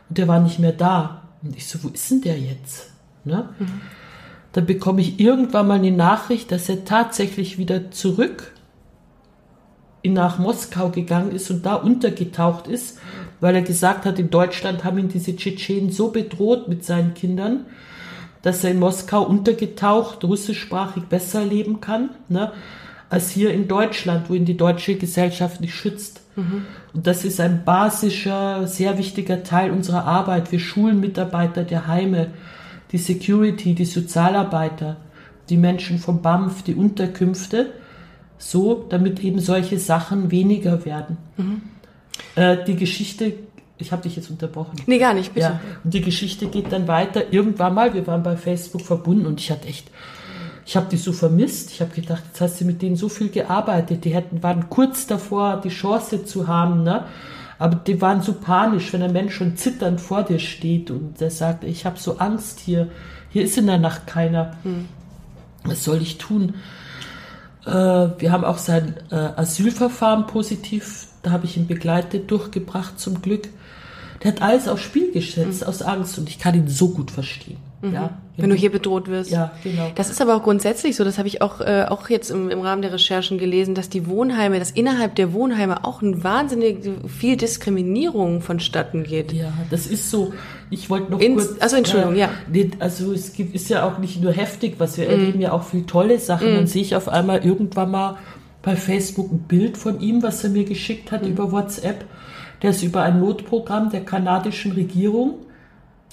und 0.09 0.17
der 0.17 0.27
war 0.27 0.39
nicht 0.39 0.59
mehr 0.59 0.71
da. 0.71 1.23
Und 1.41 1.55
ich 1.55 1.67
so, 1.67 1.83
wo 1.83 1.89
ist 1.89 2.09
denn 2.11 2.21
der 2.21 2.37
jetzt? 2.37 2.91
Ne? 3.27 3.49
Mhm. 3.59 3.81
Dann 4.53 4.65
bekomme 4.65 5.01
ich 5.01 5.19
irgendwann 5.19 5.67
mal 5.67 5.75
eine 5.75 5.91
Nachricht, 5.91 6.51
dass 6.51 6.67
er 6.67 6.83
tatsächlich 6.85 7.57
wieder 7.57 7.91
zurück 7.91 8.53
nach 10.03 10.39
Moskau 10.39 10.89
gegangen 10.89 11.31
ist 11.31 11.51
und 11.51 11.65
da 11.65 11.75
untergetaucht 11.75 12.67
ist, 12.67 12.99
weil 13.39 13.55
er 13.55 13.61
gesagt 13.61 14.05
hat, 14.05 14.19
in 14.19 14.29
Deutschland 14.29 14.83
haben 14.83 14.97
ihn 14.97 15.09
diese 15.09 15.35
Tschetschenen 15.35 15.91
so 15.91 16.11
bedroht 16.11 16.67
mit 16.67 16.85
seinen 16.85 17.13
Kindern, 17.13 17.65
dass 18.41 18.63
er 18.63 18.71
in 18.71 18.79
Moskau 18.79 19.23
untergetaucht, 19.23 20.23
russischsprachig 20.23 21.03
besser 21.03 21.43
leben 21.43 21.81
kann, 21.81 22.11
ne, 22.29 22.51
als 23.09 23.29
hier 23.29 23.53
in 23.53 23.67
Deutschland, 23.67 24.29
wo 24.29 24.33
ihn 24.33 24.45
die 24.45 24.57
deutsche 24.57 24.95
Gesellschaft 24.95 25.61
nicht 25.61 25.73
schützt. 25.73 26.21
Mhm. 26.35 26.65
Und 26.93 27.07
das 27.07 27.23
ist 27.23 27.39
ein 27.39 27.63
basischer, 27.63 28.67
sehr 28.67 28.97
wichtiger 28.97 29.43
Teil 29.43 29.71
unserer 29.71 30.05
Arbeit. 30.05 30.51
Wir 30.51 30.59
schulen 30.59 30.99
Mitarbeiter 30.99 31.63
der 31.63 31.87
Heime, 31.87 32.31
die 32.91 32.97
Security, 32.97 33.73
die 33.73 33.85
Sozialarbeiter, 33.85 34.97
die 35.49 35.57
Menschen 35.57 35.99
vom 35.99 36.21
BAMF, 36.21 36.63
die 36.63 36.75
Unterkünfte, 36.75 37.73
so, 38.37 38.85
damit 38.89 39.19
eben 39.23 39.39
solche 39.39 39.79
Sachen 39.79 40.31
weniger 40.31 40.85
werden. 40.85 41.17
Mhm. 41.37 41.61
Äh, 42.35 42.63
die 42.65 42.75
Geschichte, 42.75 43.33
ich 43.77 43.91
habe 43.91 44.03
dich 44.03 44.15
jetzt 44.15 44.29
unterbrochen. 44.29 44.77
Nee, 44.85 44.99
gar 44.99 45.13
nicht, 45.13 45.33
bitte. 45.33 45.47
Ja, 45.47 45.59
und 45.83 45.93
die 45.93 46.01
Geschichte 46.01 46.47
geht 46.47 46.71
dann 46.71 46.87
weiter. 46.87 47.33
Irgendwann 47.33 47.73
mal, 47.73 47.93
wir 47.93 48.05
waren 48.07 48.23
bei 48.23 48.37
Facebook 48.37 48.81
verbunden 48.81 49.25
und 49.25 49.39
ich 49.39 49.51
hatte 49.51 49.67
echt, 49.67 49.89
ich 50.65 50.75
habe 50.75 50.87
die 50.89 50.97
so 50.97 51.13
vermisst. 51.13 51.71
Ich 51.71 51.81
habe 51.81 51.93
gedacht, 51.93 52.23
jetzt 52.27 52.41
hast 52.41 52.61
du 52.61 52.65
mit 52.65 52.81
denen 52.81 52.95
so 52.95 53.09
viel 53.09 53.29
gearbeitet. 53.29 54.05
Die 54.05 54.13
hätten, 54.13 54.43
waren 54.43 54.69
kurz 54.69 55.07
davor, 55.07 55.61
die 55.63 55.69
Chance 55.69 56.25
zu 56.25 56.47
haben, 56.47 56.83
ne? 56.83 57.05
Aber 57.59 57.75
die 57.75 58.01
waren 58.01 58.21
so 58.21 58.33
panisch, 58.33 58.93
wenn 58.93 59.01
ein 59.01 59.13
Mensch 59.13 59.35
schon 59.35 59.57
zitternd 59.57 59.99
vor 59.99 60.23
dir 60.23 60.39
steht 60.39 60.91
und 60.91 61.19
der 61.19 61.31
sagt, 61.31 61.63
ich 61.63 61.85
habe 61.85 61.97
so 61.97 62.17
Angst 62.17 62.59
hier, 62.59 62.89
hier 63.29 63.43
ist 63.43 63.57
in 63.57 63.67
der 63.67 63.79
Nacht 63.79 64.05
keiner. 64.05 64.55
Hm. 64.63 64.87
Was 65.63 65.83
soll 65.83 66.01
ich 66.01 66.17
tun? 66.17 66.53
Äh, 67.65 67.71
wir 67.71 68.31
haben 68.31 68.45
auch 68.45 68.57
sein 68.57 68.95
äh, 69.11 69.15
Asylverfahren 69.15 70.27
positiv, 70.27 71.07
da 71.23 71.31
habe 71.31 71.45
ich 71.45 71.57
ihn 71.57 71.67
begleitet, 71.67 72.31
durchgebracht 72.31 72.99
zum 72.99 73.21
Glück. 73.21 73.49
Der 74.23 74.31
hat 74.31 74.41
alles 74.41 74.67
aufs 74.67 74.83
Spiel 74.83 75.11
gesetzt 75.11 75.61
mhm. 75.61 75.67
aus 75.67 75.81
Angst 75.81 76.17
und 76.17 76.29
ich 76.29 76.39
kann 76.39 76.55
ihn 76.55 76.67
so 76.67 76.89
gut 76.89 77.11
verstehen. 77.11 77.57
Mhm. 77.81 77.93
Ja, 77.93 78.17
wenn 78.37 78.49
du 78.49 78.55
hier 78.55 78.71
bedroht 78.71 79.07
wirst. 79.07 79.29
Ja, 79.29 79.51
genau. 79.63 79.91
Das 79.93 80.09
ist 80.09 80.19
aber 80.19 80.35
auch 80.35 80.43
grundsätzlich 80.43 80.95
so, 80.95 81.03
das 81.03 81.19
habe 81.19 81.27
ich 81.27 81.41
auch, 81.43 81.61
äh, 81.61 81.85
auch 81.87 82.09
jetzt 82.09 82.31
im, 82.31 82.49
im 82.49 82.61
Rahmen 82.61 82.81
der 82.81 82.91
Recherchen 82.91 83.37
gelesen, 83.37 83.75
dass 83.75 83.87
die 83.89 84.07
Wohnheime, 84.07 84.57
dass 84.57 84.71
innerhalb 84.71 85.15
der 85.15 85.31
Wohnheime 85.33 85.85
auch 85.85 86.01
ein 86.01 86.23
wahnsinnig 86.23 86.89
viel 87.07 87.37
Diskriminierung 87.37 88.41
vonstatten 88.41 89.03
geht. 89.03 89.31
Ja, 89.31 89.53
das 89.69 89.85
ist 89.85 90.09
so. 90.09 90.33
Ich 90.71 90.89
wollte 90.89 91.11
noch 91.11 91.19
Ins, 91.19 91.47
kurz. 91.47 91.61
Also 91.61 91.75
Entschuldigung, 91.77 92.15
äh, 92.15 92.19
ja. 92.19 92.29
Also 92.79 93.13
es 93.13 93.33
gibt, 93.33 93.53
ist 93.53 93.69
ja 93.69 93.87
auch 93.87 93.99
nicht 93.99 94.21
nur 94.21 94.31
heftig, 94.31 94.75
was 94.79 94.97
wir 94.97 95.07
mm. 95.07 95.11
erleben, 95.11 95.41
ja 95.41 95.51
auch 95.51 95.63
viel 95.63 95.85
tolle 95.85 96.19
Sachen. 96.19 96.51
Mm. 96.51 96.55
Dann 96.55 96.67
sehe 96.67 96.81
ich 96.81 96.95
auf 96.95 97.07
einmal 97.07 97.45
irgendwann 97.45 97.91
mal 97.91 98.17
bei 98.63 98.75
Facebook 98.75 99.31
ein 99.31 99.39
Bild 99.47 99.77
von 99.77 99.99
ihm, 100.01 100.23
was 100.23 100.43
er 100.43 100.49
mir 100.49 100.65
geschickt 100.65 101.11
hat 101.11 101.23
mm. 101.23 101.27
über 101.27 101.51
WhatsApp. 101.51 102.05
Der 102.63 102.71
ist 102.71 102.81
über 102.81 103.03
ein 103.03 103.19
Notprogramm 103.19 103.91
der 103.91 104.01
kanadischen 104.01 104.71
Regierung. 104.71 105.35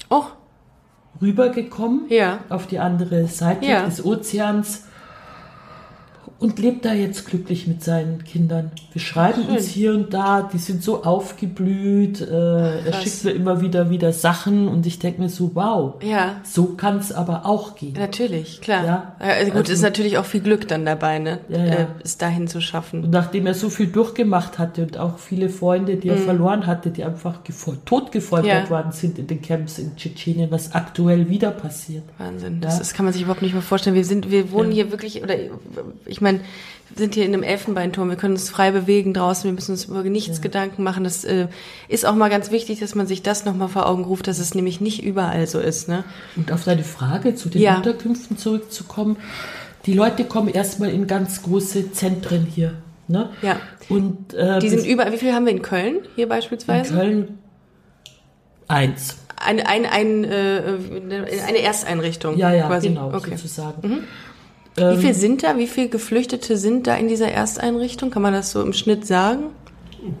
Och 0.09 0.35
rübergekommen 1.21 2.05
ja. 2.09 2.39
auf 2.49 2.67
die 2.67 2.79
andere 2.79 3.27
Seite 3.27 3.65
ja. 3.65 3.85
des 3.85 4.03
Ozeans 4.03 4.83
und 6.37 6.59
lebt 6.59 6.83
da 6.83 6.93
jetzt 6.93 7.25
glücklich 7.25 7.65
mit 7.65 7.83
seinen 7.83 8.23
Kindern. 8.23 8.71
Wir 8.91 9.01
schreiben 9.01 9.43
Schön. 9.45 9.55
uns 9.55 9.67
hier 9.67 9.93
und 9.93 10.13
da, 10.13 10.41
die 10.51 10.57
sind 10.57 10.83
so 10.83 11.03
aufgeblüht, 11.03 12.19
äh, 12.21 12.85
er 12.85 12.93
schickt 12.93 13.23
mir 13.23 13.31
immer 13.31 13.61
wieder 13.61 13.89
wieder 13.89 14.11
Sachen 14.11 14.67
und 14.67 14.85
ich 14.85 14.99
denke 14.99 15.21
mir 15.21 15.29
so, 15.29 15.51
wow, 15.53 15.95
ja. 16.03 16.41
so 16.43 16.73
kann 16.73 16.97
es 16.97 17.13
aber 17.13 17.45
auch 17.45 17.75
gehen. 17.75 17.93
Natürlich, 17.97 18.59
klar. 18.59 18.85
Ja? 18.85 19.15
Also 19.19 19.51
gut, 19.51 19.61
also, 19.61 19.73
ist 19.73 19.81
natürlich 19.81 20.17
auch 20.17 20.25
viel 20.25 20.41
Glück 20.41 20.67
dann 20.67 20.85
dabei, 20.85 21.19
ne? 21.19 21.39
Ja, 21.47 21.57
ja. 21.57 21.73
Äh, 21.73 21.85
es 22.03 22.17
dahin 22.17 22.47
zu 22.47 22.59
schaffen. 22.59 23.05
Und 23.05 23.11
nachdem 23.11 23.47
er 23.47 23.53
so 23.53 23.69
viel 23.69 23.87
durchgemacht 23.87 24.59
hatte 24.59 24.83
und 24.83 24.97
auch 24.97 25.17
viele 25.19 25.49
Freunde, 25.49 25.95
die 25.95 26.09
er 26.09 26.17
mhm. 26.17 26.25
verloren 26.25 26.67
hatte, 26.67 26.89
die 26.89 27.03
einfach 27.05 27.39
tot 27.85 28.11
gefoltert 28.11 28.65
ja. 28.65 28.69
worden 28.69 28.91
sind 28.91 29.17
in 29.19 29.27
den 29.27 29.41
Camps 29.41 29.79
in 29.79 29.95
Tschetschenien, 29.95 30.51
was 30.51 30.73
aktuell 30.73 31.29
wieder 31.29 31.51
passiert. 31.51 32.03
Wahnsinn, 32.17 32.59
das, 32.59 32.79
das, 32.79 32.93
kann 32.93 33.05
man 33.05 33.13
sich 33.13 33.21
überhaupt 33.21 33.41
nicht 33.41 33.53
mehr 33.53 33.61
vorstellen. 33.61 33.95
Wir 33.95 34.05
sind, 34.05 34.31
wir 34.31 34.51
wohnen 34.51 34.71
hier 34.71 34.91
wirklich, 34.91 35.23
oder 35.23 35.35
ich 36.05 36.21
meine, 36.25 36.41
wir 36.89 36.97
sind 36.97 37.15
hier 37.15 37.25
in 37.25 37.33
einem 37.33 37.43
Elfenbeinturm, 37.43 38.09
wir 38.09 38.15
können 38.15 38.33
uns 38.33 38.49
frei 38.49 38.71
bewegen 38.71 39.13
draußen, 39.13 39.45
wir 39.45 39.53
müssen 39.53 39.71
uns 39.71 39.85
über 39.85 40.03
nichts 40.03 40.37
ja. 40.37 40.43
Gedanken 40.43 40.83
machen. 40.83 41.03
Das 41.03 41.23
äh, 41.23 41.47
ist 41.87 42.05
auch 42.05 42.15
mal 42.15 42.29
ganz 42.29 42.51
wichtig, 42.51 42.79
dass 42.79 42.95
man 42.95 43.07
sich 43.07 43.23
das 43.23 43.45
nochmal 43.45 43.69
vor 43.69 43.87
Augen 43.87 44.03
ruft, 44.03 44.27
dass 44.27 44.39
es 44.39 44.53
nämlich 44.53 44.81
nicht 44.81 45.03
überall 45.03 45.47
so 45.47 45.59
ist. 45.59 45.87
Ne? 45.87 46.03
Und 46.35 46.51
auf 46.51 46.63
deine 46.63 46.83
Frage 46.83 47.35
zu 47.35 47.49
den 47.49 47.61
ja. 47.61 47.77
Unterkünften 47.77 48.37
zurückzukommen, 48.37 49.17
die 49.85 49.93
Leute 49.93 50.25
kommen 50.25 50.49
erstmal 50.49 50.89
in 50.89 51.07
ganz 51.07 51.43
große 51.43 51.91
Zentren 51.91 52.45
hier. 52.45 52.73
Ne? 53.07 53.29
Ja. 53.41 53.59
Und, 53.89 54.33
äh, 54.33 54.59
die 54.59 54.69
sind 54.69 54.85
überall, 54.85 55.11
wie 55.11 55.17
viel 55.17 55.33
haben 55.33 55.45
wir 55.45 55.51
in 55.51 55.61
Köln 55.61 55.99
hier 56.15 56.27
beispielsweise? 56.27 56.93
In 56.93 56.99
Köln 56.99 57.39
eins. 58.67 59.17
Ein, 59.37 59.59
ein, 59.59 59.85
ein, 59.85 60.23
äh, 60.23 60.77
eine 61.47 61.59
Ersteinrichtung. 61.59 62.37
Ja, 62.37 62.53
ja, 62.53 62.67
quasi. 62.67 62.87
genau, 62.87 63.13
okay. 63.13 63.31
sozusagen. 63.31 63.87
Mhm. 63.87 64.03
Wie 64.75 64.97
viel 64.97 65.09
ähm, 65.09 65.13
sind 65.13 65.43
da? 65.43 65.57
Wie 65.57 65.67
viele 65.67 65.89
Geflüchtete 65.89 66.57
sind 66.57 66.87
da 66.87 66.95
in 66.95 67.07
dieser 67.07 67.31
Ersteinrichtung? 67.31 68.11
Kann 68.11 68.21
man 68.21 68.33
das 68.33 68.51
so 68.51 68.61
im 68.61 68.73
Schnitt 68.73 69.07
sagen? 69.07 69.45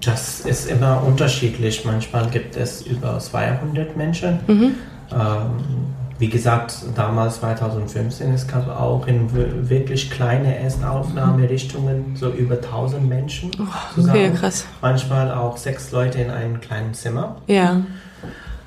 Das 0.03 0.41
ist 0.41 0.69
immer 0.69 1.03
unterschiedlich. 1.05 1.83
Manchmal 1.85 2.29
gibt 2.29 2.55
es 2.55 2.81
über 2.81 3.19
200 3.19 3.95
Menschen. 3.97 4.39
Mhm. 4.47 4.75
Ähm, 5.11 5.95
wie 6.17 6.29
gesagt, 6.29 6.77
damals 6.95 7.41
2015, 7.41 8.33
es 8.33 8.47
gab 8.47 8.69
auch 8.69 9.05
in 9.05 9.29
wirklich 9.69 10.09
kleine 10.09 10.57
Erstaufnahmerichtungen 10.57 12.15
so 12.15 12.31
über 12.31 12.55
1000 12.55 13.07
Menschen. 13.07 13.51
Oh, 13.59 14.01
okay, 14.01 14.31
krass. 14.31 14.65
Manchmal 14.81 15.33
auch 15.33 15.57
sechs 15.57 15.91
Leute 15.91 16.19
in 16.19 16.29
einem 16.29 16.61
kleinen 16.61 16.93
Zimmer. 16.93 17.41
Ja. 17.47 17.81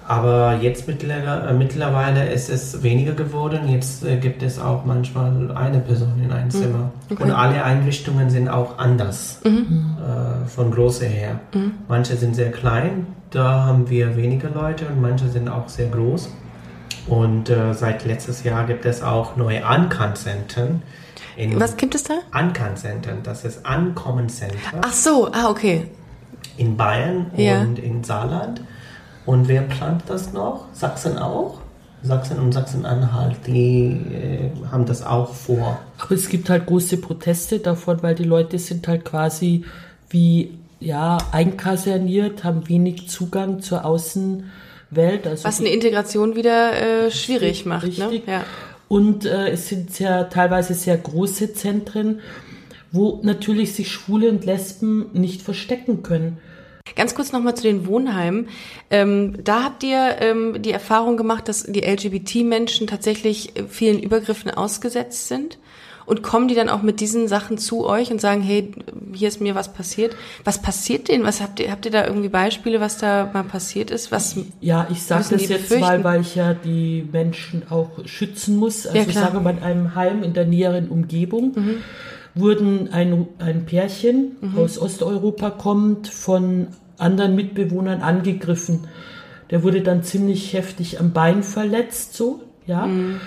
Aber 0.08 0.56
jetzt 0.62 0.88
mittlerweile, 0.88 1.50
äh, 1.50 1.52
mittlerweile 1.52 2.32
ist 2.32 2.48
es 2.48 2.82
weniger 2.82 3.12
geworden. 3.12 3.68
Jetzt 3.68 4.02
äh, 4.06 4.16
gibt 4.16 4.42
es 4.42 4.58
auch 4.58 4.86
manchmal 4.86 5.54
eine 5.54 5.80
Person 5.80 6.14
in 6.24 6.32
einem 6.32 6.46
mhm. 6.46 6.50
Zimmer. 6.50 6.92
Okay. 7.10 7.24
Und 7.24 7.30
alle 7.30 7.62
Einrichtungen 7.62 8.30
sind 8.30 8.48
auch 8.48 8.78
anders 8.78 9.42
mhm. 9.44 9.98
äh, 9.98 10.48
von 10.48 10.70
Größe 10.70 11.04
her. 11.04 11.40
Mhm. 11.52 11.72
Manche 11.88 12.16
sind 12.16 12.34
sehr 12.34 12.50
klein, 12.50 13.06
da 13.30 13.66
haben 13.66 13.90
wir 13.90 14.16
weniger 14.16 14.48
Leute 14.48 14.86
und 14.86 14.98
manche 15.02 15.28
sind 15.28 15.50
auch 15.50 15.68
sehr 15.68 15.88
groß. 15.88 16.30
Und 17.06 17.50
äh, 17.50 17.74
seit 17.74 18.06
letztes 18.06 18.44
Jahr 18.44 18.66
gibt 18.66 18.86
es 18.86 19.02
auch 19.02 19.36
neue 19.36 19.66
Ankan-Zentren. 19.66 20.82
Was 21.56 21.76
gibt 21.76 21.94
es 21.94 22.04
da? 22.04 22.14
Ankan-Zentren, 22.30 23.22
das 23.24 23.44
ist 23.44 23.66
Ankommen-Center. 23.66 24.80
Ach 24.80 24.92
so, 24.92 25.30
ah, 25.32 25.50
okay. 25.50 25.86
In 26.56 26.78
Bayern 26.78 27.26
ja. 27.36 27.60
und 27.60 27.78
in 27.78 28.02
Saarland. 28.02 28.62
Und 29.28 29.46
wer 29.46 29.60
plant 29.60 30.04
das 30.06 30.32
noch? 30.32 30.64
Sachsen 30.72 31.18
auch? 31.18 31.60
Sachsen 32.02 32.38
und 32.38 32.52
Sachsen-Anhalt, 32.52 33.36
die 33.46 33.90
äh, 34.10 34.50
haben 34.72 34.86
das 34.86 35.04
auch 35.04 35.34
vor. 35.34 35.78
Aber 35.98 36.12
es 36.12 36.30
gibt 36.30 36.48
halt 36.48 36.64
große 36.64 36.96
Proteste 36.96 37.58
davon, 37.58 38.02
weil 38.02 38.14
die 38.14 38.24
Leute 38.24 38.58
sind 38.58 38.88
halt 38.88 39.04
quasi 39.04 39.66
wie 40.08 40.52
ja 40.80 41.18
einkaserniert, 41.30 42.42
haben 42.42 42.70
wenig 42.70 43.10
Zugang 43.10 43.60
zur 43.60 43.84
Außenwelt. 43.84 45.26
Also 45.26 45.44
Was 45.44 45.60
eine 45.60 45.68
Integration 45.68 46.34
wieder 46.34 47.04
äh, 47.04 47.10
schwierig 47.10 47.66
macht. 47.66 47.98
Ne? 47.98 48.04
Richtig. 48.10 48.26
Ne? 48.26 48.32
Ja. 48.32 48.44
Und 48.88 49.26
äh, 49.26 49.50
es 49.50 49.68
sind 49.68 49.92
sehr 49.92 50.30
teilweise 50.30 50.72
sehr 50.72 50.96
große 50.96 51.52
Zentren, 51.52 52.20
wo 52.92 53.20
natürlich 53.22 53.74
sich 53.74 53.92
Schwule 53.92 54.30
und 54.30 54.46
Lesben 54.46 55.10
nicht 55.12 55.42
verstecken 55.42 56.02
können. 56.02 56.38
Ganz 56.96 57.14
kurz 57.14 57.32
nochmal 57.32 57.54
zu 57.54 57.62
den 57.62 57.86
Wohnheimen. 57.86 58.48
Ähm, 58.90 59.36
da 59.42 59.64
habt 59.64 59.82
ihr 59.82 60.16
ähm, 60.20 60.62
die 60.62 60.72
Erfahrung 60.72 61.16
gemacht, 61.16 61.48
dass 61.48 61.64
die 61.64 61.80
LGBT-Menschen 61.80 62.86
tatsächlich 62.86 63.52
vielen 63.68 64.00
Übergriffen 64.00 64.50
ausgesetzt 64.50 65.28
sind? 65.28 65.58
Und 66.06 66.22
kommen 66.22 66.48
die 66.48 66.54
dann 66.54 66.70
auch 66.70 66.80
mit 66.80 67.00
diesen 67.00 67.28
Sachen 67.28 67.58
zu 67.58 67.86
euch 67.86 68.10
und 68.10 68.18
sagen, 68.18 68.40
hey, 68.40 68.72
hier 69.12 69.28
ist 69.28 69.42
mir 69.42 69.54
was 69.54 69.74
passiert? 69.74 70.16
Was 70.42 70.62
passiert 70.62 71.08
denen? 71.08 71.22
Was 71.22 71.42
habt 71.42 71.60
ihr, 71.60 71.70
habt 71.70 71.84
ihr 71.84 71.92
da 71.92 72.06
irgendwie 72.06 72.30
Beispiele, 72.30 72.80
was 72.80 72.96
da 72.96 73.28
mal 73.34 73.44
passiert 73.44 73.90
ist? 73.90 74.10
Was 74.10 74.34
ja, 74.62 74.86
ich 74.90 75.02
sage 75.02 75.26
das 75.32 75.42
jetzt 75.42 75.64
befürchten? 75.64 75.80
mal, 75.80 76.04
weil 76.04 76.22
ich 76.22 76.34
ja 76.34 76.54
die 76.54 77.06
Menschen 77.12 77.64
auch 77.68 77.90
schützen 78.06 78.56
muss. 78.56 78.86
Also 78.86 78.96
ja, 78.96 79.04
ich 79.06 79.12
sage 79.12 79.38
mal 79.40 79.50
in 79.50 79.62
einem 79.62 79.94
Heim 79.94 80.22
in 80.22 80.32
der 80.32 80.46
näheren 80.46 80.88
Umgebung. 80.88 81.52
Mhm 81.54 81.82
wurden 82.38 82.92
ein, 82.92 83.26
ein 83.38 83.64
Pärchen 83.66 84.36
mhm. 84.40 84.58
aus 84.58 84.78
Osteuropa 84.78 85.50
kommt 85.50 86.08
von 86.08 86.68
anderen 86.98 87.34
Mitbewohnern 87.34 88.02
angegriffen. 88.02 88.88
Der 89.50 89.62
wurde 89.62 89.82
dann 89.82 90.02
ziemlich 90.02 90.52
heftig 90.52 91.00
am 91.00 91.12
Bein 91.12 91.42
verletzt, 91.42 92.14
so, 92.14 92.42
ja. 92.66 92.86
Mhm. 92.86 93.20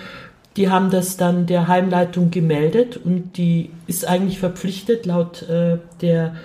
Die 0.57 0.69
haben 0.69 0.89
das 0.89 1.15
dann 1.15 1.45
der 1.45 1.69
Heimleitung 1.69 2.29
gemeldet 2.29 2.97
und 2.97 3.37
die 3.37 3.69
ist 3.87 4.05
eigentlich 4.05 4.37
verpflichtet, 4.37 5.05
laut 5.05 5.43
äh, 5.43 5.77
der 6.01 6.35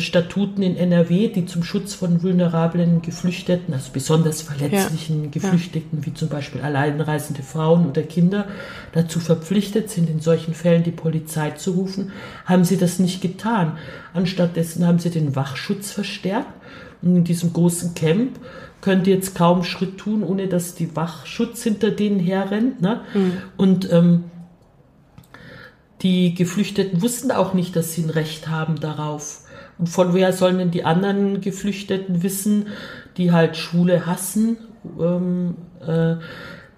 Statuten 0.00 0.62
in 0.62 0.76
NRW, 0.76 1.28
die 1.28 1.46
zum 1.46 1.62
Schutz 1.62 1.94
von 1.94 2.22
vulnerablen 2.22 3.02
Geflüchteten, 3.02 3.74
also 3.74 3.90
besonders 3.92 4.42
verletzlichen 4.42 5.24
ja. 5.24 5.30
Geflüchteten, 5.30 5.98
ja. 6.00 6.06
wie 6.06 6.14
zum 6.14 6.28
Beispiel 6.28 6.60
alleinreisende 6.60 7.42
Frauen 7.42 7.88
oder 7.88 8.02
Kinder, 8.02 8.46
dazu 8.92 9.20
verpflichtet 9.20 9.90
sind, 9.90 10.08
in 10.08 10.20
solchen 10.20 10.54
Fällen 10.54 10.82
die 10.82 10.90
Polizei 10.90 11.50
zu 11.50 11.72
rufen, 11.72 12.12
haben 12.44 12.64
sie 12.64 12.76
das 12.76 12.98
nicht 12.98 13.20
getan. 13.20 13.78
Anstattdessen 14.14 14.86
haben 14.86 14.98
sie 14.98 15.10
den 15.10 15.36
Wachschutz 15.36 15.90
verstärkt. 15.90 16.52
Und 17.02 17.16
in 17.16 17.24
diesem 17.24 17.52
großen 17.52 17.94
Camp 17.94 18.38
könnt 18.80 19.06
ihr 19.06 19.14
jetzt 19.14 19.34
kaum 19.34 19.64
Schritt 19.64 19.98
tun, 19.98 20.22
ohne 20.22 20.48
dass 20.48 20.74
die 20.74 20.94
Wachschutz 20.94 21.62
hinter 21.62 21.90
denen 21.90 22.20
herrennt. 22.20 22.80
Ne? 22.80 23.00
Mhm. 23.14 23.32
Und 23.56 23.92
ähm, 23.92 24.24
die 26.02 26.34
Geflüchteten 26.34 27.00
wussten 27.00 27.30
auch 27.30 27.54
nicht, 27.54 27.76
dass 27.76 27.92
sie 27.92 28.02
ein 28.02 28.10
Recht 28.10 28.48
haben 28.48 28.80
darauf. 28.80 29.41
Und 29.78 29.88
von 29.88 30.12
woher 30.12 30.32
sollen 30.32 30.58
denn 30.58 30.70
die 30.70 30.84
anderen 30.84 31.40
Geflüchteten 31.40 32.22
wissen, 32.22 32.68
die 33.16 33.32
halt 33.32 33.56
Schwule 33.56 34.06
hassen, 34.06 34.56
ähm, 35.00 35.56
äh, 35.86 36.16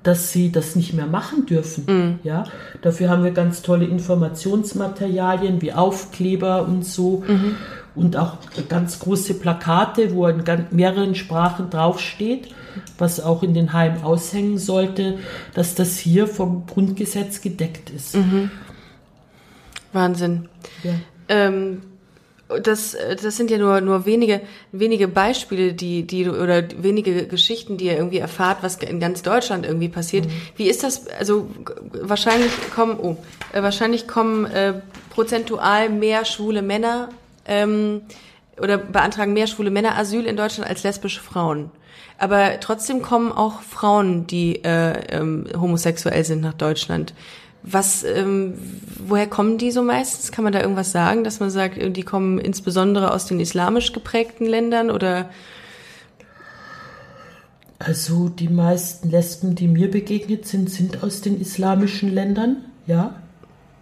dass 0.02 0.33
sie 0.33 0.52
das 0.52 0.76
nicht 0.76 0.92
mehr 0.92 1.07
machen 1.07 1.46
dürfen. 1.46 1.85
Mhm. 1.87 2.18
Ja, 2.24 2.44
dafür 2.83 3.09
haben 3.09 3.24
wir 3.24 3.30
ganz 3.30 3.62
tolle 3.62 3.87
Informationsmaterialien 3.87 5.62
wie 5.62 5.72
Aufkleber 5.72 6.66
und 6.66 6.85
so. 6.85 7.24
Mhm 7.26 7.57
und 7.94 8.16
auch 8.16 8.38
ganz 8.68 8.98
große 8.98 9.35
Plakate, 9.35 10.14
wo 10.14 10.26
in 10.26 10.42
mehreren 10.70 11.14
Sprachen 11.14 11.70
draufsteht, 11.70 12.48
was 12.98 13.20
auch 13.20 13.42
in 13.42 13.54
den 13.54 13.72
Heimen 13.72 14.02
aushängen 14.02 14.59
sollte, 14.59 15.18
dass 15.54 15.74
das 15.74 15.96
hier 15.98 16.26
vom 16.26 16.66
Grundgesetz 16.66 17.40
gedeckt 17.40 17.90
ist. 17.90 18.16
Mhm. 18.16 18.50
Wahnsinn. 19.92 20.48
Ja. 20.83 20.94
Ähm, 21.28 21.83
das, 22.48 22.96
das 23.22 23.37
sind 23.37 23.50
ja 23.50 23.59
nur, 23.59 23.80
nur 23.80 24.07
wenige, 24.07 24.40
wenige 24.70 25.09
Beispiele, 25.09 25.72
die, 25.72 26.07
die, 26.07 26.28
oder 26.28 26.62
wenige 26.76 27.26
Geschichten, 27.26 27.76
die 27.76 27.87
ihr 27.87 27.96
irgendwie 27.96 28.18
erfahrt, 28.18 28.59
was 28.62 28.76
in 28.76 29.00
ganz 29.00 29.22
Deutschland 29.22 29.64
irgendwie 29.64 29.88
passiert. 29.88 30.26
Mhm. 30.26 30.30
Wie 30.57 30.68
ist 30.68 30.83
das? 30.83 31.07
Also, 31.09 31.48
wahrscheinlich 31.92 32.52
kommen, 32.74 32.98
oh, 33.00 33.16
äh, 33.52 33.62
wahrscheinlich 33.62 34.07
kommen 34.07 34.44
äh, 34.46 34.74
prozentual 35.11 35.88
mehr 35.88 36.24
schwule 36.24 36.62
Männer 36.62 37.09
ähm, 37.46 38.02
oder 38.61 38.78
beantragen 38.78 39.33
mehr 39.33 39.46
schwule 39.46 39.70
Männer 39.70 39.96
Asyl 39.96 40.26
in 40.26 40.37
Deutschland 40.37 40.68
als 40.68 40.83
lesbische 40.83 41.20
Frauen. 41.20 41.70
Aber 42.18 42.61
trotzdem 42.61 43.02
kommen 43.02 43.33
auch 43.33 43.62
Frauen, 43.62 44.26
die 44.26 44.62
äh, 44.64 45.16
ähm, 45.16 45.46
homosexuell 45.59 46.24
sind, 46.24 46.42
nach 46.42 46.54
Deutschland. 46.54 47.12
Was, 47.66 48.05
ähm, 48.05 48.55
woher 49.07 49.27
kommen 49.27 49.57
die 49.57 49.70
so 49.70 49.83
meistens? 49.83 50.31
Kann 50.31 50.44
man 50.44 50.53
da 50.53 50.61
irgendwas 50.61 50.92
sagen, 50.92 51.24
dass 51.24 51.40
man 51.40 51.50
sagt, 51.50 51.79
die 51.96 52.03
kommen 52.03 52.38
insbesondere 52.38 53.12
aus 53.12 53.27
den 53.27 53.40
islamisch 53.40 53.92
geprägten 53.92 54.44
Ländern 54.44 54.90
oder? 54.90 55.31
Also 57.79 58.29
die 58.29 58.48
meisten 58.48 59.11
Lesben, 59.11 59.55
die 59.55 59.68
mir 59.68 59.90
begegnet 59.90 60.46
sind, 60.46 60.70
sind 60.70 61.03
aus 61.03 61.22
den 61.22 61.40
islamischen 61.40 62.12
Ländern, 62.12 62.64
ja 62.87 63.14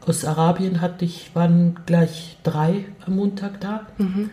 aus 0.06 0.24
Arabien 0.24 0.80
hatte 0.80 1.04
ich, 1.04 1.34
waren 1.34 1.78
gleich 1.86 2.38
drei 2.42 2.84
am 3.06 3.16
Montag 3.16 3.60
da. 3.60 3.86
Mhm. 3.98 4.30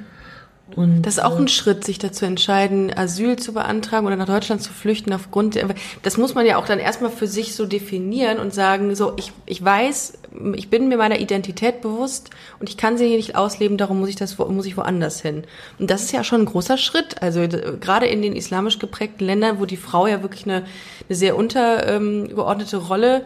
Und, 0.76 1.02
das 1.04 1.16
ist 1.18 1.24
auch 1.24 1.38
ein 1.38 1.46
äh, 1.46 1.50
Schritt, 1.50 1.84
sich 1.84 2.00
dazu 2.00 2.26
entscheiden, 2.26 2.92
Asyl 2.96 3.38
zu 3.38 3.54
beantragen 3.54 4.06
oder 4.06 4.16
nach 4.16 4.26
Deutschland 4.26 4.62
zu 4.62 4.72
flüchten 4.74 5.14
aufgrund, 5.14 5.58
das 6.04 6.18
muss 6.18 6.36
man 6.36 6.46
ja 6.46 6.58
auch 6.58 6.66
dann 6.66 6.80
erstmal 6.80 7.12
für 7.12 7.28
sich 7.28 7.56
so 7.56 7.66
definieren 7.66 8.40
und 8.40 8.54
sagen, 8.54 8.96
so, 8.96 9.14
ich, 9.18 9.32
ich 9.46 9.64
weiß, 9.64 10.14
ich 10.56 10.70
bin 10.70 10.88
mir 10.88 10.98
meiner 10.98 11.20
Identität 11.20 11.82
bewusst 11.82 12.30
und 12.60 12.70
ich 12.70 12.78
kann 12.78 12.98
sie 12.98 13.08
hier 13.08 13.18
nicht 13.18 13.36
ausleben, 13.36 13.78
darum 13.78 14.00
muss 14.00 14.10
ich 14.10 14.16
das, 14.16 14.38
muss 14.38 14.66
ich 14.66 14.78
woanders 14.78 15.22
hin. 15.22 15.44
Und 15.80 15.90
das 15.90 16.04
ist 16.04 16.12
ja 16.12 16.24
schon 16.24 16.42
ein 16.42 16.46
großer 16.46 16.78
Schritt. 16.78 17.22
Also, 17.22 17.48
gerade 17.48 18.06
in 18.06 18.22
den 18.22 18.36
islamisch 18.36 18.80
geprägten 18.80 19.26
Ländern, 19.26 19.60
wo 19.60 19.66
die 19.66 19.78
Frau 19.78 20.08
ja 20.08 20.22
wirklich 20.22 20.46
eine, 20.46 20.66
eine 21.08 21.16
sehr 21.16 21.36
untergeordnete 21.36 22.78
Rolle 22.78 23.26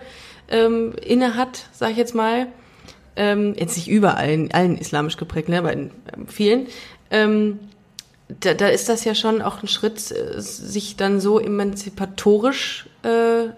ähm, 0.50 0.94
inne 1.02 1.36
hat, 1.36 1.66
sage 1.74 1.92
ich 1.94 1.98
jetzt 1.98 2.16
mal. 2.16 2.48
Ähm, 3.16 3.54
jetzt 3.56 3.78
nicht 3.78 3.88
überall, 3.88 4.30
in 4.30 4.52
allen 4.54 4.76
islamisch 4.76 5.18
geprägten, 5.18 5.52
ne, 5.52 5.60
aber 5.60 5.72
in 5.72 5.92
ähm, 6.16 6.28
vielen. 6.28 6.66
Ähm, 7.14 7.60
da, 8.40 8.54
da 8.54 8.68
ist 8.68 8.90
das 8.90 9.06
ja 9.06 9.16
schon 9.16 9.42
auch 9.42 9.62
ein 9.62 9.68
Schritt, 9.68 10.12
äh, 10.12 10.42
sich 10.42 10.98
dann 10.98 11.22
so 11.22 11.40
emanzipatorisch 11.40 12.88
äh, 13.04 13.52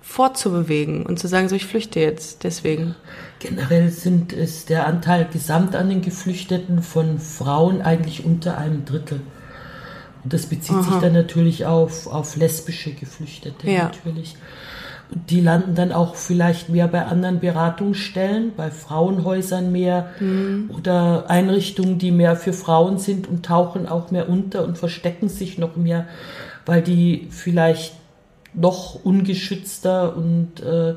fortzubewegen 0.00 1.06
und 1.06 1.18
zu 1.18 1.28
sagen, 1.28 1.48
so 1.48 1.54
ich 1.54 1.66
flüchte 1.66 2.00
jetzt 2.00 2.42
deswegen. 2.42 2.96
Generell 3.38 3.90
sind 3.90 4.32
es 4.32 4.64
der 4.64 4.86
Anteil 4.86 5.28
gesamt 5.32 5.76
an 5.76 5.88
den 5.88 6.02
Geflüchteten 6.02 6.82
von 6.82 7.18
Frauen 7.18 7.82
eigentlich 7.82 8.24
unter 8.24 8.58
einem 8.58 8.84
Drittel. 8.84 9.20
Und 10.24 10.32
das 10.32 10.46
bezieht 10.46 10.76
Aha. 10.76 10.82
sich 10.82 11.00
dann 11.00 11.12
natürlich 11.12 11.66
auf, 11.66 12.06
auf 12.06 12.36
lesbische 12.36 12.92
Geflüchtete 12.92 13.70
ja. 13.70 13.84
natürlich 13.84 14.36
die 15.14 15.40
landen 15.40 15.74
dann 15.74 15.92
auch 15.92 16.14
vielleicht 16.14 16.68
mehr 16.68 16.88
bei 16.88 17.04
anderen 17.04 17.40
Beratungsstellen, 17.40 18.52
bei 18.56 18.70
Frauenhäusern 18.70 19.70
mehr 19.70 20.10
mhm. 20.20 20.70
oder 20.76 21.28
Einrichtungen, 21.28 21.98
die 21.98 22.10
mehr 22.10 22.36
für 22.36 22.52
Frauen 22.52 22.98
sind 22.98 23.28
und 23.28 23.44
tauchen 23.44 23.86
auch 23.86 24.10
mehr 24.10 24.28
unter 24.28 24.64
und 24.64 24.78
verstecken 24.78 25.28
sich 25.28 25.58
noch 25.58 25.76
mehr, 25.76 26.06
weil 26.66 26.82
die 26.82 27.28
vielleicht 27.30 27.94
noch 28.54 29.04
ungeschützter 29.04 30.16
und 30.16 30.60
äh, 30.60 30.94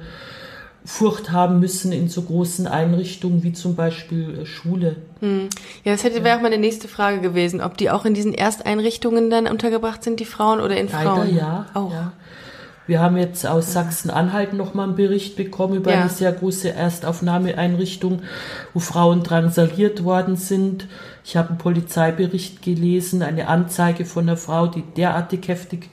Furcht 0.85 1.31
haben 1.31 1.59
müssen 1.59 1.91
in 1.91 2.09
so 2.09 2.21
großen 2.21 2.67
Einrichtungen 2.67 3.41
wie 3.41 3.53
zum 3.53 3.75
Beispiel 3.75 4.41
äh, 4.41 4.45
Schule. 4.45 4.97
Hm. 5.19 5.49
Ja, 5.83 5.93
das 5.93 6.03
hätte 6.03 6.23
wäre 6.23 6.37
auch 6.37 6.41
meine 6.41 6.59
nächste 6.59 6.87
Frage 6.87 7.21
gewesen, 7.21 7.59
ob 7.59 7.77
die 7.77 7.89
auch 7.89 8.05
in 8.05 8.13
diesen 8.13 8.33
Ersteinrichtungen 8.33 9.29
dann 9.29 9.47
untergebracht 9.47 10.03
sind, 10.03 10.19
die 10.19 10.25
Frauen 10.25 10.59
oder 10.59 10.77
in 10.77 10.87
Leider 10.87 11.15
Frauen? 11.15 11.35
ja. 11.35 11.65
Auch. 11.73 11.91
Ja. 11.91 12.13
Wir 12.87 12.99
haben 12.99 13.17
jetzt 13.17 13.47
aus 13.47 13.73
Sachsen-Anhalt 13.73 14.53
nochmal 14.53 14.87
einen 14.87 14.95
Bericht 14.95 15.35
bekommen 15.35 15.75
über 15.75 15.91
ja. 15.91 16.01
eine 16.01 16.09
sehr 16.09 16.31
große 16.31 16.71
Erstaufnahmeeinrichtung, 16.71 18.21
wo 18.73 18.79
Frauen 18.79 19.23
drangsaliert 19.23 20.03
worden 20.03 20.35
sind. 20.35 20.87
Ich 21.23 21.35
habe 21.35 21.49
einen 21.49 21.57
Polizeibericht 21.57 22.61
gelesen, 22.61 23.23
eine 23.23 23.47
Anzeige 23.47 24.05
von 24.05 24.23
einer 24.23 24.37
Frau, 24.37 24.67
die 24.67 24.83
derartig 24.95 25.47
heftig 25.47 25.89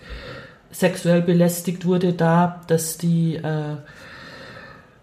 sexuell 0.70 1.22
belästigt 1.22 1.84
wurde, 1.86 2.12
da, 2.12 2.62
dass 2.66 2.98
die 2.98 3.36
äh, 3.36 3.76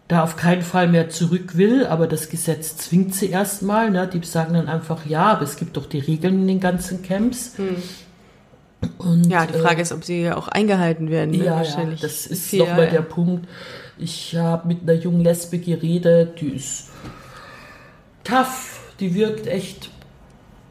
da 0.07 0.23
auf 0.23 0.35
keinen 0.35 0.63
Fall 0.63 0.87
mehr 0.87 1.09
zurück 1.09 1.55
will, 1.55 1.85
aber 1.85 2.07
das 2.07 2.29
Gesetz 2.29 2.75
zwingt 2.77 3.13
sie 3.13 3.29
erstmal. 3.29 3.91
Ne? 3.91 4.09
Die 4.11 4.25
sagen 4.25 4.55
dann 4.55 4.67
einfach, 4.67 5.05
ja, 5.05 5.25
aber 5.25 5.43
es 5.43 5.55
gibt 5.55 5.77
doch 5.77 5.85
die 5.85 5.99
Regeln 5.99 6.41
in 6.41 6.47
den 6.47 6.59
ganzen 6.59 7.03
Camps. 7.03 7.53
Hm. 7.57 7.77
Und, 8.97 9.29
ja, 9.29 9.45
die 9.45 9.59
Frage 9.59 9.79
äh, 9.79 9.81
ist, 9.81 9.91
ob 9.91 10.03
sie 10.03 10.31
auch 10.31 10.47
eingehalten 10.47 11.09
werden. 11.09 11.31
Ne? 11.31 11.45
Ja, 11.45 11.55
wahrscheinlich. 11.57 12.01
Ja, 12.01 12.07
das 12.07 12.27
ist 12.27 12.53
nochmal 12.53 12.89
der 12.89 13.01
Punkt. 13.01 13.47
Ich 13.97 14.35
habe 14.35 14.67
mit 14.67 14.83
einer 14.83 14.93
jungen 14.93 15.21
Lesbe 15.21 15.59
geredet, 15.59 16.39
die 16.39 16.55
ist 16.55 16.87
tough, 18.23 18.79
die 18.99 19.13
wirkt 19.13 19.47
echt 19.47 19.89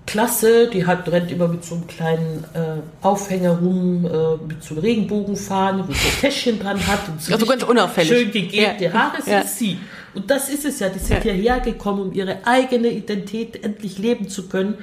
klasse. 0.07 0.69
Die 0.69 0.87
hat, 0.87 1.07
rennt 1.09 1.31
immer 1.31 1.49
mit 1.49 1.65
so 1.65 1.75
einem 1.75 1.87
kleinen 1.87 2.45
äh, 2.55 2.81
Aufhänger 3.03 3.59
rum, 3.59 4.07
äh, 4.07 4.47
mit 4.47 4.63
so 4.63 4.75
einem 4.75 4.83
Regenbogenfahne, 4.83 5.87
wo 5.87 5.93
so 5.93 6.09
ein 6.09 6.21
Täschchen 6.21 6.59
dran 6.59 6.85
hat. 6.87 7.09
Und 7.09 7.23
so 7.23 7.33
also 7.33 7.47
ganz 7.47 7.63
unauffällig. 7.63 8.09
Schön 8.09 8.33
gegebte 8.33 8.85
ja. 8.85 8.93
Haare, 8.93 9.19
ja. 9.27 9.41
ist 9.41 9.59
sie. 9.59 9.79
Und 10.19 10.33
das 10.33 10.49
ist 10.49 10.65
es 10.65 10.81
ja. 10.81 10.89
Die 10.89 10.99
sind 10.99 11.25
ja. 11.25 11.33
hierher 11.33 11.61
gekommen, 11.61 12.03
um 12.03 12.13
ihre 12.13 12.45
eigene 12.45 12.89
Identität 12.89 13.63
endlich 13.63 13.99
leben 13.99 14.29
zu 14.29 14.49
können. 14.49 14.75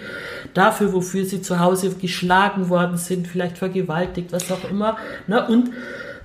Dafür, 0.53 0.93
wofür 0.93 1.25
sie 1.25 1.41
zu 1.41 1.59
Hause 1.59 1.89
geschlagen 1.89 2.69
worden 2.69 2.97
sind, 2.97 3.27
vielleicht 3.27 3.57
vergewaltigt, 3.57 4.31
was 4.31 4.49
auch 4.49 4.63
immer. 4.69 4.95
Ne? 5.27 5.45
Und 5.45 5.71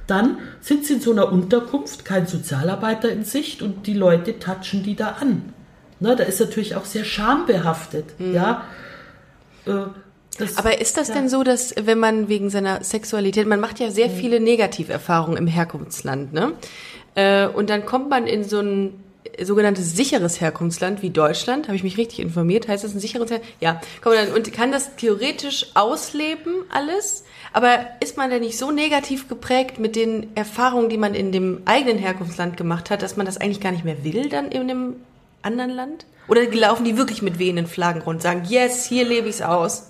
dann 0.06 0.38
sind 0.61 0.86
sie 0.86 0.94
in 0.94 1.00
so 1.00 1.11
einer 1.11 1.32
Unterkunft, 1.32 2.04
kein 2.04 2.28
Sozialarbeiter 2.28 3.11
in 3.11 3.24
Sicht 3.24 3.62
und 3.62 3.88
die 3.88 3.94
Leute 3.94 4.38
touchen 4.38 4.84
die 4.84 4.94
da 4.94 5.16
an. 5.20 5.54
Ne? 5.98 6.14
Da 6.14 6.22
ist 6.22 6.38
natürlich 6.38 6.76
auch 6.76 6.84
sehr 6.84 7.04
schambehaftet. 7.04 8.14
Mhm. 8.20 8.34
Ja. 8.34 8.64
Äh, 9.66 9.86
das, 10.38 10.56
Aber 10.56 10.80
ist 10.80 10.96
das 10.96 11.08
ja. 11.08 11.14
denn 11.14 11.28
so, 11.28 11.42
dass 11.42 11.74
wenn 11.82 11.98
man 11.98 12.28
wegen 12.28 12.48
seiner 12.48 12.84
Sexualität, 12.84 13.48
man 13.48 13.58
macht 13.58 13.80
ja 13.80 13.90
sehr 13.90 14.08
mhm. 14.08 14.14
viele 14.14 14.38
Negativerfahrungen 14.40 15.36
im 15.36 15.48
Herkunftsland, 15.48 16.32
ne? 16.32 16.52
Äh, 17.20 17.48
und 17.48 17.70
dann 17.70 17.84
kommt 17.84 18.08
man 18.08 18.26
in 18.26 18.44
so 18.44 18.60
ein 18.60 19.04
sogenanntes 19.42 19.96
sicheres 19.96 20.40
Herkunftsland 20.40 21.02
wie 21.02 21.10
Deutschland. 21.10 21.68
Habe 21.68 21.76
ich 21.76 21.82
mich 21.82 21.98
richtig 21.98 22.20
informiert? 22.20 22.68
Heißt 22.68 22.84
das 22.84 22.94
ein 22.94 23.00
sicheres 23.00 23.30
Herkunftsland? 23.30 23.60
Ja. 23.60 23.80
Und 24.34 24.52
kann 24.52 24.72
das 24.72 24.96
theoretisch 24.96 25.66
ausleben 25.74 26.64
alles? 26.70 27.24
Aber 27.52 27.78
ist 28.00 28.16
man 28.16 28.30
denn 28.30 28.40
nicht 28.40 28.58
so 28.58 28.70
negativ 28.70 29.28
geprägt 29.28 29.78
mit 29.78 29.96
den 29.96 30.34
Erfahrungen, 30.36 30.88
die 30.88 30.98
man 30.98 31.14
in 31.14 31.32
dem 31.32 31.62
eigenen 31.64 31.98
Herkunftsland 31.98 32.56
gemacht 32.56 32.90
hat, 32.90 33.02
dass 33.02 33.16
man 33.16 33.26
das 33.26 33.38
eigentlich 33.38 33.60
gar 33.60 33.72
nicht 33.72 33.84
mehr 33.84 34.04
will 34.04 34.28
dann 34.28 34.50
in 34.50 34.68
dem 34.68 34.96
anderen 35.42 35.70
Land? 35.70 36.06
Oder 36.28 36.46
laufen 36.46 36.84
die 36.84 36.96
wirklich 36.96 37.22
mit 37.22 37.38
wehenden 37.38 37.66
Flaggen 37.66 38.02
rund, 38.02 38.22
sagen, 38.22 38.44
yes, 38.48 38.86
hier 38.86 39.04
lebe 39.04 39.28
ich's 39.28 39.42
aus? 39.42 39.89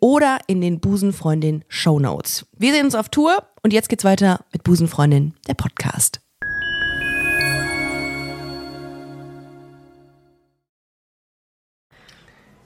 oder 0.01 0.39
in 0.47 0.59
den 0.59 0.81
Busenfreundin 0.81 1.63
Show 1.69 1.99
Notes. 1.99 2.45
Wir 2.57 2.73
sehen 2.73 2.85
uns 2.85 2.95
auf 2.95 3.07
Tour 3.07 3.43
und 3.63 3.71
jetzt 3.71 3.87
geht's 3.87 4.03
weiter 4.03 4.41
mit 4.51 4.63
Busenfreundin, 4.63 5.35
der 5.47 5.53
Podcast. 5.53 6.19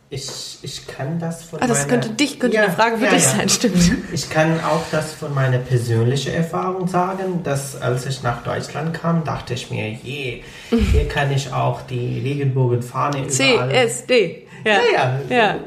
Ich, 0.07 0.59
ich 0.61 0.87
kann 0.87 1.19
das 1.19 1.43
von 1.43 1.61
Ah, 1.61 1.67
das 1.67 1.79
meiner, 1.79 1.89
könnte 1.89 2.09
dich, 2.11 2.39
könnte 2.39 2.61
eine 2.61 2.71
Frage 2.71 2.99
für 2.99 3.07
dich 3.07 3.23
sein, 3.23 3.49
stimmt. 3.49 3.91
Ich 4.13 4.29
kann 4.29 4.63
auch 4.63 4.83
das 4.91 5.13
von 5.13 5.33
meiner 5.33 5.57
persönlichen 5.57 6.33
Erfahrung 6.33 6.87
sagen, 6.87 7.43
dass 7.43 7.75
als 7.81 8.05
ich 8.05 8.23
nach 8.23 8.43
Deutschland 8.43 8.93
kam, 8.93 9.25
dachte 9.25 9.55
ich 9.55 9.71
mir, 9.71 9.89
je, 9.89 10.43
hier 10.69 11.07
kann 11.09 11.31
ich 11.31 11.51
auch 11.51 11.81
die 11.81 12.19
Regenbogenfahne 12.19 13.27
überall. 13.27 13.69
CSD. 13.69 14.47
Ja, 14.63 14.79
ja, 14.93 15.19
ja. 15.29 15.59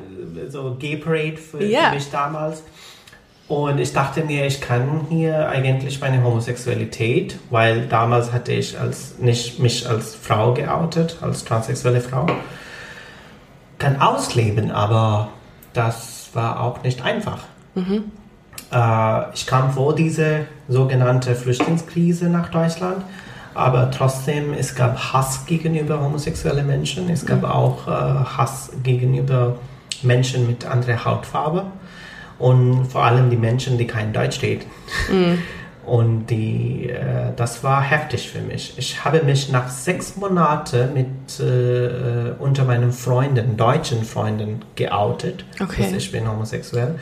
So, 0.49 0.51
so 0.51 0.77
Gay 0.79 0.97
Parade 0.97 1.37
für, 1.37 1.59
für 1.59 1.95
mich 1.95 2.11
damals. 2.11 2.63
Und 3.49 3.79
ich 3.79 3.95
dachte 3.95 4.23
mir, 4.25 4.45
ich 4.45 4.61
kann 4.61 5.07
hier 5.09 5.49
eigentlich 5.49 6.01
meine 6.03 6.23
Homosexualität, 6.23 7.39
weil 7.49 7.87
damals 7.87 8.31
hatte 8.31 8.53
ich 8.53 8.79
als, 8.79 9.19
nicht 9.19 9.59
mich 9.59 9.89
als 9.89 10.15
Frau 10.15 10.53
geoutet, 10.53 11.17
als 11.23 11.45
transsexuelle 11.45 12.03
Frau, 12.03 12.27
kann 13.79 14.03
ausleben, 14.03 14.71
aber 14.71 15.31
das 15.73 16.29
war 16.35 16.61
auch 16.61 16.83
nicht 16.83 17.03
einfach. 17.03 17.45
Äh, 18.71 19.35
ich 19.35 19.47
kam 19.47 19.73
vor 19.73 19.95
diese 19.95 20.41
sogenannte 20.69 21.35
Flüchtlingskrise 21.35 22.29
nach 22.29 22.51
Deutschland, 22.51 23.03
aber 23.55 23.91
trotzdem, 23.91 24.53
es 24.53 24.75
gab 24.75 25.13
Hass 25.13 25.47
gegenüber 25.47 26.03
homosexuellen 26.03 26.67
Menschen, 26.67 27.09
es 27.09 27.25
gab 27.25 27.45
auch 27.45 27.89
äh, 27.89 27.91
Hass 27.91 28.73
gegenüber 28.83 29.57
Menschen 30.05 30.47
mit 30.47 30.65
anderer 30.67 31.05
Hautfarbe 31.05 31.65
und 32.39 32.87
vor 32.87 33.05
allem 33.05 33.31
die 33.31 33.37
Menschen, 33.37 33.79
die 33.79 33.87
kein 33.87 34.13
Deutsch 34.13 34.43
reden. 34.43 34.65
Und 35.87 36.27
die, 36.27 36.91
äh, 36.91 37.33
das 37.35 37.65
war 37.65 37.81
heftig 37.81 38.29
für 38.29 38.41
mich. 38.41 38.75
Ich 38.77 39.07
habe 39.07 39.23
mich 39.23 39.49
nach 39.51 39.71
sechs 39.71 40.17
Monaten 40.17 40.93
mit 40.93 41.41
äh, 41.41 42.33
unter 42.39 42.65
meinen 42.67 42.93
Freunden, 42.93 43.57
deutschen 43.57 44.05
Freunden, 44.05 44.61
geoutet, 44.75 45.47
Okay. 45.59 45.85
dass 45.85 45.93
ich 45.93 46.13
bin 46.13 46.29
homosexuell. 46.31 46.97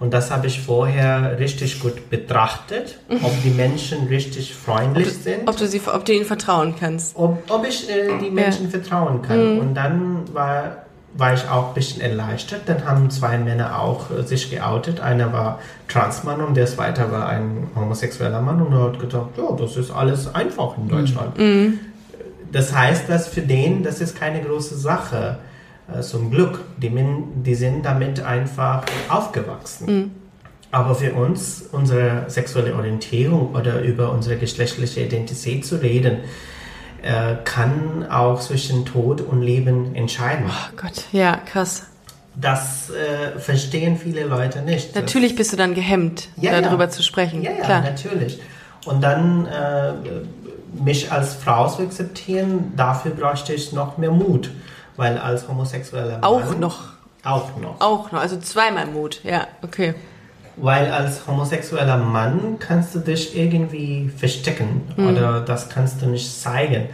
Und 0.00 0.12
das 0.12 0.32
habe 0.32 0.48
ich 0.48 0.60
vorher 0.60 1.38
richtig 1.38 1.78
gut 1.78 2.10
betrachtet, 2.10 2.98
ob 3.22 3.30
die 3.44 3.50
Menschen 3.50 4.08
richtig 4.08 4.52
freundlich 4.52 5.12
sind 5.12 5.48
Ob 5.48 5.56
du, 5.56 5.68
sie, 5.68 5.80
ob 5.86 6.04
du 6.04 6.12
ihnen 6.12 6.24
vertrauen 6.24 6.74
kannst. 6.76 7.14
ob, 7.14 7.48
ob 7.48 7.64
ich 7.64 7.88
äh, 7.88 8.18
die 8.20 8.30
Menschen 8.30 8.68
vertrauen 8.68 9.22
kann. 9.22 9.60
Und 9.60 9.74
dann 9.76 10.22
war, 10.34 10.81
war 11.14 11.34
ich 11.34 11.48
auch 11.48 11.68
ein 11.68 11.74
bisschen 11.74 12.00
erleichtert. 12.00 12.62
Dann 12.66 12.84
haben 12.86 13.10
zwei 13.10 13.36
Männer 13.38 13.78
auch 13.78 14.10
äh, 14.10 14.22
sich 14.22 14.50
geoutet. 14.50 15.00
Einer 15.00 15.32
war 15.32 15.58
Transmann 15.88 16.40
und 16.40 16.54
der 16.56 16.66
zweite 16.66 17.10
war 17.12 17.28
ein 17.28 17.68
homosexueller 17.74 18.40
Mann. 18.40 18.62
Und 18.62 18.72
er 18.72 18.84
hat 18.84 18.98
gedacht, 18.98 19.30
ja, 19.36 19.54
das 19.56 19.76
ist 19.76 19.90
alles 19.90 20.34
einfach 20.34 20.76
in 20.78 20.88
Deutschland. 20.88 21.38
Das 22.50 22.74
heißt, 22.74 23.08
dass 23.08 23.28
für 23.28 23.40
den, 23.42 23.82
das 23.82 24.00
ist 24.00 24.18
keine 24.18 24.40
große 24.42 24.76
Sache. 24.76 25.38
Äh, 25.92 26.00
zum 26.00 26.30
Glück. 26.30 26.60
Die, 26.78 26.90
Min- 26.90 27.42
die 27.42 27.54
sind 27.56 27.84
damit 27.84 28.22
einfach 28.24 28.84
aufgewachsen. 29.08 29.86
Aber 30.70 30.94
für 30.94 31.12
uns, 31.12 31.64
unsere 31.72 32.24
sexuelle 32.28 32.74
Orientierung 32.74 33.54
oder 33.54 33.82
über 33.82 34.10
unsere 34.12 34.36
geschlechtliche 34.36 35.00
Identität 35.02 35.66
zu 35.66 35.76
reden, 35.82 36.18
äh, 37.02 37.36
kann 37.44 38.06
auch 38.10 38.40
zwischen 38.40 38.84
Tod 38.84 39.20
und 39.20 39.42
Leben 39.42 39.94
entscheiden. 39.94 40.44
Oh 40.48 40.76
Gott, 40.80 41.04
ja, 41.12 41.36
krass. 41.36 41.84
Das 42.34 42.90
äh, 42.90 43.38
verstehen 43.38 43.98
viele 43.98 44.24
Leute 44.24 44.62
nicht. 44.62 44.94
Natürlich 44.94 45.36
bist 45.36 45.52
du 45.52 45.56
dann 45.56 45.74
gehemmt, 45.74 46.28
Ja, 46.36 46.58
darüber 46.60 46.84
ja. 46.84 46.90
zu 46.90 47.02
sprechen. 47.02 47.42
Ja, 47.42 47.50
ja, 47.52 47.64
Klar. 47.64 47.80
natürlich. 47.82 48.40
Und 48.86 49.02
dann 49.02 49.46
äh, 49.46 49.92
mich 50.82 51.12
als 51.12 51.34
Frau 51.34 51.68
zu 51.68 51.82
akzeptieren, 51.82 52.72
dafür 52.76 53.10
bräuchte 53.10 53.52
ich 53.52 53.72
noch 53.72 53.98
mehr 53.98 54.10
Mut. 54.10 54.50
Weil 54.96 55.18
als 55.18 55.46
homosexueller 55.48 56.18
Mann... 56.18 56.24
Auch 56.24 56.58
noch. 56.58 56.92
Auch 57.24 57.56
noch. 57.56 57.80
Auch 57.80 58.12
noch, 58.12 58.20
also 58.20 58.38
zweimal 58.38 58.86
Mut. 58.86 59.20
Ja, 59.22 59.46
okay. 59.62 59.94
Weil 60.56 60.90
als 60.92 61.26
homosexueller 61.26 61.96
Mann 61.96 62.56
kannst 62.58 62.94
du 62.94 62.98
dich 62.98 63.36
irgendwie 63.36 64.10
verstecken 64.14 64.82
Mhm. 64.96 65.06
oder 65.08 65.40
das 65.40 65.68
kannst 65.70 66.02
du 66.02 66.06
nicht 66.06 66.30
zeigen. 66.40 66.88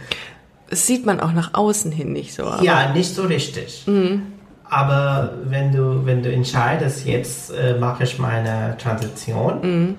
Das 0.69 0.85
sieht 0.85 1.05
man 1.05 1.19
auch 1.19 1.33
nach 1.33 1.53
außen 1.53 1.91
hin 1.91 2.13
nicht 2.13 2.33
so. 2.33 2.43
Ja, 2.61 2.91
nicht 2.93 3.13
so 3.13 3.23
richtig. 3.23 3.83
Mhm. 3.87 4.21
Aber 4.69 5.33
wenn 5.45 5.71
du, 5.71 6.05
wenn 6.05 6.21
du 6.21 6.31
entscheidest, 6.31 7.05
jetzt 7.05 7.51
äh, 7.51 7.75
mache 7.79 8.03
ich 8.03 8.19
meine 8.19 8.77
Transition, 8.77 9.59
Mhm. 9.61 9.95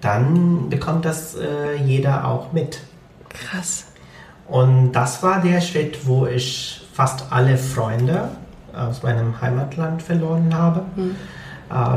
dann 0.00 0.68
bekommt 0.70 1.04
das 1.04 1.34
äh, 1.34 1.76
jeder 1.84 2.26
auch 2.28 2.52
mit. 2.52 2.80
Krass. 3.28 3.86
Und 4.48 4.92
das 4.92 5.22
war 5.22 5.40
der 5.42 5.60
Schritt, 5.60 6.06
wo 6.06 6.26
ich 6.26 6.80
fast 6.92 7.24
alle 7.30 7.56
Freunde 7.56 8.28
aus 8.74 9.02
meinem 9.02 9.40
Heimatland 9.40 10.00
verloren 10.02 10.54
habe. 10.54 10.80
Äh, 10.96 11.00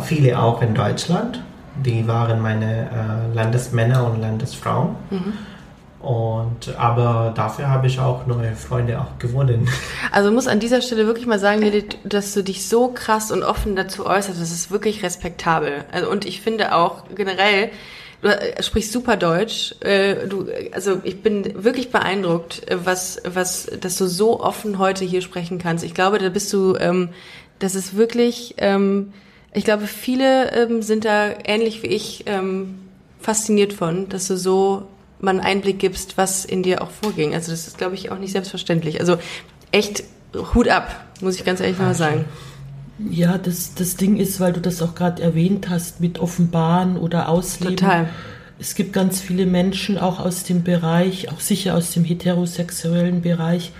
viele 0.01 0.39
auch 0.39 0.61
in 0.61 0.73
Deutschland. 0.73 1.41
Die 1.83 2.07
waren 2.07 2.41
meine 2.41 2.89
äh, 2.89 3.35
Landesmänner 3.35 4.05
und 4.05 4.21
Landesfrauen. 4.21 4.95
Und, 5.99 6.75
aber 6.77 7.33
dafür 7.35 7.69
habe 7.69 7.87
ich 7.87 7.99
auch 7.99 8.27
neue 8.27 8.55
Freunde 8.55 9.01
auch 9.01 9.17
gewonnen. 9.19 9.67
Also 10.11 10.31
muss 10.31 10.47
an 10.47 10.59
dieser 10.59 10.81
Stelle 10.81 11.05
wirklich 11.05 11.27
mal 11.27 11.37
sagen, 11.37 11.69
dass 12.03 12.33
du 12.33 12.43
dich 12.43 12.67
so 12.67 12.87
krass 12.87 13.29
und 13.29 13.43
offen 13.43 13.75
dazu 13.75 14.05
äußerst, 14.05 14.39
das 14.39 14.51
ist 14.51 14.71
wirklich 14.71 15.03
respektabel. 15.03 15.83
Also, 15.91 16.09
und 16.09 16.25
ich 16.25 16.41
finde 16.41 16.73
auch 16.73 17.03
generell, 17.13 17.71
du 18.21 18.29
äh, 18.29 18.63
sprichst 18.63 18.93
super 18.93 19.17
Deutsch. 19.17 19.75
Äh, 19.81 20.27
du, 20.27 20.47
also 20.71 21.01
ich 21.03 21.21
bin 21.21 21.63
wirklich 21.63 21.91
beeindruckt, 21.91 22.69
äh, 22.69 22.77
was, 22.85 23.21
was, 23.25 23.69
dass 23.79 23.97
du 23.97 24.07
so 24.07 24.39
offen 24.39 24.79
heute 24.79 25.03
hier 25.03 25.21
sprechen 25.21 25.59
kannst. 25.59 25.83
Ich 25.83 25.93
glaube, 25.93 26.19
da 26.19 26.29
bist 26.29 26.53
du, 26.53 26.75
ähm, 26.77 27.09
das 27.59 27.75
ist 27.75 27.97
wirklich, 27.97 28.55
ähm, 28.59 29.13
ich 29.53 29.63
glaube, 29.63 29.87
viele 29.87 30.51
ähm, 30.51 30.81
sind 30.81 31.05
da 31.05 31.29
ähnlich 31.45 31.83
wie 31.83 31.87
ich 31.87 32.23
ähm, 32.27 32.79
fasziniert 33.19 33.73
von, 33.73 34.09
dass 34.09 34.27
du 34.27 34.37
so 34.37 34.87
mal 35.19 35.31
einen 35.31 35.39
Einblick 35.39 35.79
gibst, 35.79 36.17
was 36.17 36.45
in 36.45 36.63
dir 36.63 36.81
auch 36.81 36.91
vorging. 36.91 37.33
Also 37.33 37.51
das 37.51 37.67
ist, 37.67 37.77
glaube 37.77 37.95
ich, 37.95 38.11
auch 38.11 38.19
nicht 38.19 38.31
selbstverständlich. 38.31 38.99
Also 38.99 39.17
echt 39.71 40.03
Hut 40.53 40.67
ab, 40.67 41.05
muss 41.21 41.35
ich 41.35 41.45
ganz 41.45 41.59
ehrlich 41.59 41.79
mal 41.79 41.95
sagen. 41.95 42.25
Ja, 43.09 43.37
das, 43.37 43.75
das 43.75 43.95
Ding 43.95 44.17
ist, 44.17 44.39
weil 44.39 44.53
du 44.53 44.59
das 44.59 44.81
auch 44.81 44.95
gerade 44.95 45.21
erwähnt 45.21 45.69
hast, 45.69 46.01
mit 46.01 46.19
Offenbaren 46.19 46.97
oder 46.97 47.29
Ausleben. 47.29 47.77
Total. 47.77 48.09
Es 48.59 48.73
gibt 48.73 48.91
ganz 48.91 49.21
viele 49.21 49.45
Menschen 49.45 49.99
auch 49.99 50.19
aus 50.19 50.43
dem 50.43 50.63
Bereich, 50.63 51.31
auch 51.31 51.39
sicher 51.39 51.75
aus 51.75 51.91
dem 51.91 52.03
heterosexuellen 52.03 53.21
Bereich, 53.21 53.71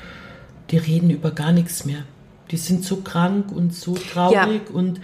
die 0.70 0.78
reden 0.78 1.10
über 1.10 1.32
gar 1.32 1.52
nichts 1.52 1.86
mehr. 1.86 2.04
Die 2.52 2.58
sind 2.58 2.84
so 2.84 2.98
krank 2.98 3.52
und 3.52 3.74
so 3.74 3.96
traurig 3.96 4.62
ja. 4.70 4.74
und 4.74 5.02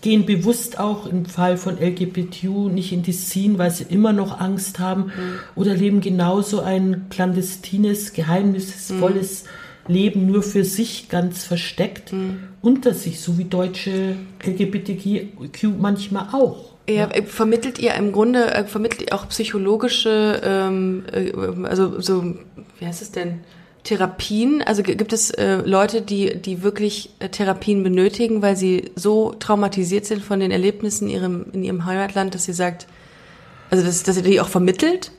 gehen 0.00 0.26
bewusst 0.26 0.78
auch 0.78 1.06
im 1.06 1.26
Fall 1.26 1.56
von 1.56 1.78
LGBTQ 1.78 2.70
nicht 2.72 2.92
in 2.92 3.02
die 3.02 3.12
Scene, 3.12 3.58
weil 3.58 3.70
sie 3.70 3.84
immer 3.84 4.12
noch 4.12 4.40
Angst 4.40 4.78
haben 4.78 5.06
mhm. 5.06 5.38
oder 5.54 5.74
leben 5.74 6.00
genauso 6.00 6.60
ein 6.60 7.06
clandestines, 7.10 8.12
geheimnisvolles 8.12 9.44
mhm. 9.44 9.48
Leben 9.88 10.26
nur 10.26 10.42
für 10.42 10.64
sich 10.64 11.08
ganz 11.08 11.44
versteckt 11.44 12.12
mhm. 12.12 12.40
unter 12.60 12.92
sich, 12.92 13.20
so 13.20 13.38
wie 13.38 13.44
deutsche 13.44 14.16
LGBTQ 14.44 15.78
manchmal 15.78 16.28
auch. 16.32 16.76
Ja, 16.88 17.08
ja, 17.12 17.22
vermittelt 17.24 17.78
ihr 17.78 17.94
im 17.94 18.12
Grunde, 18.12 18.54
äh, 18.54 18.64
vermittelt 18.64 19.02
ihr 19.02 19.14
auch 19.14 19.28
psychologische, 19.28 20.40
ähm, 20.44 21.04
äh, 21.12 21.32
also 21.64 22.00
so, 22.00 22.36
wie 22.78 22.86
heißt 22.86 23.02
es 23.02 23.10
denn? 23.10 23.40
Therapien? 23.86 24.62
Also 24.66 24.82
gibt 24.82 25.12
es 25.12 25.30
äh, 25.30 25.58
Leute, 25.64 26.02
die, 26.02 26.36
die 26.42 26.64
wirklich 26.64 27.10
äh, 27.20 27.28
Therapien 27.28 27.84
benötigen, 27.84 28.42
weil 28.42 28.56
sie 28.56 28.90
so 28.96 29.32
traumatisiert 29.38 30.04
sind 30.04 30.24
von 30.24 30.40
den 30.40 30.50
Erlebnissen 30.50 31.08
in 31.08 31.14
ihrem, 31.14 31.46
in 31.52 31.62
ihrem 31.62 31.86
Heimatland, 31.86 32.34
dass 32.34 32.44
sie 32.44 32.52
sagt, 32.52 32.88
also 33.70 33.84
dass, 33.84 34.02
dass 34.02 34.16
ihr 34.16 34.24
die 34.24 34.40
auch 34.40 34.48
vermittelt? 34.48 35.12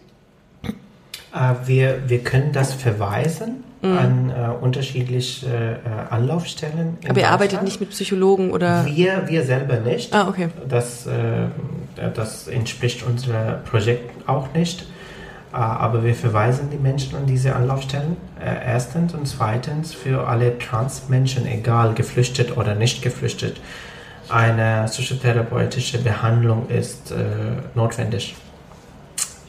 Äh, 0.64 1.54
wir, 1.66 2.04
wir 2.08 2.20
können 2.20 2.52
das 2.52 2.74
verweisen 2.74 3.64
mhm. 3.82 3.98
an 3.98 4.30
äh, 4.32 4.64
unterschiedliche 4.64 5.80
Anlaufstellen. 6.10 6.98
Aber 7.08 7.22
ihr 7.22 7.30
arbeitet 7.30 7.64
nicht 7.64 7.80
mit 7.80 7.92
Psychologen 7.92 8.52
oder? 8.52 8.86
Wir, 8.86 9.24
wir 9.28 9.44
selber 9.46 9.80
nicht. 9.80 10.14
Ah, 10.14 10.28
okay. 10.28 10.50
Das, 10.68 11.08
das 11.96 12.48
entspricht 12.50 13.04
unserem 13.04 13.64
Projekt 13.64 14.28
auch 14.28 14.54
nicht. 14.54 14.86
Äh, 15.54 15.56
aber 15.56 16.04
wir 16.04 16.16
verweisen 16.16 16.70
die 16.72 16.78
Menschen 16.78 17.16
an 17.16 17.26
diese 17.26 17.56
Anlaufstellen. 17.56 18.18
Äh, 18.40 18.66
erstens 18.66 19.14
und 19.14 19.28
zweitens 19.28 19.94
für 19.94 20.28
alle 20.28 20.58
Transmenschen, 20.60 21.46
egal 21.46 21.94
geflüchtet 21.94 22.58
oder 22.58 22.76
nicht 22.76 23.02
geflüchtet, 23.02 23.60
eine 24.30 24.86
psychotherapeutische 24.88 26.00
Behandlung 26.00 26.68
ist 26.70 27.12
äh, 27.12 27.16
notwendig. 27.76 28.36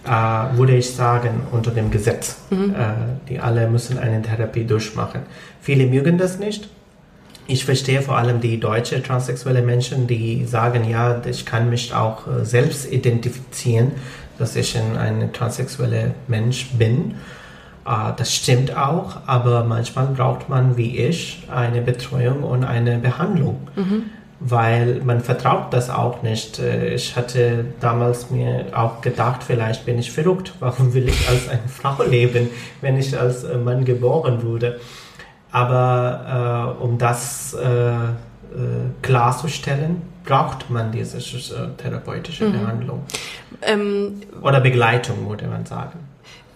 Äh, 0.04 0.56
würde 0.56 0.76
ich 0.76 0.94
sagen, 0.94 1.42
unter 1.50 1.70
dem 1.70 1.90
Gesetz. 1.90 2.36
Mhm. 2.50 2.74
Äh, 2.74 2.84
die 3.28 3.40
alle 3.40 3.68
müssen 3.68 3.98
eine 3.98 4.22
Therapie 4.22 4.64
durchmachen. 4.64 5.22
Viele 5.60 5.86
mögen 5.86 6.16
das 6.16 6.38
nicht. 6.38 6.68
Ich 7.46 7.64
verstehe 7.64 8.02
vor 8.02 8.16
allem 8.16 8.40
die 8.40 8.60
deutsche 8.60 9.02
transsexuelle 9.02 9.62
Menschen, 9.62 10.06
die 10.06 10.44
sagen, 10.44 10.88
ja, 10.88 11.20
ich 11.26 11.44
kann 11.44 11.70
mich 11.70 11.92
auch 11.94 12.26
äh, 12.26 12.44
selbst 12.44 12.90
identifizieren 12.92 13.92
dass 14.38 14.56
ich 14.56 14.76
ein 14.78 15.32
transsexueller 15.32 16.12
Mensch 16.26 16.70
bin. 16.72 17.16
Uh, 17.86 18.12
das 18.14 18.34
stimmt 18.34 18.76
auch, 18.76 19.16
aber 19.24 19.64
manchmal 19.64 20.08
braucht 20.08 20.50
man, 20.50 20.76
wie 20.76 20.98
ich, 20.98 21.44
eine 21.50 21.80
Betreuung 21.80 22.42
und 22.42 22.62
eine 22.62 22.98
Behandlung, 22.98 23.66
mhm. 23.76 24.02
weil 24.40 25.00
man 25.02 25.22
vertraut 25.22 25.72
das 25.72 25.88
auch 25.88 26.22
nicht. 26.22 26.58
Äh, 26.58 26.92
ich 26.92 27.16
hatte 27.16 27.64
damals 27.80 28.30
mir 28.30 28.66
auch 28.74 29.00
gedacht, 29.00 29.42
vielleicht 29.42 29.86
bin 29.86 29.98
ich 29.98 30.12
verrückt. 30.12 30.52
Warum 30.60 30.92
will 30.92 31.08
ich 31.08 31.28
als 31.30 31.48
eine 31.48 31.62
Frau 31.66 32.02
leben, 32.02 32.50
wenn 32.82 32.98
ich 32.98 33.18
als 33.18 33.44
äh, 33.44 33.56
Mann 33.56 33.86
geboren 33.86 34.42
wurde? 34.42 34.80
Aber 35.50 36.76
uh, 36.80 36.84
um 36.84 36.98
das 36.98 37.56
uh, 37.56 38.58
klarzustellen, 39.00 40.02
braucht 40.26 40.68
man 40.68 40.92
diese 40.92 41.18
therapeutische 41.78 42.44
mhm. 42.44 42.52
Behandlung. 42.52 43.02
Ähm, 43.62 44.22
Oder 44.42 44.60
Begleitung, 44.60 45.28
würde 45.28 45.46
man 45.46 45.66
sagen. 45.66 45.98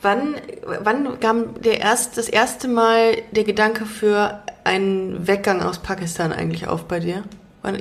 Wann, 0.03 0.35
wann 0.83 1.21
kam 1.21 1.61
der 1.63 1.81
erst, 1.81 2.19
das 2.19 2.29
erste 2.29 2.67
Mal 2.67 3.17
der 3.31 3.45
Gedanke 3.45 3.87
für 3.87 4.41
einen 4.65 5.27
Weggang 5.27 5.63
aus 5.63 5.79
Pakistan 5.79 6.33
eigentlich 6.33 6.67
auf 6.67 6.85
bei 6.85 6.99
dir? 6.99 7.23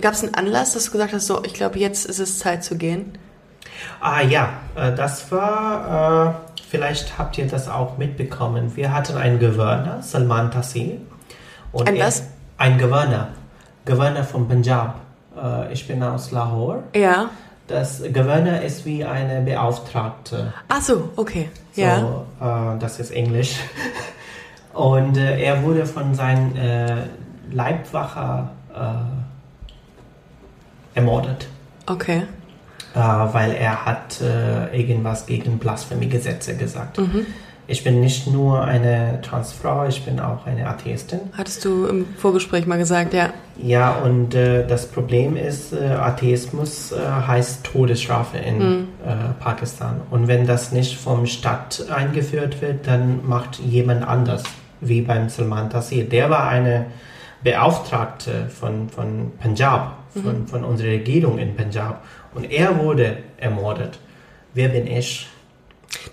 Gab 0.01 0.13
es 0.13 0.23
einen 0.23 0.35
Anlass, 0.35 0.73
dass 0.73 0.85
du 0.85 0.91
gesagt 0.91 1.13
hast, 1.13 1.25
so, 1.25 1.43
ich 1.43 1.55
glaube, 1.55 1.79
jetzt 1.79 2.05
ist 2.05 2.19
es 2.19 2.37
Zeit 2.37 2.63
zu 2.63 2.77
gehen? 2.77 3.17
Ah 3.99 4.21
ja, 4.21 4.49
äh, 4.75 4.93
das 4.93 5.31
war, 5.31 6.35
äh, 6.55 6.61
vielleicht 6.69 7.17
habt 7.17 7.37
ihr 7.39 7.47
das 7.47 7.67
auch 7.67 7.97
mitbekommen. 7.97 8.75
Wir 8.75 8.93
hatten 8.93 9.17
einen 9.17 9.39
Gouverneur, 9.39 10.01
Salman 10.01 10.51
Taseer. 10.51 10.97
ein 11.73 11.99
was? 11.99 12.27
Ein 12.57 12.77
Gouverneur, 12.77 13.29
Gouverneur 13.85 14.23
von 14.23 14.47
Punjab. 14.47 14.99
Äh, 15.35 15.73
ich 15.73 15.87
bin 15.87 16.03
aus 16.03 16.29
Lahore. 16.31 16.83
Ja. 16.95 17.31
Das 17.71 18.03
Gouverneur 18.03 18.61
ist 18.61 18.85
wie 18.85 19.05
eine 19.05 19.41
Beauftragte. 19.41 20.53
Ach 20.67 20.81
so, 20.81 21.09
okay. 21.15 21.49
So, 21.73 21.81
ja. 21.81 22.75
Äh, 22.75 22.79
das 22.79 22.99
ist 22.99 23.11
Englisch. 23.11 23.55
Und 24.73 25.17
äh, 25.17 25.41
er 25.41 25.63
wurde 25.63 25.85
von 25.85 26.13
seinem 26.13 26.55
äh, 26.55 27.03
Leibwacher 27.51 28.51
äh, 28.73 30.97
ermordet. 30.97 31.47
Okay. 31.85 32.23
Äh, 32.93 32.99
weil 32.99 33.53
er 33.53 33.85
hat 33.85 34.19
äh, 34.21 34.77
irgendwas 34.77 35.25
gegen 35.25 35.57
Blasphemiegesetze 35.57 36.57
gesagt. 36.57 36.97
Mhm. 36.97 37.25
Ich 37.71 37.85
bin 37.85 38.01
nicht 38.01 38.27
nur 38.27 38.65
eine 38.65 39.19
Transfrau, 39.21 39.87
ich 39.87 40.03
bin 40.03 40.19
auch 40.19 40.45
eine 40.45 40.67
Atheistin. 40.67 41.21
Hattest 41.37 41.63
du 41.63 41.85
im 41.85 42.05
Vorgespräch 42.17 42.67
mal 42.67 42.77
gesagt, 42.77 43.13
ja. 43.13 43.29
Ja, 43.63 43.93
und 43.93 44.35
äh, 44.35 44.67
das 44.67 44.87
Problem 44.87 45.37
ist, 45.37 45.71
äh, 45.71 45.85
Atheismus 45.85 46.91
äh, 46.91 46.97
heißt 46.99 47.63
Todesstrafe 47.63 48.39
in 48.39 48.57
mhm. 48.57 48.87
Pakistan. 49.39 50.01
Und 50.09 50.27
wenn 50.27 50.45
das 50.45 50.73
nicht 50.73 50.97
vom 50.97 51.25
Staat 51.25 51.85
eingeführt 51.89 52.61
wird, 52.61 52.87
dann 52.87 53.25
macht 53.25 53.59
jemand 53.59 54.05
anders, 54.05 54.43
wie 54.81 55.01
beim 55.01 55.29
Salman 55.29 55.69
Taseer. 55.69 56.03
Der 56.03 56.29
war 56.29 56.49
eine 56.49 56.87
Beauftragte 57.41 58.49
von, 58.49 58.89
von 58.89 59.31
Punjab, 59.41 59.97
von, 60.21 60.41
mhm. 60.41 60.47
von 60.47 60.65
unserer 60.65 60.89
Regierung 60.89 61.37
in 61.37 61.55
Punjab. 61.55 62.03
Und 62.35 62.51
er 62.51 62.77
wurde 62.79 63.19
ermordet. 63.37 63.97
Wer 64.53 64.67
bin 64.67 64.87
ich? 64.87 65.29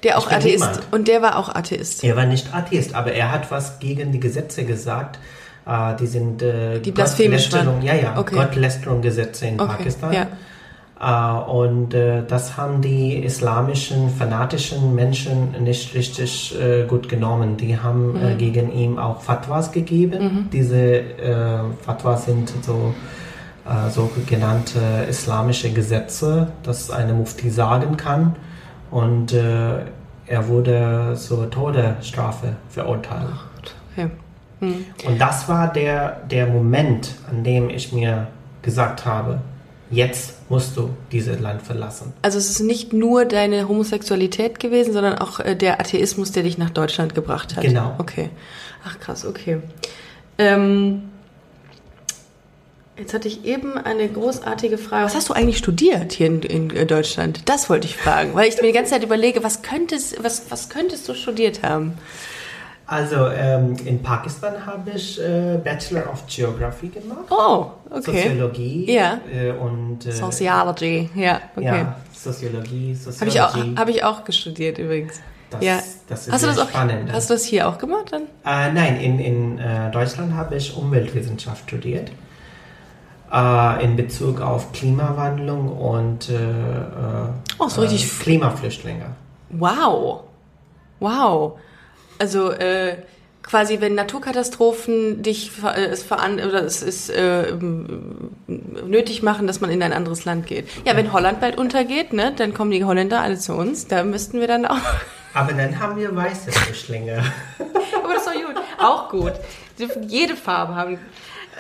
Der 0.03 0.19
auch 0.19 0.31
Atheist. 0.31 0.61
Niemand. 0.61 0.81
Und 0.93 1.09
der 1.09 1.23
war 1.23 1.39
auch 1.39 1.55
Atheist. 1.55 2.05
Er 2.05 2.17
war 2.17 2.27
nicht 2.27 2.55
Atheist, 2.55 2.95
aber 2.95 3.13
er 3.13 3.33
hat 3.33 3.51
was 3.51 3.79
gegen 3.79 4.13
die 4.13 4.21
Gesetze 4.21 4.65
gesagt. 4.65 5.19
Uh, 5.67 5.95
die 6.01 6.07
sind 6.07 6.43
uh, 6.43 6.79
die 6.79 6.97
waren. 6.97 7.83
Ja, 7.83 7.95
ja, 7.95 8.19
okay. 8.19 8.37
Gottlästerung-Gesetze 8.37 9.49
in 9.49 9.61
okay. 9.61 9.77
Pakistan. 9.77 10.13
Ja. 10.13 10.27
Uh, 11.01 11.53
und 11.53 11.91
das 11.91 12.57
haben 12.57 12.83
die 12.83 13.19
islamischen, 13.19 14.11
fanatischen 14.11 14.97
Menschen 14.97 15.53
nicht 15.63 15.95
richtig 15.95 16.57
gut 16.89 17.09
genommen. 17.09 17.57
Die 17.57 17.79
haben 17.79 18.15
mhm. 18.15 18.39
gegen 18.39 18.73
ihn 18.73 18.99
auch 18.99 19.23
Fatwas 19.23 19.71
gegeben. 19.71 20.25
Mhm. 20.25 20.51
Diese 20.51 21.05
Fatwas 21.83 22.25
sind 22.25 22.53
so 22.65 22.95
so 23.95 24.11
genannte 24.27 24.81
islamische 25.09 25.71
Gesetze, 25.71 26.49
dass 26.65 26.91
eine 26.91 27.13
Mufti 27.13 27.51
sagen 27.51 27.97
kann 27.97 28.35
und 28.91 29.33
äh, 29.33 29.85
er 30.27 30.49
wurde 30.49 31.15
zur 31.17 31.51
Todesstrafe 31.51 32.57
verurteilt. 32.69 33.29
Okay. 33.93 34.11
Hm. 34.61 34.85
Und 35.07 35.21
das 35.21 35.49
war 35.49 35.73
der, 35.73 36.21
der 36.31 36.47
Moment, 36.47 37.15
an 37.31 37.45
dem 37.45 37.71
ich 37.71 37.93
mir 37.93 38.27
gesagt 38.63 39.07
habe, 39.07 39.41
jetzt 39.91 40.51
musst 40.51 40.77
du 40.77 40.91
dieses 41.13 41.41
Land 41.41 41.63
verlassen. 41.63 42.13
Also 42.23 42.39
es 42.39 42.51
ist 42.51 42.61
nicht 42.61 42.93
nur 42.93 43.25
deine 43.25 43.69
Homosexualität 43.69 44.61
gewesen, 44.61 44.93
sondern 44.93 45.19
auch 45.19 45.41
äh, 45.41 45.55
der 45.55 45.81
Atheismus, 45.81 46.33
der 46.33 46.43
dich 46.43 46.59
nach 46.59 46.71
Deutschland 46.71 47.15
gebracht 47.15 47.57
hat. 47.57 47.63
Genau. 47.63 47.95
Okay. 47.99 48.31
Ach 48.85 48.99
krass, 48.99 49.25
okay. 49.25 49.59
Ähm, 50.39 51.03
Jetzt 52.99 53.15
hatte 53.15 53.29
ich 53.29 53.45
eben 53.45 53.79
eine 53.79 54.09
großartige 54.09 54.77
Frage. 54.77 55.05
Was 55.05 55.15
hast 55.15 55.29
du 55.29 55.33
eigentlich 55.33 55.59
studiert 55.59 56.13
hier 56.13 56.27
in, 56.27 56.43
in 56.43 56.89
Deutschland? 56.89 57.49
Das 57.49 57.71
wollte 57.71 57.87
ich 57.87 57.97
fragen, 57.97 58.35
weil 58.35 58.49
ich 58.49 58.57
mir 58.57 58.67
die 58.67 58.73
ganze 58.73 58.93
Zeit 58.93 59.05
überlege, 59.05 59.45
was 59.45 59.63
könntest, 59.63 60.23
was, 60.23 60.51
was 60.51 60.69
könntest 60.69 61.09
du 61.09 61.15
studiert 61.15 61.63
haben? 61.63 61.97
Also 62.87 63.29
ähm, 63.29 63.77
in 63.85 64.03
Pakistan 64.03 64.65
habe 64.65 64.91
ich 64.91 65.21
äh, 65.21 65.59
Bachelor 65.63 66.11
of 66.11 66.25
Geography 66.27 66.89
gemacht. 66.89 67.27
Oh, 67.31 67.67
okay. 67.91 68.23
Soziologie 68.23 68.91
ja. 68.93 69.21
Äh, 69.31 69.51
und 69.53 70.07
äh, 70.07 70.11
Sociology, 70.11 71.11
ja, 71.15 71.41
okay. 71.55 71.67
Ja, 71.67 71.97
Soziologie, 72.13 72.95
Soziologie. 72.95 73.39
Habe 73.41 73.59
ich, 73.59 73.73
auch, 73.77 73.79
hab 73.79 73.89
ich 73.89 74.05
auch 74.05 74.25
gestudiert 74.25 74.79
übrigens. 74.79 75.21
Das, 75.51 75.63
ja. 75.63 75.79
das 76.09 76.27
ist 76.27 76.33
hast 76.33 76.43
du 76.45 76.47
das 76.49 76.69
spannend. 76.69 77.11
Auch, 77.11 77.15
hast 77.15 77.31
du 77.31 77.35
das 77.35 77.45
hier 77.45 77.69
auch 77.69 77.79
gemacht 77.79 78.07
dann? 78.11 78.23
Äh, 78.45 78.73
nein, 78.73 78.97
in, 79.01 79.19
in 79.19 79.59
äh, 79.59 79.91
Deutschland 79.91 80.35
habe 80.35 80.57
ich 80.57 80.75
Umweltwissenschaft 80.75 81.69
studiert 81.69 82.11
äh, 83.33 83.85
in 83.85 83.97
Bezug 83.97 84.41
auf 84.41 84.73
Klimawandlung 84.73 85.77
und 85.77 86.29
äh, 86.31 86.35
oh, 87.59 87.69
so 87.69 87.81
richtig 87.81 88.05
äh, 88.05 88.23
Klimaflüchtlinge. 88.23 89.07
Wow. 89.51 90.25
Wow. 91.01 91.59
Also 92.19 92.51
äh, 92.51 92.97
quasi, 93.43 93.81
wenn 93.81 93.95
Naturkatastrophen 93.95 95.23
dich 95.23 95.53
äh, 95.65 95.87
es, 95.87 96.03
veran 96.03 96.35
oder 96.35 96.65
es 96.65 96.83
ist 96.83 97.11
äh, 97.11 97.55
nötig 98.87 99.23
machen, 99.23 99.47
dass 99.47 99.61
man 99.61 99.71
in 99.71 99.83
ein 99.83 99.93
anderes 99.93 100.25
Land 100.25 100.47
geht. 100.47 100.69
Ja, 100.85 100.97
wenn 100.97 101.13
Holland 101.13 101.41
bald 101.41 101.57
untergeht, 101.57 102.13
ne, 102.13 102.33
dann 102.37 102.55
kommen 102.55 102.71
die 102.71 102.85
Holländer 102.85 103.21
alle 103.21 103.39
zu 103.39 103.55
uns. 103.55 103.87
Da 103.87 104.05
müssten 104.05 104.41
wir 104.41 104.49
dann 104.49 104.67
auch. 104.67 104.77
Aber 105.35 105.53
dann 105.53 105.79
haben 105.79 105.99
wir 105.99 106.15
weiße 106.15 106.51
Flüchtlinge. 106.51 107.23
Aber 108.03 108.15
das 108.15 108.27
ist 108.27 108.35
doch 108.35 108.47
gut. 108.47 108.63
Auch 108.79 109.09
gut. 109.11 109.33
Jede 110.09 110.37
Farbe 110.37 110.75
haben. 110.75 110.99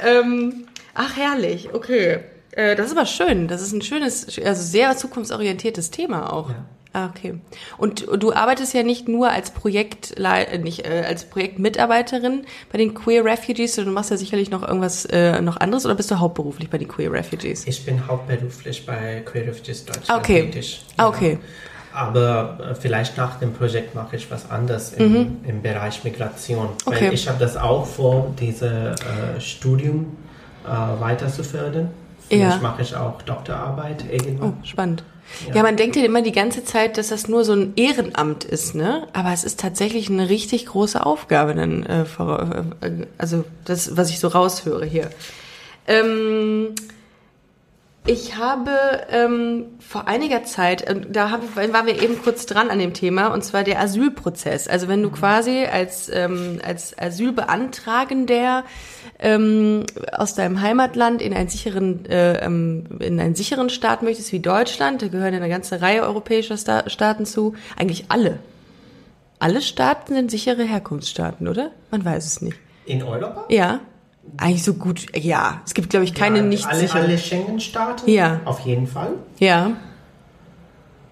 Ähm, 0.04 0.66
ach, 0.98 1.16
herrlich. 1.16 1.70
Okay. 1.72 2.18
Äh, 2.52 2.76
das 2.76 2.86
ist 2.86 2.96
aber 2.96 3.06
schön. 3.06 3.48
Das 3.48 3.62
ist 3.62 3.72
ein 3.72 3.82
schönes, 3.82 4.38
also 4.44 4.62
sehr 4.62 4.96
zukunftsorientiertes 4.96 5.90
Thema 5.90 6.32
auch. 6.32 6.50
Ja. 6.50 6.64
Ah, 6.94 7.10
okay. 7.14 7.34
Und 7.76 8.06
du 8.16 8.32
arbeitest 8.32 8.72
ja 8.72 8.82
nicht 8.82 9.08
nur 9.08 9.30
als 9.30 9.50
Projekt, 9.50 10.14
nicht 10.62 10.86
äh, 10.86 11.04
als 11.06 11.26
Projektmitarbeiterin 11.26 12.46
bei 12.72 12.78
den 12.78 12.94
Queer 12.94 13.24
Refugees, 13.24 13.74
sondern 13.74 13.92
du 13.92 13.94
machst 13.94 14.10
ja 14.10 14.16
sicherlich 14.16 14.50
noch 14.50 14.66
irgendwas 14.66 15.04
äh, 15.04 15.40
noch 15.42 15.58
anderes 15.58 15.84
oder 15.84 15.94
bist 15.94 16.10
du 16.10 16.18
hauptberuflich 16.18 16.70
bei 16.70 16.78
den 16.78 16.88
Queer 16.88 17.12
Refugees? 17.12 17.66
Ich 17.66 17.84
bin 17.84 18.06
hauptberuflich 18.08 18.86
bei 18.86 19.22
Queer 19.24 19.48
Refugees 19.48 19.84
Deutschland 19.84 20.10
Ah, 20.10 20.16
okay. 20.16 20.46
tätig. 20.46 20.82
Ah, 20.96 21.08
okay. 21.08 21.38
Aber 21.92 22.58
äh, 22.70 22.74
vielleicht 22.74 23.18
nach 23.18 23.38
dem 23.38 23.52
Projekt 23.52 23.94
mache 23.94 24.16
ich 24.16 24.30
was 24.30 24.50
anderes 24.50 24.92
im, 24.94 25.38
im 25.46 25.62
Bereich 25.62 26.02
Migration. 26.04 26.66
Mhm. 26.66 26.72
Okay. 26.86 27.06
Weil 27.08 27.14
ich 27.14 27.28
habe 27.28 27.38
das 27.38 27.56
auch 27.58 27.84
vor, 27.86 28.34
dieses 28.40 28.62
äh, 28.62 29.40
Studium 29.40 30.16
äh, 30.64 31.00
weiter 31.00 31.28
zu 31.28 31.42
fördern. 31.44 31.90
Vielleicht 32.28 32.56
Ja. 32.56 32.62
mache 32.62 32.82
ich 32.82 32.94
auch 32.94 33.22
Doktorarbeit 33.22 34.04
irgendwann. 34.10 34.54
Oh, 34.60 34.66
spannend. 34.66 35.02
Ja. 35.54 35.62
man 35.62 35.76
denkt 35.76 35.94
ja 35.96 36.02
immer 36.04 36.22
die 36.22 36.32
ganze 36.32 36.64
Zeit, 36.64 36.96
dass 36.96 37.08
das 37.08 37.28
nur 37.28 37.44
so 37.44 37.52
ein 37.52 37.74
Ehrenamt 37.76 38.44
ist, 38.44 38.74
ne? 38.74 39.06
Aber 39.12 39.30
es 39.32 39.44
ist 39.44 39.60
tatsächlich 39.60 40.08
eine 40.08 40.30
richtig 40.30 40.64
große 40.66 41.04
Aufgabe, 41.04 41.54
dann, 41.54 41.84
äh, 41.84 42.06
vor- 42.06 42.64
äh, 42.80 42.90
also 43.18 43.44
das, 43.66 43.94
was 43.98 44.08
ich 44.08 44.20
so 44.20 44.28
raushöre 44.28 44.86
hier. 44.86 45.10
Ähm, 45.86 46.74
ich 48.08 48.36
habe 48.36 48.70
ähm, 49.10 49.66
vor 49.80 50.08
einiger 50.08 50.42
Zeit, 50.42 50.82
äh, 50.82 50.98
da 50.98 51.30
haben, 51.30 51.42
waren 51.54 51.86
wir 51.86 52.02
eben 52.02 52.20
kurz 52.22 52.46
dran 52.46 52.70
an 52.70 52.78
dem 52.78 52.94
Thema, 52.94 53.28
und 53.28 53.44
zwar 53.44 53.64
der 53.64 53.80
Asylprozess. 53.80 54.66
Also 54.66 54.88
wenn 54.88 55.02
du 55.02 55.10
quasi 55.10 55.66
als, 55.70 56.10
ähm, 56.12 56.58
als 56.64 56.98
Asylbeantragender 56.98 58.64
ähm, 59.18 59.84
aus 60.12 60.34
deinem 60.34 60.62
Heimatland 60.62 61.20
in 61.20 61.34
einen 61.34 61.48
sicheren, 61.48 62.06
äh, 62.06 62.44
ähm, 62.44 62.86
in 63.00 63.20
einen 63.20 63.34
sicheren 63.34 63.68
Staat 63.68 64.02
möchtest 64.02 64.32
wie 64.32 64.40
Deutschland, 64.40 65.02
da 65.02 65.08
gehören 65.08 65.34
ja 65.34 65.40
eine 65.40 65.50
ganze 65.50 65.82
Reihe 65.82 66.02
europäischer 66.02 66.56
Sta 66.56 66.88
Staaten 66.88 67.26
zu, 67.26 67.54
eigentlich 67.76 68.06
alle. 68.08 68.38
Alle 69.38 69.60
Staaten 69.60 70.14
sind 70.14 70.30
sichere 70.30 70.64
Herkunftsstaaten, 70.64 71.46
oder? 71.46 71.72
Man 71.90 72.04
weiß 72.04 72.24
es 72.24 72.40
nicht. 72.40 72.56
In 72.86 73.02
Europa? 73.02 73.44
Ja, 73.50 73.80
eigentlich 74.36 74.64
so 74.64 74.74
gut. 74.74 75.06
Ja, 75.16 75.62
es 75.64 75.74
gibt 75.74 75.90
glaube 75.90 76.04
ich 76.04 76.14
keine 76.14 76.38
Ja, 76.38 76.44
nicht 76.44 76.66
alle, 76.66 76.92
alle 76.92 77.18
Schengen-Staaten? 77.18 78.08
Ja. 78.10 78.40
Auf 78.44 78.60
jeden 78.60 78.86
Fall. 78.86 79.14
Ja, 79.38 79.72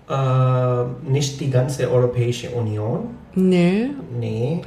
Äh, 0.08 1.10
nicht 1.10 1.40
die 1.40 1.50
ganze 1.50 1.90
Europäische 1.90 2.50
Union. 2.50 3.16
Nee. 3.34 3.90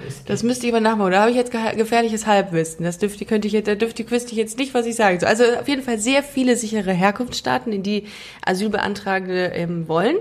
Es 0.08 0.24
Das 0.26 0.44
müsste 0.44 0.68
ich 0.68 0.74
mal 0.74 0.82
nachmachen. 0.82 1.12
Da 1.12 1.22
habe 1.22 1.32
ich 1.32 1.38
jetzt 1.38 1.52
gefährliches 1.76 2.28
Halbwissen. 2.28 2.84
Das 2.86 3.00
dürfte, 3.00 3.26
könnte 3.26 3.48
ich 3.48 3.54
jetzt, 3.54 3.68
da 3.68 3.74
dürfte, 3.74 4.10
wüsste 4.12 4.32
ich 4.32 4.38
jetzt 4.38 4.60
nicht, 4.60 4.74
was 4.74 4.86
ich 4.86 4.96
sagen 4.96 5.20
soll. 5.20 5.28
Also 5.30 5.44
auf 5.60 5.68
jeden 5.68 5.82
Fall 5.82 5.98
sehr 5.98 6.22
viele 6.22 6.56
sichere 6.56 6.92
Herkunftsstaaten, 6.92 7.72
in 7.74 7.84
die 7.84 8.04
Asylbeantragende 8.46 9.46
ähm, 9.56 9.88
wollen. 9.88 10.18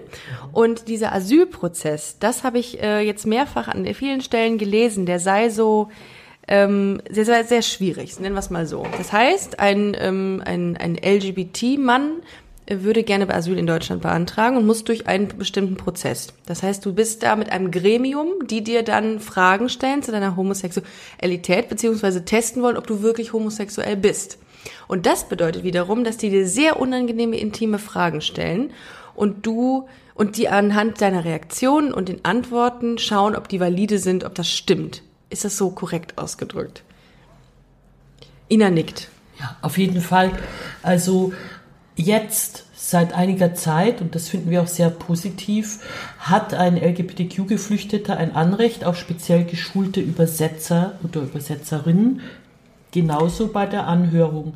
Und 0.53 0.89
dieser 0.89 1.12
Asylprozess, 1.12 2.16
das 2.20 2.43
habe 2.43 2.59
ich 2.59 2.81
äh, 2.81 3.01
jetzt 3.01 3.26
mehrfach 3.26 3.68
an 3.68 3.85
vielen 3.93 4.22
Stellen 4.22 4.57
gelesen, 4.57 5.05
der 5.05 5.18
sei 5.18 5.51
so 5.51 5.89
ähm, 6.49 7.01
sehr, 7.11 7.26
sehr, 7.26 7.44
sehr 7.44 7.62
schwierig, 7.62 8.18
nennen 8.18 8.34
wir 8.34 8.40
es 8.40 8.51
mal 8.51 8.66
so. 8.66 8.86
Das 8.96 9.12
heißt, 9.12 9.61
ein, 9.61 9.94
ähm, 9.99 10.42
ein, 10.44 10.76
ein 10.76 10.96
LGBT-Mann 10.96 12.22
äh, 12.64 12.80
würde 12.80 13.03
gerne 13.03 13.28
Asyl 13.32 13.59
in 13.59 13.66
Deutschland 13.66 14.01
beantragen 14.01 14.57
und 14.57 14.66
muss 14.66 14.82
durch 14.82 15.07
einen 15.07 15.28
bestimmten 15.28 15.76
Prozess. 15.76 16.28
Das 16.46 16.62
heißt, 16.62 16.84
du 16.86 16.94
bist 16.94 17.22
da 17.22 17.36
mit 17.36 17.53
einem 17.53 17.70
Gremium, 17.70 18.46
die 18.46 18.64
dir 18.64 18.82
dann 18.82 19.20
Fragen 19.20 19.68
stellen 19.68 20.03
zu 20.03 20.11
deiner 20.11 20.36
Homosexualität, 20.36 21.68
beziehungsweise 21.68 22.24
testen 22.24 22.62
wollen, 22.62 22.78
ob 22.78 22.86
du 22.86 23.03
wirklich 23.03 23.34
homosexuell 23.34 23.96
bist. 23.96 24.38
Und 24.86 25.05
das 25.05 25.28
bedeutet 25.28 25.64
wiederum, 25.64 26.03
dass 26.03 26.16
die 26.16 26.30
dir 26.30 26.46
sehr 26.46 26.80
unangenehme, 26.80 27.36
intime 27.36 27.78
Fragen 27.78 28.22
stellen 28.22 28.70
und 29.14 29.44
du 29.46 29.86
und 30.14 30.36
die 30.36 30.49
anhand 30.49 31.01
deiner 31.01 31.24
Reaktionen 31.24 31.92
und 31.92 32.09
den 32.09 32.24
Antworten 32.24 32.99
schauen, 32.99 33.36
ob 33.36 33.49
die 33.49 33.61
valide 33.61 33.99
sind, 33.99 34.24
ob 34.24 34.34
das 34.34 34.51
stimmt. 34.51 35.03
Ist 35.31 35.45
das 35.45 35.57
so 35.57 35.70
korrekt 35.70 36.16
ausgedrückt? 36.18 36.83
Ina 38.51 38.70
nickt. 38.70 39.09
Ja, 39.39 39.57
auf 39.62 39.79
jeden 39.79 40.01
Fall. 40.01 40.33
Also 40.83 41.33
jetzt 41.97 42.64
seit 42.74 43.12
einiger 43.12 43.55
Zeit, 43.55 44.01
und 44.01 44.14
das 44.14 44.29
finden 44.29 44.51
wir 44.51 44.62
auch 44.62 44.68
sehr 44.68 44.89
positiv, 44.89 45.81
hat 46.18 46.55
ein 46.55 46.76
LGBTQ-Geflüchteter 46.76 48.16
ein 48.16 48.35
Anrecht 48.35 48.85
auf 48.85 48.97
speziell 48.97 49.45
geschulte 49.45 50.01
Übersetzer 50.01 50.99
oder 51.03 51.20
Übersetzerinnen, 51.20 52.22
genauso 52.93 53.49
bei 53.49 53.66
der 53.66 53.87
Anhörung. 53.87 54.55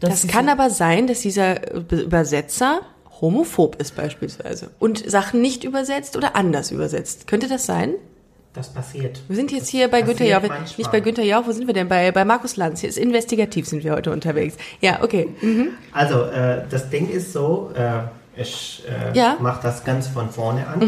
Das 0.00 0.26
kann 0.26 0.48
aber 0.48 0.70
sein, 0.70 1.06
dass 1.08 1.20
dieser 1.20 1.74
Übersetzer 1.74 2.80
homophob 3.20 3.76
ist 3.76 3.96
beispielsweise 3.96 4.70
und 4.78 5.10
Sachen 5.10 5.42
nicht 5.42 5.64
übersetzt 5.64 6.16
oder 6.16 6.36
anders 6.36 6.70
übersetzt. 6.70 7.26
Könnte 7.26 7.48
das 7.48 7.66
sein? 7.66 7.94
Das 8.58 8.68
passiert. 8.70 9.20
Wir 9.28 9.36
sind 9.36 9.52
jetzt 9.52 9.68
hier 9.68 9.86
bei 9.88 10.02
Günther 10.02 10.26
Jauch, 10.26 10.40
manchmal. 10.42 10.62
nicht 10.78 10.90
bei 10.90 10.98
Günther 10.98 11.22
Jauch, 11.22 11.46
wo 11.46 11.52
sind 11.52 11.68
wir 11.68 11.74
denn? 11.74 11.86
Bei, 11.86 12.10
bei 12.10 12.24
Markus 12.24 12.56
Lanz. 12.56 12.80
Hier 12.80 12.88
ist 12.88 12.98
investigativ 12.98 13.68
sind 13.68 13.84
wir 13.84 13.92
heute 13.92 14.10
unterwegs. 14.10 14.56
Ja, 14.80 14.98
okay. 15.00 15.28
Mhm. 15.40 15.68
Also, 15.92 16.22
äh, 16.24 16.62
das 16.68 16.90
Ding 16.90 17.08
ist 17.08 17.32
so, 17.32 17.70
äh, 17.76 18.40
ich 18.40 18.82
äh, 18.88 19.16
Ja. 19.16 19.36
Mhm. 19.38 19.44
mache 19.44 19.60
das 19.62 19.84
ganz 19.84 20.08
von 20.08 20.28
vorne 20.30 20.66
an. 20.66 20.82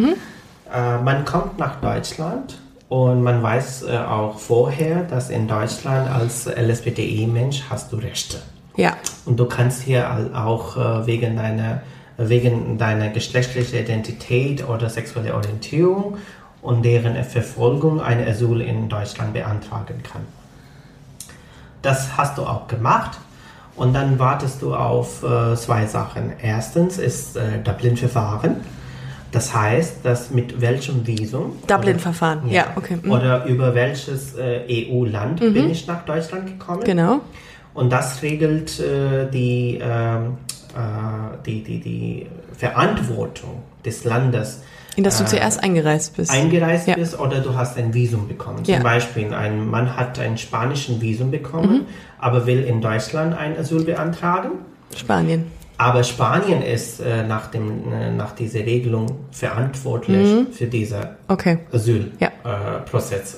Äh, 0.75 0.99
man 1.03 1.25
kommt 1.25 1.61
nach 1.61 1.81
Deutschland 1.81 2.59
und 2.89 3.23
man 3.23 3.41
weiß 3.41 3.85
äh, 3.85 3.97
auch 3.99 4.41
vorher, 4.41 5.05
dass 5.05 5.31
in 5.31 5.47
Deutschland 5.47 6.11
als 6.11 6.47
LSBTI-Mensch 6.47 7.63
hast 7.71 7.93
du 7.93 7.99
Rechte. 7.99 8.39
Ja. 8.77 8.97
Und 9.27 9.39
du 9.39 9.47
kannst 9.47 9.83
hier 9.83 10.29
auch 10.35 10.77
äh, 10.77 11.07
wegen 11.07 11.37
deiner, 11.37 11.83
wegen 12.19 12.79
deiner 12.79 13.11
geschlechtlichen 13.11 13.79
Identität 13.79 14.69
oder 14.69 14.91
sexuelle 14.91 15.35
Orientierung 15.37 16.19
und 16.63 16.83
deren 16.85 17.23
Verfolgung 17.25 18.01
eine 18.01 18.27
Asyl 18.27 18.61
in 18.61 18.89
Deutschland 18.89 19.33
beantragen 19.33 20.03
kann. 20.03 20.23
Das 21.83 22.17
hast 22.17 22.37
du 22.39 22.43
auch 22.43 22.69
gemacht 22.69 23.19
und 23.77 23.95
dann 23.95 24.19
wartest 24.19 24.61
du 24.63 24.75
auf 24.75 25.23
äh, 25.23 25.57
zwei 25.57 25.87
Sachen. 25.87 26.33
Erstens 26.43 26.99
ist 26.99 27.37
äh, 27.37 27.63
Dublin-Verfahren. 27.65 28.57
Das 29.33 29.55
heißt, 29.55 29.99
dass 30.03 30.31
mit 30.31 30.61
welchem 30.61 31.07
Visum 31.07 31.53
Dublin-Verfahren. 31.67 32.43
oder- 32.45 32.53
Ja, 32.53 32.67
okay. 32.77 32.99
Mhm. 33.01 33.11
oder 33.11 33.45
über 33.47 33.75
welches 33.75 34.35
äh, 34.37 34.65
EU-Land 34.91 35.41
bin 35.41 35.71
ich 35.71 35.87
nach 35.87 36.05
Deutschland 36.05 36.47
gekommen. 36.47 36.83
Genau. 36.85 37.21
Und 37.73 37.91
das 37.91 38.21
regelt 38.23 38.79
äh, 38.81 39.31
die, 39.31 39.79
ähm, 39.81 40.37
äh, 40.75 41.37
die, 41.47 41.63
die, 41.63 41.81
die 41.81 42.27
Verantwortung 42.59 43.63
des 43.85 44.05
Landes. 44.05 44.63
In 44.97 45.05
das 45.05 45.19
du 45.19 45.25
äh, 45.25 45.27
zuerst 45.29 45.63
eingereist 45.63 46.17
bist. 46.17 46.31
eingereist 46.31 46.87
Ja. 46.89 46.95
bist 46.97 47.19
oder 47.19 47.41
du 47.41 47.55
hast 47.55 47.79
ein 47.79 47.95
Visum 47.95 48.27
bekommen. 48.29 48.65
Zum 48.65 48.75
Ja. 48.75 48.81
Beispiel, 48.83 49.33
ein 49.33 49.69
Mann 49.69 49.97
hat 49.97 50.19
ein 50.19 50.37
spanischen 50.37 51.01
Visum 51.01 51.31
bekommen, 51.31 51.73
Mhm. 51.73 51.87
aber 52.19 52.47
will 52.47 52.63
in 52.65 52.81
Deutschland 52.81 53.37
ein 53.37 53.57
Asyl 53.59 53.85
beantragen. 53.85 54.51
Spanien. 54.97 55.47
Aber 55.79 56.03
Spanien 56.05 56.61
ist 56.61 57.01
äh, 57.01 57.23
nach, 57.27 57.47
dem, 57.47 57.91
äh, 57.93 58.11
nach 58.11 58.33
dieser 58.35 58.61
Regelung 58.61 59.07
verantwortlich 59.31 60.47
für 60.53 60.67
diese 60.67 61.17
Okay. 61.29 61.59
Asylprozess 61.73 62.19
Ja. 62.19 62.29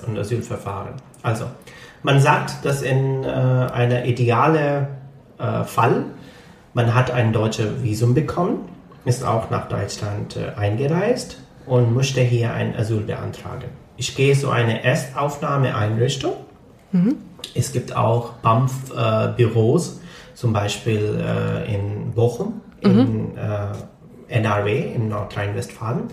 äh, 0.08 0.10
und 0.10 0.18
Asylverfahren. 0.18 0.94
Also, 1.22 1.44
man 2.02 2.18
sagt, 2.20 2.64
dass 2.64 2.82
in 2.82 3.22
äh, 3.22 3.28
einer 3.28 4.06
idealen 4.06 4.86
äh, 5.38 5.62
Fall, 5.64 6.04
man 6.74 6.94
hat 6.94 7.10
ein 7.12 7.32
deutsches 7.32 7.82
Visum 7.82 8.14
bekommen, 8.14 8.60
ist 9.04 9.24
auch 9.24 9.50
nach 9.50 9.68
Deutschland 9.68 10.36
äh, 10.36 10.58
eingereist 10.58 11.38
und 11.66 11.94
möchte 11.94 12.20
hier 12.20 12.52
ein 12.52 12.76
Asyl 12.76 13.00
beantragen. 13.00 13.68
Ich 13.96 14.16
gehe 14.16 14.36
zu 14.36 14.50
einer 14.50 14.82
Erstaufnahmeeinrichtung. 14.84 16.32
Es 17.54 17.72
gibt 17.72 17.94
auch 17.94 18.34
BAMF-Büros, 18.34 20.00
zum 20.34 20.52
Beispiel 20.52 21.20
äh, 21.20 21.74
in 21.74 22.12
Bochum, 22.12 22.62
in 22.80 23.36
äh, 23.36 23.68
NRW, 24.28 24.94
in 24.94 25.08
Nordrhein-Westfalen. 25.08 26.08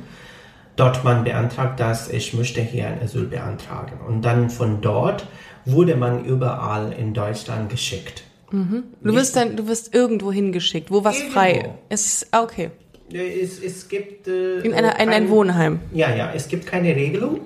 Dort 0.75 1.03
man 1.03 1.23
beantragt, 1.23 1.79
dass 1.79 2.09
ich 2.09 2.33
möchte 2.33 2.61
hier 2.61 2.87
ein 2.87 3.01
Asyl 3.01 3.25
beantragen. 3.25 3.99
Und 4.07 4.21
dann 4.23 4.49
von 4.49 4.81
dort 4.81 5.25
wurde 5.65 5.95
man 5.95 6.23
überall 6.25 6.93
in 6.93 7.13
Deutschland 7.13 7.69
geschickt. 7.69 8.23
Du 8.51 9.13
wirst 9.13 9.35
dann, 9.35 9.55
du 9.55 9.67
wirst 9.67 9.93
irgendwo 9.93 10.31
hingeschickt, 10.31 10.89
wo 10.91 11.03
was 11.03 11.17
Irgendwo. 11.17 11.33
frei 11.33 11.69
ist. 11.89 12.27
Ah, 12.31 12.43
okay. 12.43 12.71
Es, 13.11 13.59
es 13.63 13.87
gibt 13.89 14.27
äh, 14.27 14.59
In, 14.59 14.73
einer, 14.73 14.93
in 14.99 15.09
ein 15.09 15.09
kein- 15.09 15.29
Wohnheim. 15.29 15.79
Ja, 15.93 16.13
ja, 16.15 16.31
es 16.35 16.47
gibt 16.47 16.67
keine 16.67 16.95
Regelung, 16.95 17.39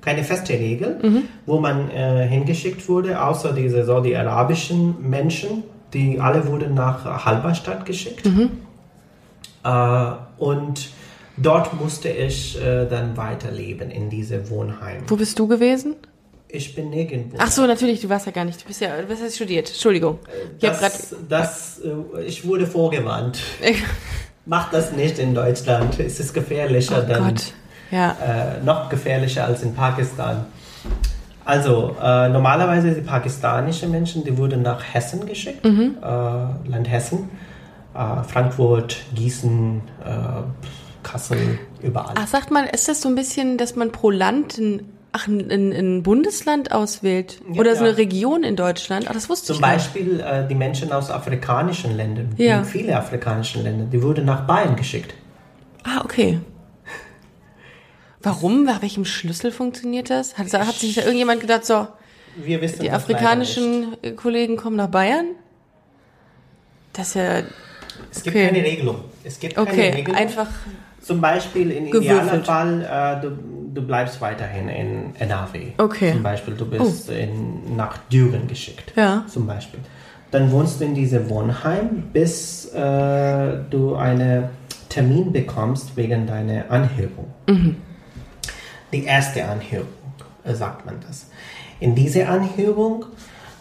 keine 0.00 0.22
feste 0.22 0.52
Regel, 0.52 1.00
wo 1.46 1.58
man 1.58 1.90
äh, 1.90 2.26
hingeschickt 2.28 2.88
wurde, 2.88 3.20
außer 3.20 3.52
diese 3.52 3.84
saudi-arabischen 3.84 5.08
Menschen, 5.08 5.64
die 5.92 6.20
alle 6.20 6.46
wurden 6.46 6.74
nach 6.74 7.24
Halberstadt 7.24 7.84
geschickt. 7.86 8.24
Äh, 9.64 10.10
und 10.38 10.90
dort 11.36 11.78
musste 11.80 12.08
ich 12.08 12.60
äh, 12.62 12.86
dann 12.86 13.16
weiterleben 13.16 13.90
in 13.90 14.10
diesem 14.10 14.48
Wohnheim. 14.48 15.02
Wo 15.08 15.16
bist 15.16 15.38
du 15.38 15.46
gewesen? 15.48 15.96
Ich 16.52 16.74
bin 16.74 16.90
nirgendwo. 16.90 17.36
Ach 17.38 17.50
so, 17.50 17.66
natürlich, 17.66 18.00
du 18.00 18.08
warst 18.08 18.26
ja 18.26 18.32
gar 18.32 18.44
nicht. 18.44 18.60
Du 18.62 18.66
bist 18.66 18.80
ja, 18.80 18.90
was 19.08 19.20
hast 19.20 19.36
studiert? 19.36 19.68
Entschuldigung. 19.68 20.18
Ich 20.58 20.68
das, 20.68 21.14
das, 21.28 21.80
äh, 21.80 22.22
ich 22.22 22.46
wurde 22.46 22.66
vorgewarnt. 22.66 23.38
Mach 24.46 24.70
das 24.70 24.92
nicht 24.92 25.18
in 25.18 25.34
Deutschland. 25.34 25.98
Es 26.00 26.18
ist 26.18 26.32
gefährlicher, 26.32 27.04
Oh 27.04 27.08
dann, 27.08 27.24
Gott. 27.34 27.52
Ja. 27.90 28.16
äh, 28.60 28.64
noch 28.64 28.88
gefährlicher 28.88 29.44
als 29.44 29.62
in 29.62 29.74
Pakistan. 29.74 30.46
Also, 31.44 31.96
äh, 32.02 32.28
normalerweise 32.28 32.92
die 32.92 33.00
pakistanischen 33.00 33.90
Menschen, 33.90 34.24
die 34.24 34.36
wurden 34.36 34.62
nach 34.62 34.82
Hessen 34.94 35.26
geschickt, 35.26 35.64
Mhm. 35.64 35.96
äh, 36.02 36.06
Land 36.68 36.88
Hessen, 36.90 37.28
äh, 37.94 38.22
Frankfurt, 38.24 38.96
Gießen, 39.14 39.82
äh, 40.04 40.12
Kassel, 41.02 41.58
überall. 41.82 42.14
Ach, 42.16 42.26
sagt 42.26 42.50
man, 42.50 42.66
ist 42.66 42.88
das 42.88 43.00
so 43.00 43.08
ein 43.08 43.14
bisschen, 43.14 43.56
dass 43.56 43.74
man 43.74 43.90
pro 43.90 44.10
Land 44.10 44.58
ein, 44.58 44.88
ach, 45.12 45.26
ein, 45.26 45.72
ein 45.72 46.02
Bundesland 46.02 46.72
auswählt? 46.72 47.40
Ja, 47.52 47.60
Oder 47.60 47.74
so 47.76 47.84
ja. 47.84 47.90
eine 47.90 47.98
Region 47.98 48.42
in 48.44 48.56
Deutschland? 48.56 49.06
Ach, 49.08 49.12
das 49.14 49.28
wusste 49.28 49.48
Zum 49.48 49.56
ich 49.56 49.60
nicht. 49.60 49.70
Beispiel 49.70 50.20
äh, 50.20 50.46
die 50.48 50.54
Menschen 50.54 50.92
aus 50.92 51.10
afrikanischen 51.10 51.96
Ländern, 51.96 52.34
Ja. 52.36 52.62
viele 52.64 52.96
afrikanischen 52.96 53.62
Länder, 53.62 53.84
die 53.86 54.02
wurden 54.02 54.24
nach 54.24 54.46
Bayern 54.46 54.76
geschickt. 54.76 55.14
Ah, 55.84 56.02
okay. 56.04 56.40
Warum? 58.22 58.64
Nach 58.64 58.82
welchem 58.82 59.04
Schlüssel 59.04 59.50
funktioniert 59.50 60.10
das? 60.10 60.36
Hat, 60.36 60.52
hat 60.52 60.74
sich 60.74 60.94
da 60.94 61.02
irgendjemand 61.02 61.40
gedacht, 61.40 61.64
so, 61.64 61.86
Wir 62.36 62.60
wissen 62.60 62.80
die 62.82 62.90
afrikanischen 62.90 63.96
äh, 64.02 64.12
Kollegen 64.12 64.56
kommen 64.56 64.76
nach 64.76 64.88
Bayern? 64.88 65.26
Das 66.92 67.08
ist 67.08 67.14
ja, 67.14 67.38
Es 68.10 68.22
gibt 68.22 68.36
okay. 68.36 68.46
keine 68.48 68.62
Regelung. 68.64 69.04
Es 69.24 69.38
gibt 69.40 69.54
keine 69.54 69.68
okay, 69.70 69.90
Regelung. 69.90 70.16
einfach, 70.16 70.48
Zum 71.02 71.20
Beispiel 71.20 71.70
in. 71.70 71.86
Idealfall, 71.86 72.82
äh, 72.82 73.20
du, 73.22 73.38
du 73.74 73.82
bleibst 73.82 74.20
weiterhin 74.20 74.68
in 74.68 75.16
NRW. 75.16 75.72
Okay. 75.78 76.10
Oh. 76.10 76.12
Zum 76.14 76.22
Beispiel, 76.22 76.54
du 76.54 76.66
bist 76.66 77.10
in, 77.10 77.76
nach 77.76 77.98
Düren 78.10 78.46
geschickt. 78.46 78.92
Ja. 78.96 79.24
Zum 79.28 79.46
Beispiel. 79.46 79.80
Dann 80.30 80.50
wohnst 80.52 80.80
du 80.80 80.84
in 80.84 80.94
diesem 80.94 81.28
Wohnheim, 81.28 82.04
bis 82.12 82.66
äh, 82.72 83.58
du 83.68 83.96
einen 83.96 84.44
Termin 84.88 85.32
bekommst 85.32 85.96
wegen 85.96 86.26
deiner 86.26 86.70
Anhörung. 86.70 87.32
Mhm. 87.48 87.76
Die 88.92 89.04
erste 89.04 89.44
Anhörung, 89.44 89.88
äh, 90.44 90.54
sagt 90.54 90.86
man 90.86 90.96
das. 91.06 91.26
In 91.80 91.94
dieser 91.94 92.28
Anhörung, 92.28 93.06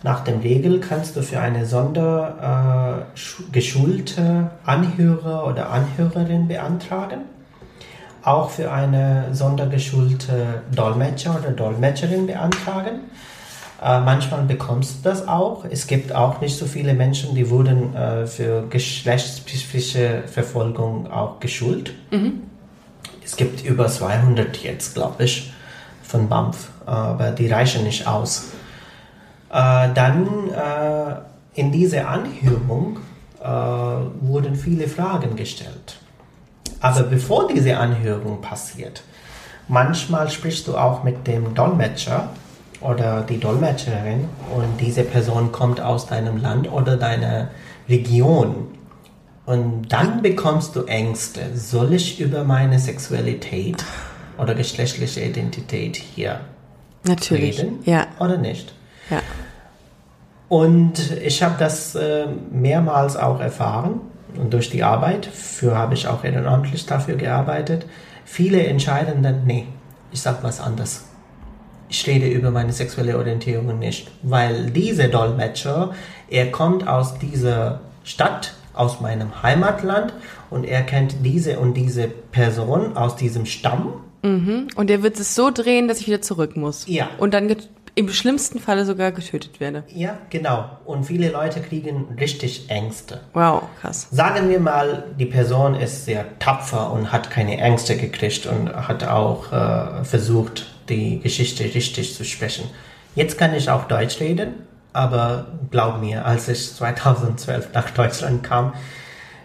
nach 0.04 0.24
dem 0.24 0.40
Regel, 0.40 0.80
kannst 0.80 1.16
du 1.16 1.24
für 1.24 1.40
eine 1.40 1.66
sonder 1.66 3.06
äh, 3.16 3.52
geschulte 3.52 4.52
Anhörer 4.66 5.48
oder 5.48 5.70
Anhörerin 5.72 6.48
beantragen. 6.48 7.22
Auch 8.24 8.50
für 8.50 8.72
eine 8.72 9.34
sondergeschulte 9.34 10.64
Dolmetscher 10.74 11.38
oder 11.40 11.52
Dolmetscherin 11.52 12.28
beantragen. 12.28 13.02
Äh, 13.82 14.02
manchmal 14.02 14.44
bekommst 14.44 14.98
du 14.98 15.10
das 15.10 15.28
auch. 15.28 15.64
Es 15.70 15.88
gibt 15.88 16.14
auch 16.14 16.42
nicht 16.42 16.58
so 16.58 16.66
viele 16.66 16.94
Menschen, 16.94 17.34
die 17.34 17.50
wurden 17.50 17.96
äh, 17.96 18.28
für 18.28 18.68
geschlechtsspezifische 18.70 20.24
Verfolgung 20.28 21.10
auch 21.10 21.40
geschult. 21.40 21.94
Es 23.24 23.38
gibt 23.38 23.64
über 23.64 23.88
200 23.88 24.58
jetzt, 24.58 24.96
glaube 24.96 25.24
ich, 25.24 25.54
von 26.04 26.28
BAMF, 26.28 26.70
aber 26.86 27.32
die 27.32 27.48
reichen 27.48 27.84
nicht 27.84 28.06
aus. 28.06 28.50
Äh, 29.50 29.90
dann 29.94 30.50
äh, 30.50 31.60
in 31.60 31.72
dieser 31.72 32.08
Anhörung 32.10 32.98
äh, 33.42 33.46
wurden 33.46 34.56
viele 34.56 34.88
Fragen 34.88 35.36
gestellt. 35.36 35.98
Aber 36.82 37.04
bevor 37.04 37.48
diese 37.48 37.78
Anhörung 37.78 38.42
passiert, 38.42 39.04
manchmal 39.68 40.30
sprichst 40.30 40.68
du 40.68 40.78
auch 40.78 41.04
mit 41.04 41.28
dem 41.28 41.54
Dolmetscher 41.54 42.30
oder 42.82 43.22
die 43.22 43.40
Dolmetscherin 43.40 44.30
und 44.56 44.80
diese 44.80 45.04
Person 45.04 45.52
kommt 45.52 45.82
aus 45.82 46.08
deinem 46.08 46.38
Land 46.38 46.72
oder 46.72 46.96
deiner 46.96 47.50
Region. 47.90 48.68
Und 49.46 49.92
dann 49.92 50.22
bekommst 50.22 50.76
du 50.76 50.84
Ängste. 50.84 51.42
Soll 51.56 51.94
ich 51.94 52.22
über 52.22 52.44
meine 52.44 52.80
Sexualität 52.80 53.84
oder 54.38 54.54
geschlechtliche 54.54 55.22
Identität 55.22 55.98
hier 55.98 56.42
natürlich. 57.04 57.60
reden 57.60 57.80
Ja, 57.84 58.08
oder 58.20 58.38
nicht? 58.38 58.74
ja. 59.10 59.22
Und 60.48 61.12
ich 61.22 61.44
habe 61.44 61.56
das 61.60 61.94
äh, 61.96 62.26
mehrmals 62.52 63.16
auch 63.16 63.40
erfahren 63.40 64.02
und 64.38 64.54
durch 64.54 64.70
die 64.70 64.84
Arbeit, 64.84 65.26
für 65.26 65.76
habe 65.76 65.94
ich 65.94 66.08
auch 66.08 66.24
ehrenamtlich 66.24 66.86
dafür 66.86 67.16
gearbeitet. 67.16 67.86
Viele 68.26 68.64
entscheiden 68.66 69.24
dann, 69.24 69.46
nee, 69.46 69.68
ich 70.12 70.22
sag 70.22 70.44
was 70.44 70.60
anderes. 70.60 71.06
Ich 71.90 72.06
rede 72.06 72.28
über 72.28 72.52
meine 72.52 72.72
sexuelle 72.72 73.18
Orientierung 73.18 73.80
nicht, 73.80 74.12
weil 74.22 74.70
dieser 74.70 75.08
Dolmetscher, 75.08 75.94
er 76.30 76.52
kommt 76.52 76.88
aus 76.88 77.18
dieser 77.18 77.82
Stadt, 78.04 78.54
aus 78.74 79.02
meinem 79.02 79.42
Heimatland 79.42 80.14
und 80.50 80.64
er 80.64 80.84
kennt 80.84 81.16
diese 81.24 81.60
und 81.60 81.74
diese 81.74 82.08
Person 82.08 82.96
aus 82.96 83.16
diesem 83.16 83.46
Stamm 83.46 83.94
Und 84.76 84.90
der 84.90 85.02
wird 85.02 85.20
es 85.20 85.36
so 85.36 85.50
drehen, 85.50 85.88
dass 85.88 86.02
ich 86.02 86.08
wieder 86.08 86.22
zurück 86.22 86.58
muss. 86.58 86.86
Ja. 86.88 87.10
Und 87.20 87.34
dann 87.34 87.56
im 87.96 88.10
schlimmsten 88.10 88.60
Falle 88.60 88.86
sogar 88.86 89.12
getötet 89.12 89.60
werde. 89.60 89.84
Ja, 89.88 90.18
genau. 90.30 90.70
Und 90.86 91.06
viele 91.06 91.32
Leute 91.32 91.62
kriegen 91.62 92.08
richtig 92.20 92.70
Ängste. 92.70 93.22
Wow, 93.34 93.64
krass. 93.82 94.08
Sagen 94.12 94.50
wir 94.50 94.60
mal, 94.60 95.06
die 95.18 95.26
Person 95.26 95.76
ist 95.76 96.06
sehr 96.06 96.40
tapfer 96.40 96.92
und 96.92 97.12
hat 97.12 97.30
keine 97.30 97.58
Ängste 97.58 97.98
gekriegt 97.98 98.46
und 98.46 98.74
hat 98.74 99.04
auch 99.04 99.52
äh, 99.52 100.04
versucht, 100.04 100.68
die 100.90 101.20
Geschichte 101.20 101.64
richtig 101.64 102.16
zu 102.16 102.24
sprechen. 102.26 102.70
Jetzt 103.16 103.38
kann 103.38 103.54
ich 103.54 103.70
auch 103.70 103.86
Deutsch 103.86 104.20
reden, 104.20 104.54
aber 104.94 105.48
glaub 105.72 106.00
mir, 106.00 106.26
als 106.26 106.48
ich 106.48 106.74
2012 106.74 107.70
nach 107.74 107.90
Deutschland 107.92 108.44
kam, 108.44 108.74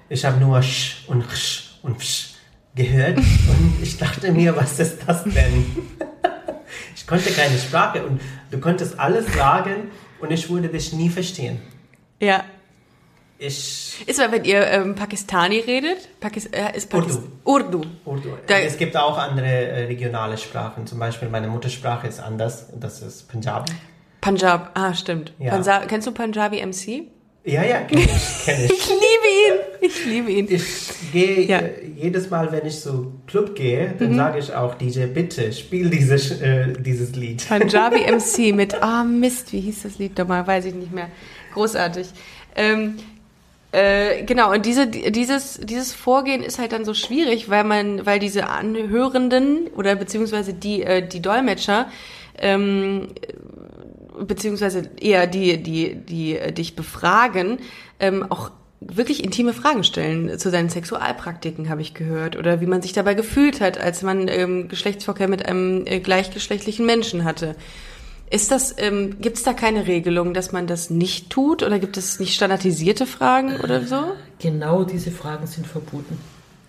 ich 0.08 0.24
habe 0.24 0.38
nur 0.38 0.62
Sch 0.62 1.04
und 1.08 1.24
Sch 1.32 1.78
und 1.82 2.02
Sch 2.02 2.34
gehört 2.74 3.18
und 3.18 3.82
ich 3.82 3.96
dachte 3.98 4.32
mir, 4.32 4.56
was 4.56 4.78
ist 4.78 5.00
das 5.06 5.24
denn? 5.24 5.66
Ich 7.04 7.08
konnte 7.08 7.30
keine 7.32 7.58
Sprache 7.58 8.02
und 8.02 8.18
du 8.50 8.58
konntest 8.58 8.98
alles 8.98 9.26
sagen 9.34 9.90
und 10.20 10.30
ich 10.30 10.48
würde 10.48 10.68
dich 10.70 10.94
nie 10.94 11.10
verstehen. 11.10 11.60
Ja. 12.18 12.44
Ich 13.36 14.02
Ist 14.06 14.18
aber, 14.20 14.32
wenn 14.32 14.44
ihr 14.44 14.66
ähm, 14.68 14.94
Pakistani 14.94 15.58
redet, 15.58 16.18
Pakis 16.18 16.46
äh, 16.46 16.74
ist 16.74 16.88
Pakis 16.88 17.18
Urdu. 17.44 17.82
Urdu. 18.06 18.30
Da- 18.46 18.58
es 18.60 18.78
gibt 18.78 18.96
auch 18.96 19.18
andere 19.18 19.46
äh, 19.46 19.84
regionale 19.84 20.38
Sprachen. 20.38 20.86
Zum 20.86 20.98
Beispiel 20.98 21.28
meine 21.28 21.46
Muttersprache 21.48 22.06
ist 22.06 22.20
anders. 22.20 22.68
Das 22.80 23.02
ist 23.02 23.28
Punjabi. 23.28 23.70
Punjab, 24.22 24.70
ah, 24.72 24.94
stimmt. 24.94 25.34
Ja. 25.38 25.50
Pansa 25.50 25.80
Kennst 25.80 26.06
du 26.06 26.12
Punjabi 26.12 26.64
MC? 26.64 27.02
Ja, 27.44 27.62
ja, 27.62 27.80
kenne 27.82 28.02
ich. 28.02 28.44
Kenn 28.44 28.64
Ich 28.64 28.70
ich. 28.72 28.88
liebe 28.88 29.28
ihn. 29.44 29.58
Ich 29.82 30.06
liebe 30.06 30.30
ihn. 30.30 30.46
Ich 30.48 30.64
gehe 31.12 31.42
Ja. 31.42 31.58
äh, 31.58 31.72
jedes 31.94 32.30
Mal, 32.30 32.50
wenn 32.52 32.64
ich 32.66 32.76
so 32.80 33.12
Club 33.26 33.54
gehe, 33.54 33.94
dann 33.98 34.14
sage 34.16 34.38
ich 34.38 34.54
auch 34.54 34.74
DJ, 34.76 35.04
bitte 35.06 35.52
spiel 35.52 35.90
dieses, 35.90 36.40
äh, 36.40 36.72
dieses 36.78 37.14
Lied. 37.14 37.46
Punjabi 37.46 38.00
MC 38.10 38.54
mit, 38.54 38.82
ah 38.82 39.04
Mist, 39.04 39.52
wie 39.52 39.60
hieß 39.60 39.82
das 39.82 39.98
Lied 39.98 40.16
nochmal? 40.16 40.46
Weiß 40.46 40.64
ich 40.64 40.74
nicht 40.74 40.92
mehr. 40.92 41.08
Großartig. 41.52 42.08
Ähm, 42.56 42.96
äh, 43.72 44.22
genau, 44.24 44.52
und 44.52 44.64
diese, 44.64 44.86
dieses, 44.86 45.60
dieses 45.62 45.92
Vorgehen 45.92 46.42
ist 46.42 46.58
halt 46.58 46.72
dann 46.72 46.84
so 46.86 46.94
schwierig, 46.94 47.50
weil 47.50 47.64
man, 47.64 48.06
weil 48.06 48.20
diese 48.20 48.48
Anhörenden 48.48 49.66
oder 49.76 49.96
beziehungsweise 49.96 50.54
die, 50.54 50.82
äh, 50.82 51.06
die 51.06 51.20
Dolmetscher, 51.20 51.88
ähm, 52.38 53.08
beziehungsweise 54.18 54.90
eher 55.00 55.26
die, 55.26 55.62
die, 55.62 55.94
die 55.94 56.38
äh, 56.38 56.52
dich 56.52 56.76
befragen, 56.76 57.58
ähm, 58.00 58.24
auch 58.28 58.50
wirklich 58.80 59.24
intime 59.24 59.52
Fragen 59.52 59.84
stellen 59.84 60.38
zu 60.38 60.50
seinen 60.50 60.68
Sexualpraktiken, 60.68 61.68
habe 61.68 61.80
ich 61.80 61.94
gehört, 61.94 62.36
oder 62.36 62.60
wie 62.60 62.66
man 62.66 62.82
sich 62.82 62.92
dabei 62.92 63.14
gefühlt 63.14 63.60
hat, 63.60 63.78
als 63.78 64.02
man 64.02 64.28
ähm, 64.28 64.68
Geschlechtsverkehr 64.68 65.28
mit 65.28 65.46
einem 65.46 65.86
äh, 65.86 66.00
gleichgeschlechtlichen 66.00 66.84
Menschen 66.84 67.24
hatte. 67.24 67.56
Ist 68.30 68.50
das, 68.50 68.74
ähm, 68.78 69.20
gibt 69.20 69.36
es 69.36 69.42
da 69.42 69.52
keine 69.52 69.86
Regelung, 69.86 70.34
dass 70.34 70.52
man 70.52 70.66
das 70.66 70.90
nicht 70.90 71.30
tut, 71.30 71.62
oder 71.62 71.78
gibt 71.78 71.96
es 71.96 72.20
nicht 72.20 72.34
standardisierte 72.34 73.06
Fragen 73.06 73.60
oder 73.60 73.86
so? 73.86 74.02
Genau 74.38 74.84
diese 74.84 75.10
Fragen 75.10 75.46
sind 75.46 75.66
verboten. 75.66 76.18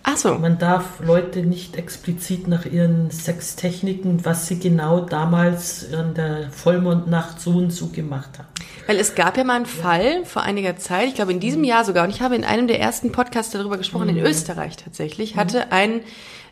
Ach 0.08 0.16
so. 0.16 0.34
Man 0.38 0.56
darf 0.58 1.00
Leute 1.04 1.40
nicht 1.40 1.74
explizit 1.74 2.46
nach 2.46 2.64
ihren 2.64 3.10
Sextechniken, 3.10 4.24
was 4.24 4.46
sie 4.46 4.60
genau 4.60 5.00
damals 5.00 5.92
an 5.92 6.14
der 6.14 6.48
Vollmondnacht 6.52 7.40
so 7.40 7.50
und 7.50 7.72
so 7.72 7.88
gemacht 7.88 8.38
haben. 8.38 8.46
Weil 8.86 8.98
es 8.98 9.16
gab 9.16 9.36
ja 9.36 9.42
mal 9.42 9.56
einen 9.56 9.66
Fall 9.66 10.24
vor 10.24 10.42
einiger 10.42 10.76
Zeit, 10.76 11.08
ich 11.08 11.16
glaube 11.16 11.32
in 11.32 11.40
diesem 11.40 11.64
Jahr 11.64 11.84
sogar, 11.84 12.04
und 12.04 12.10
ich 12.10 12.20
habe 12.20 12.36
in 12.36 12.44
einem 12.44 12.68
der 12.68 12.78
ersten 12.78 13.10
Podcasts 13.10 13.50
darüber 13.50 13.78
gesprochen, 13.78 14.08
in 14.08 14.18
Österreich 14.18 14.76
tatsächlich, 14.76 15.34
hatte 15.34 15.72
ein 15.72 16.02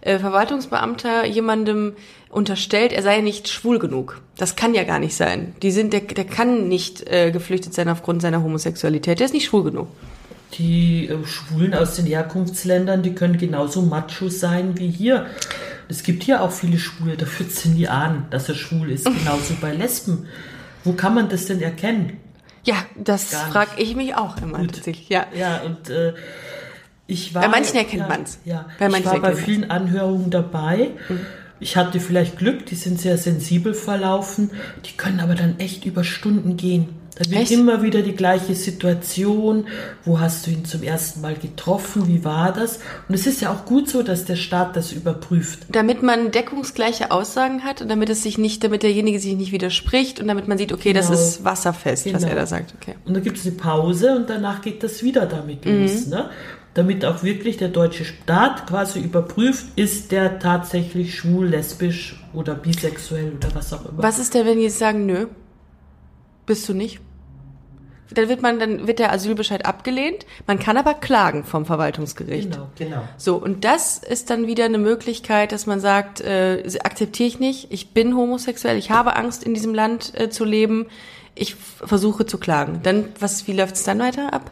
äh, 0.00 0.18
Verwaltungsbeamter 0.18 1.24
jemandem 1.24 1.94
unterstellt, 2.30 2.92
er 2.92 3.05
sei 3.05 3.20
nicht 3.20 3.48
schwul 3.48 3.78
genug. 3.78 4.20
Das 4.36 4.57
kann 4.57 4.74
ja 4.74 4.82
gar 4.82 4.98
nicht 4.98 5.14
sein. 5.14 5.55
Die 5.62 5.70
sind, 5.70 5.92
der, 5.92 6.00
der 6.00 6.24
kann 6.24 6.66
nicht 6.66 7.09
äh, 7.09 7.30
geflüchtet 7.30 7.72
sein 7.72 7.88
aufgrund 7.88 8.20
seiner 8.20 8.42
Homosexualität. 8.42 9.20
Der 9.20 9.26
ist 9.26 9.32
nicht 9.32 9.46
schwul 9.46 9.62
genug. 9.62 9.86
Die 10.55 11.09
äh, 11.09 11.26
Schwulen 11.26 11.74
aus 11.74 11.96
den 11.96 12.07
Herkunftsländern, 12.07 13.02
die 13.02 13.14
können 13.14 13.38
genauso 13.38 13.82
macho 13.82 14.28
sein 14.28 14.78
wie 14.78 14.88
hier. 14.88 15.26
Es 15.88 16.02
gibt 16.02 16.22
hier 16.22 16.42
auch 16.42 16.52
viele 16.52 16.78
Schwule, 16.78 17.16
da 17.16 17.26
führt 17.26 17.50
es 17.50 17.64
nie 17.64 17.88
an, 17.88 18.26
dass 18.30 18.48
er 18.48 18.55
schwul 18.55 18.90
ist, 18.90 19.05
genauso 19.18 19.55
bei 19.61 19.72
Lesben. 19.74 20.26
Wo 20.84 20.92
kann 20.92 21.14
man 21.14 21.28
das 21.28 21.46
denn 21.46 21.61
erkennen? 21.61 22.18
Ja, 22.64 22.76
das 22.96 23.34
frage 23.34 23.72
ich 23.76 23.94
mich 23.94 24.14
auch 24.14 24.38
immer 24.38 24.59
Gut. 24.59 24.74
tatsächlich. 24.74 25.09
Ja. 25.09 25.26
Ja, 25.36 25.62
und 25.62 25.90
äh, 25.90 26.14
ich 27.07 27.34
war. 27.34 27.42
Bei 27.42 27.48
manchen 27.48 27.76
erkennt 27.76 28.02
ja, 28.02 28.09
man's. 28.09 28.38
Ja, 28.44 28.66
Bei 28.78 28.86
ich 28.86 28.92
manchen 28.92 29.11
war 29.11 29.20
bei 29.20 29.36
vielen 29.36 29.70
Anhörungen 29.70 30.30
dabei. 30.30 30.90
Ich 31.61 31.76
hatte 31.76 32.00
vielleicht 32.00 32.38
Glück, 32.38 32.66
die 32.66 32.74
sind 32.74 33.00
sehr 33.00 33.18
sensibel 33.18 33.74
verlaufen. 33.74 34.50
Die 34.86 34.96
können 34.96 35.20
aber 35.20 35.34
dann 35.34 35.59
echt 35.59 35.84
über 35.84 36.05
Stunden 36.05 36.57
gehen. 36.57 36.88
Da 37.16 37.30
wird 37.30 37.42
Echt? 37.42 37.52
immer 37.52 37.82
wieder 37.82 38.02
die 38.02 38.14
gleiche 38.16 38.54
Situation. 38.56 39.66
Wo 40.04 40.18
hast 40.18 40.46
du 40.46 40.50
ihn 40.50 40.64
zum 40.64 40.82
ersten 40.82 41.20
Mal 41.20 41.34
getroffen? 41.36 42.08
Wie 42.08 42.24
war 42.24 42.52
das? 42.52 42.80
Und 43.08 43.14
es 43.14 43.26
ist 43.28 43.40
ja 43.40 43.52
auch 43.52 43.64
gut 43.66 43.88
so, 43.88 44.02
dass 44.02 44.24
der 44.24 44.34
Staat 44.36 44.74
das 44.76 44.90
überprüft. 44.92 45.60
Damit 45.70 46.02
man 46.02 46.32
deckungsgleiche 46.32 47.12
Aussagen 47.12 47.62
hat 47.62 47.80
und 47.82 47.88
damit 47.88 48.10
es 48.10 48.22
sich 48.24 48.36
nicht, 48.36 48.64
damit 48.64 48.82
derjenige 48.82 49.20
sich 49.20 49.36
nicht 49.36 49.52
widerspricht 49.52 50.18
und 50.20 50.26
damit 50.26 50.48
man 50.48 50.58
sieht, 50.58 50.72
okay, 50.72 50.92
das 50.92 51.06
Genau. 51.08 51.18
ist 51.20 51.44
wasserfest, 51.44 52.06
was 52.12 52.22
Genau. 52.22 52.26
er 52.32 52.34
da 52.34 52.46
sagt. 52.46 52.74
Okay. 52.80 52.94
Und 53.04 53.14
dann 53.14 53.22
gibt 53.22 53.38
es 53.38 53.46
eine 53.46 53.54
Pause 53.54 54.16
und 54.16 54.28
danach 54.28 54.60
geht 54.60 54.82
das 54.82 55.02
wieder 55.04 55.26
damit 55.26 55.64
los. 55.64 56.06
Ne? 56.06 56.30
Damit 56.74 57.04
auch 57.04 57.22
wirklich 57.22 57.56
der 57.58 57.68
deutsche 57.68 58.04
Staat 58.04 58.66
quasi 58.66 58.98
überprüft, 58.98 59.66
ist 59.76 60.10
der 60.10 60.40
tatsächlich 60.40 61.14
schwul, 61.14 61.46
lesbisch 61.46 62.20
oder 62.32 62.56
bisexuell 62.56 63.32
oder 63.36 63.54
was 63.54 63.72
auch 63.72 63.84
immer. 63.88 64.02
Was 64.02 64.18
ist 64.18 64.34
denn, 64.34 64.44
wenn 64.44 64.56
die 64.58 64.64
jetzt 64.64 64.80
sagen, 64.80 65.06
nö, 65.06 65.26
bist 66.47 66.68
du 66.68 66.74
nicht? 66.74 67.01
Dann 68.12 68.28
wird 68.28 68.42
man, 68.42 68.59
dann 68.59 68.86
wird 68.86 68.99
der 68.99 69.12
Asylbescheid 69.12 69.66
abgelehnt. 69.66 70.26
Man 70.47 70.59
kann 70.59 70.76
aber 70.76 70.95
klagen 70.95 71.42
vom 71.45 71.64
Verwaltungsgericht. 71.64 72.53
Genau. 72.53 72.70
Genau. 72.76 73.03
So, 73.16 73.36
und 73.36 73.64
das 73.64 73.99
ist 73.99 74.30
dann 74.30 74.47
wieder 74.47 74.66
eine 74.66 74.78
Möglichkeit, 74.78 75.53
dass 75.53 75.66
man 75.66 75.80
sagt, 75.80 76.20
äh, 76.20 76.62
akzeptiere 76.82 77.26
ich 77.26 77.40
nicht, 77.40 77.72
ich 77.72 77.90
bin 77.90 78.14
homosexuell, 78.14 78.76
ich 78.76 78.90
habe 78.90 79.16
Angst, 79.16 79.42
in 79.42 79.55
diesem 79.55 79.74
Land 79.74 80.12
äh, 80.18 80.28
zu 80.28 80.45
leben, 80.45 80.86
ich 81.34 81.57
versuche 81.57 82.26
zu 82.26 82.38
klagen. 82.38 82.80
Dann, 82.82 83.07
was, 83.18 83.49
wie 83.49 83.53
läuft 83.53 83.76
es 83.76 83.84
dann 83.84 83.99
weiter 83.99 84.32
ab? 84.32 84.51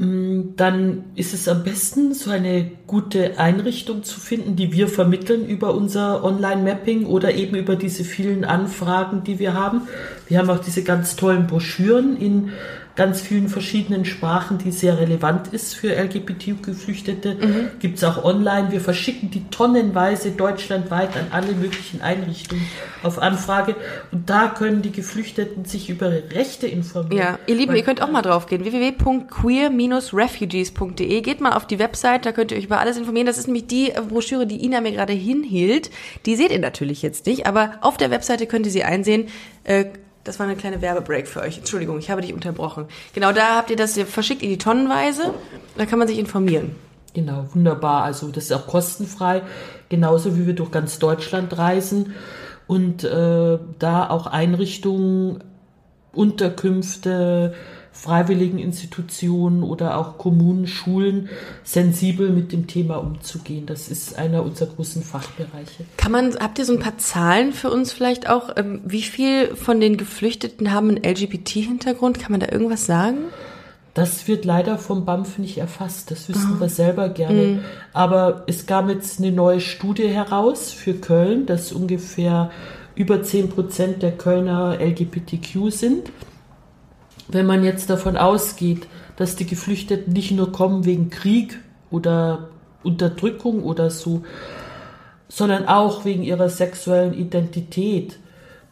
Dann 0.00 1.04
ist 1.16 1.34
es 1.34 1.48
am 1.48 1.64
besten, 1.64 2.14
so 2.14 2.30
eine 2.30 2.70
gute 2.86 3.40
Einrichtung 3.40 4.04
zu 4.04 4.20
finden, 4.20 4.54
die 4.54 4.72
wir 4.72 4.86
vermitteln 4.86 5.44
über 5.44 5.74
unser 5.74 6.22
Online-Mapping 6.22 7.04
oder 7.06 7.34
eben 7.34 7.56
über 7.56 7.74
diese 7.74 8.04
vielen 8.04 8.44
Anfragen, 8.44 9.24
die 9.24 9.40
wir 9.40 9.54
haben. 9.54 9.88
Wir 10.28 10.38
haben 10.38 10.50
auch 10.50 10.58
diese 10.60 10.82
ganz 10.82 11.14
tollen 11.16 11.46
Broschüren 11.46 12.16
in 12.16 12.52
ganz 12.96 13.20
vielen 13.20 13.48
verschiedenen 13.48 14.04
Sprachen, 14.04 14.58
die 14.58 14.72
sehr 14.72 14.98
relevant 14.98 15.48
ist 15.54 15.76
für 15.76 15.94
LGBTQ-Geflüchtete. 15.94 17.36
Gibt 17.78 17.98
es 17.98 18.02
auch 18.04 18.24
online. 18.24 18.72
Wir 18.72 18.80
verschicken 18.80 19.30
die 19.30 19.44
tonnenweise 19.50 20.32
deutschlandweit 20.32 21.16
an 21.16 21.28
alle 21.30 21.52
möglichen 21.52 22.00
Einrichtungen 22.02 22.64
auf 23.04 23.20
Anfrage. 23.22 23.76
Und 24.10 24.28
da 24.28 24.48
können 24.48 24.82
die 24.82 24.90
Geflüchteten 24.90 25.64
sich 25.64 25.88
über 25.90 26.08
ihre 26.12 26.28
Rechte 26.32 26.66
informieren. 26.66 27.16
Ja, 27.16 27.38
ihr 27.46 27.54
Lieben, 27.54 27.70
Weil- 27.70 27.78
ihr 27.78 27.84
könnt 27.84 28.02
auch 28.02 28.10
mal 28.10 28.22
drauf 28.22 28.46
gehen. 28.46 28.64
www.queer-refugees.de. 28.64 31.20
Geht 31.20 31.40
mal 31.40 31.52
auf 31.52 31.66
die 31.68 31.78
Website, 31.78 32.26
da 32.26 32.32
könnt 32.32 32.50
ihr 32.50 32.58
euch 32.58 32.64
über 32.64 32.80
alles 32.80 32.96
informieren. 32.96 33.26
Das 33.26 33.38
ist 33.38 33.46
nämlich 33.46 33.68
die 33.68 33.90
äh, 33.92 34.00
Broschüre, 34.08 34.44
die 34.46 34.64
Ina 34.64 34.80
mir 34.80 34.92
gerade 34.92 35.12
hinhielt. 35.12 35.90
Die 36.26 36.34
seht 36.36 36.50
ihr 36.50 36.58
natürlich 36.58 37.02
jetzt 37.02 37.26
nicht, 37.26 37.46
aber 37.46 37.74
auf 37.80 37.96
der 37.96 38.10
Webseite 38.10 38.46
könnt 38.46 38.66
ihr 38.66 38.72
sie 38.72 38.84
einsehen. 38.84 39.26
Äh, 39.64 39.86
das 40.24 40.38
war 40.38 40.46
eine 40.46 40.56
kleine 40.56 40.82
Werbebreak 40.82 41.26
für 41.26 41.40
euch. 41.40 41.58
Entschuldigung, 41.58 41.98
ich 41.98 42.10
habe 42.10 42.20
dich 42.20 42.34
unterbrochen. 42.34 42.86
Genau, 43.14 43.32
da 43.32 43.56
habt 43.56 43.70
ihr 43.70 43.76
das 43.76 43.98
verschickt 43.98 44.42
in 44.42 44.50
die 44.50 44.58
Tonnenweise. 44.58 45.32
Da 45.76 45.86
kann 45.86 45.98
man 45.98 46.08
sich 46.08 46.18
informieren. 46.18 46.74
Genau, 47.14 47.46
wunderbar. 47.54 48.04
Also 48.04 48.28
das 48.28 48.44
ist 48.44 48.52
auch 48.52 48.66
kostenfrei, 48.66 49.42
genauso 49.88 50.36
wie 50.36 50.46
wir 50.46 50.54
durch 50.54 50.70
ganz 50.70 50.98
Deutschland 50.98 51.56
reisen 51.56 52.14
und 52.66 53.02
äh, 53.02 53.58
da 53.78 54.10
auch 54.10 54.26
Einrichtungen, 54.26 55.42
Unterkünfte, 56.12 57.54
Freiwilligeninstitutionen 57.98 59.64
oder 59.64 59.98
auch 59.98 60.18
Kommunen, 60.18 60.68
Schulen 60.68 61.28
sensibel 61.64 62.30
mit 62.30 62.52
dem 62.52 62.68
Thema 62.68 62.96
umzugehen. 62.96 63.66
Das 63.66 63.88
ist 63.88 64.16
einer 64.16 64.44
unserer 64.44 64.68
großen 64.68 65.02
Fachbereiche. 65.02 65.84
Kann 65.96 66.12
man, 66.12 66.36
habt 66.38 66.60
ihr 66.60 66.64
so 66.64 66.74
ein 66.74 66.78
paar 66.78 66.98
Zahlen 66.98 67.52
für 67.52 67.70
uns 67.70 67.92
vielleicht 67.92 68.28
auch? 68.30 68.56
Ähm, 68.56 68.80
wie 68.84 69.02
viel 69.02 69.56
von 69.56 69.80
den 69.80 69.96
Geflüchteten 69.96 70.72
haben 70.72 70.90
einen 70.90 71.02
LGBT-Hintergrund? 71.04 72.20
Kann 72.20 72.30
man 72.30 72.40
da 72.40 72.52
irgendwas 72.52 72.86
sagen? 72.86 73.18
Das 73.94 74.28
wird 74.28 74.44
leider 74.44 74.78
vom 74.78 75.04
BAMF 75.04 75.38
nicht 75.38 75.58
erfasst. 75.58 76.12
Das 76.12 76.28
wissen 76.28 76.60
wir 76.60 76.68
selber 76.68 77.08
gerne. 77.08 77.64
Aber 77.92 78.44
es 78.46 78.66
kam 78.66 78.88
jetzt 78.90 79.18
eine 79.18 79.32
neue 79.32 79.60
Studie 79.60 80.06
heraus 80.06 80.70
für 80.70 80.94
Köln, 80.94 81.46
dass 81.46 81.72
ungefähr 81.72 82.52
über 82.94 83.24
10 83.24 83.48
Prozent 83.48 84.02
der 84.04 84.12
Kölner 84.12 84.78
LGBTQ 84.80 85.72
sind. 85.72 86.12
Wenn 87.28 87.46
man 87.46 87.62
jetzt 87.62 87.90
davon 87.90 88.16
ausgeht, 88.16 88.86
dass 89.16 89.36
die 89.36 89.46
Geflüchteten 89.46 90.12
nicht 90.12 90.30
nur 90.30 90.50
kommen 90.52 90.84
wegen 90.84 91.10
Krieg 91.10 91.58
oder 91.90 92.48
Unterdrückung 92.82 93.62
oder 93.62 93.90
so, 93.90 94.22
sondern 95.28 95.66
auch 95.66 96.04
wegen 96.04 96.22
ihrer 96.22 96.48
sexuellen 96.48 97.12
Identität, 97.12 98.18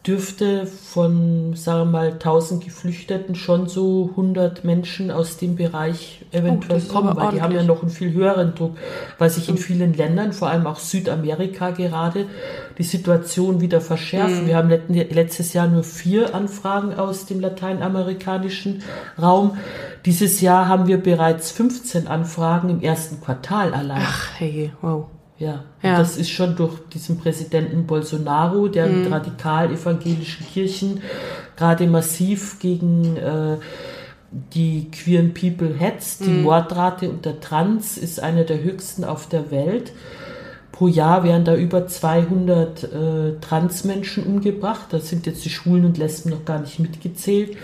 dürfte 0.06 0.66
von, 0.66 1.54
sagen 1.54 1.90
wir 1.90 1.98
mal, 1.98 2.12
1000 2.12 2.64
Geflüchteten 2.64 3.34
schon 3.34 3.68
so 3.68 4.08
100 4.10 4.64
Menschen 4.64 5.10
aus 5.10 5.36
dem 5.36 5.56
Bereich 5.56 6.24
eventuell 6.32 6.80
Oh, 6.88 6.92
kommen, 6.92 7.16
weil 7.16 7.32
die 7.32 7.42
haben 7.42 7.52
ja 7.52 7.58
ordentlich. 7.60 7.66
noch 7.66 7.82
einen 7.82 7.90
viel 7.90 8.12
höheren 8.12 8.54
Druck, 8.54 8.76
weil 9.18 9.30
sich 9.30 9.48
in 9.48 9.56
vielen 9.58 9.94
Ländern, 9.94 10.32
vor 10.32 10.48
allem 10.48 10.66
auch 10.66 10.78
Südamerika 10.78 11.70
gerade, 11.70 12.26
die 12.78 12.82
Situation 12.84 13.60
wieder 13.60 13.80
verschärft. 13.80 14.42
Mhm. 14.42 14.46
Wir 14.46 14.56
haben 14.56 14.68
letztes 14.68 15.52
Jahr 15.52 15.66
nur 15.66 15.82
vier 15.82 16.34
Anfragen 16.34 16.94
aus 16.94 17.26
dem 17.26 17.40
lateinamerikanischen 17.40 18.82
Raum. 19.20 19.56
Dieses 20.04 20.40
Jahr 20.40 20.68
haben 20.68 20.86
wir 20.86 21.02
bereits 21.02 21.50
15 21.50 22.06
Anfragen 22.06 22.68
im 22.70 22.80
ersten 22.80 23.20
Quartal 23.20 23.74
allein. 23.74 24.02
Ach, 24.02 24.28
hey, 24.38 24.70
wow. 24.82 25.06
Ja, 25.38 25.64
Ja. 25.82 25.98
Das 25.98 26.16
ist 26.16 26.30
schon 26.30 26.56
durch 26.56 26.74
diesen 26.92 27.18
Präsidenten 27.18 27.86
Bolsonaro, 27.86 28.68
der 28.68 28.86
mit 28.86 29.10
radikal-evangelischen 29.10 30.46
Kirchen 30.46 31.02
gerade 31.56 31.86
massiv 31.86 32.58
gegen 32.58 33.16
äh, 33.16 33.56
die 34.54 34.90
queeren 34.90 35.34
People 35.34 35.74
hetzt. 35.78 36.24
Die 36.24 36.30
Mordrate 36.30 37.08
unter 37.10 37.40
Trans 37.40 37.96
ist 37.98 38.20
eine 38.20 38.44
der 38.44 38.62
höchsten 38.62 39.04
auf 39.04 39.28
der 39.28 39.50
Welt. 39.50 39.92
Pro 40.72 40.88
Jahr 40.88 41.24
werden 41.24 41.44
da 41.44 41.54
über 41.54 41.86
200 41.86 42.84
äh, 42.84 42.88
Transmenschen 43.40 44.24
umgebracht. 44.24 44.86
Da 44.90 45.00
sind 45.00 45.26
jetzt 45.26 45.44
die 45.44 45.50
Schwulen 45.50 45.86
und 45.86 45.96
Lesben 45.96 46.30
noch 46.30 46.44
gar 46.44 46.58
nicht 46.60 46.78
mitgezählt. 46.78 47.56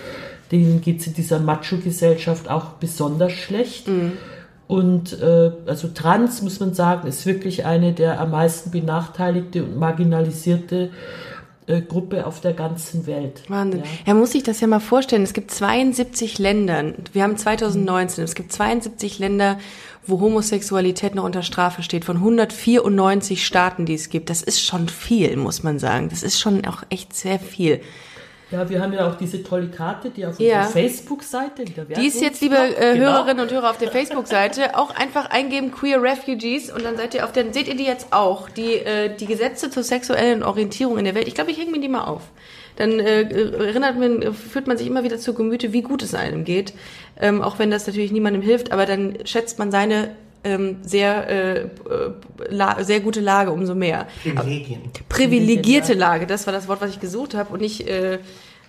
Denen 0.51 0.81
geht 0.81 1.01
es 1.01 1.07
in 1.09 1.15
dieser 1.15 1.39
Macho-Gesellschaft 1.39 2.49
auch 2.49 2.73
besonders 2.81 3.33
schlecht. 3.33 3.87
Und 4.73 5.21
äh, 5.21 5.51
also 5.67 5.89
Trans, 5.89 6.41
muss 6.41 6.59
man 6.59 6.73
sagen, 6.73 7.07
ist 7.07 7.27
wirklich 7.27 7.67
eine 7.67 7.93
der 7.93 8.19
am 8.19 8.31
meisten 8.31 8.71
benachteiligte 8.71 9.65
und 9.65 9.77
marginalisierte 9.77 10.89
äh, 11.67 11.83
Gruppe 11.83 12.25
auf 12.25 12.41
der 12.41 12.55
ganzen 12.55 13.07
Welt. 13.07 13.43
Wahnsinn. 13.49 13.81
Ja. 13.81 13.87
Er 14.07 14.15
muss 14.15 14.33
sich 14.33 14.45
das 14.45 14.63
ja 14.63 14.67
mal 14.67 14.81
vorstellen. 14.81 15.25
Es 15.25 15.35
gibt 15.35 15.51
72 15.51 16.39
Länder. 16.39 16.95
Wir 17.13 17.23
haben 17.23 17.37
2019. 17.37 18.25
Es 18.25 18.35
gibt 18.35 18.51
72 18.51 19.19
Länder, 19.19 19.59
wo 20.07 20.21
Homosexualität 20.21 21.15
noch 21.17 21.25
unter 21.25 21.43
Strafe 21.43 21.83
steht. 21.83 22.07
Von 22.07 22.17
194 22.17 23.45
Staaten, 23.45 23.85
die 23.85 23.93
es 23.93 24.09
gibt. 24.09 24.31
Das 24.31 24.41
ist 24.41 24.63
schon 24.63 24.89
viel, 24.89 25.37
muss 25.37 25.63
man 25.63 25.81
sagen. 25.81 26.09
Das 26.09 26.23
ist 26.23 26.41
schon 26.41 26.65
auch 26.65 26.83
echt 26.89 27.15
sehr 27.15 27.39
viel. 27.39 27.83
Ja, 28.53 28.69
wir 28.69 28.81
haben 28.83 28.93
ja 28.93 29.09
auch 29.11 29.17
diese 29.17 29.43
tolle 29.43 29.69
Karte, 29.69 30.11
die 30.11 30.27
auf 30.27 30.39
Ja. 30.39 30.67
unserer 30.67 30.73
Facebook-Seite 30.83 31.67
wieder 31.67 31.85
Die 31.85 32.07
ist 32.07 32.21
jetzt, 32.21 32.43
liebe 32.43 32.57
äh, 32.57 32.95
Genau. 32.95 33.13
Hörerinnen 33.13 33.41
und 33.45 33.53
Hörer 33.53 33.71
auf 33.71 33.79
der 33.79 33.91
Facebook-Seite, 33.91 34.77
auch 34.77 34.95
einfach 34.95 35.31
eingeben 35.31 35.71
Queer 35.73 36.03
Refugees 36.03 36.71
und 36.71 36.85
dann 36.85 36.97
seid 36.97 37.15
ihr 37.15 37.25
auf 37.25 37.33
der, 37.33 37.53
seht 37.53 37.67
ihr 37.69 37.77
die 37.77 37.85
jetzt 37.85 38.13
auch, 38.13 38.51
die, 38.51 38.75
äh, 38.75 39.17
die 39.17 39.27
Gesetze 39.27 39.71
zur 39.71 39.83
sexuellen 39.83 40.43
Orientierung 40.43 40.99
in 40.99 41.05
der 41.07 41.15
Welt. 41.15 41.27
Ich 41.29 41.35
glaube, 41.35 41.51
ich 41.51 41.59
hänge 41.59 41.71
mir 41.71 41.81
die 41.81 41.89
mal 41.89 42.05
auf. 42.05 42.23
Dann 42.77 43.01
äh, 43.01 43.23
erinnert 43.23 43.99
man, 43.99 44.35
führt 44.35 44.67
man 44.67 44.77
sich 44.77 44.87
immer 44.87 45.03
wieder 45.05 45.19
zu 45.19 45.35
Gemüte, 45.35 45.73
wie 45.73 45.83
gut 45.83 46.03
es 46.03 46.15
einem 46.15 46.45
geht. 46.45 46.73
Ähm, 47.21 47.43
auch 47.43 47.59
wenn 47.59 47.71
das 47.71 47.87
natürlich 47.87 48.13
niemandem 48.13 48.43
hilft, 48.43 48.71
aber 48.73 48.87
dann 48.87 49.19
schätzt 49.25 49.59
man 49.59 49.71
seine 49.71 50.11
ähm, 50.45 50.79
sehr, 50.83 51.29
äh, 51.29 51.61
äh, 51.61 51.69
la 52.49 52.83
sehr 52.85 53.01
gute 53.01 53.21
Lage 53.21 53.51
umso 53.53 53.75
mehr. 53.75 54.07
Privilegien. 54.23 54.81
Privilegierte 55.09 55.95
Lage, 55.95 56.27
das 56.27 56.47
war 56.47 56.53
das 56.53 56.69
Wort, 56.69 56.81
was 56.81 56.91
ich 56.91 57.01
gesucht 57.01 57.35
habe 57.35 57.53
und 57.53 57.61
nicht 57.61 57.87
äh, 57.89 58.19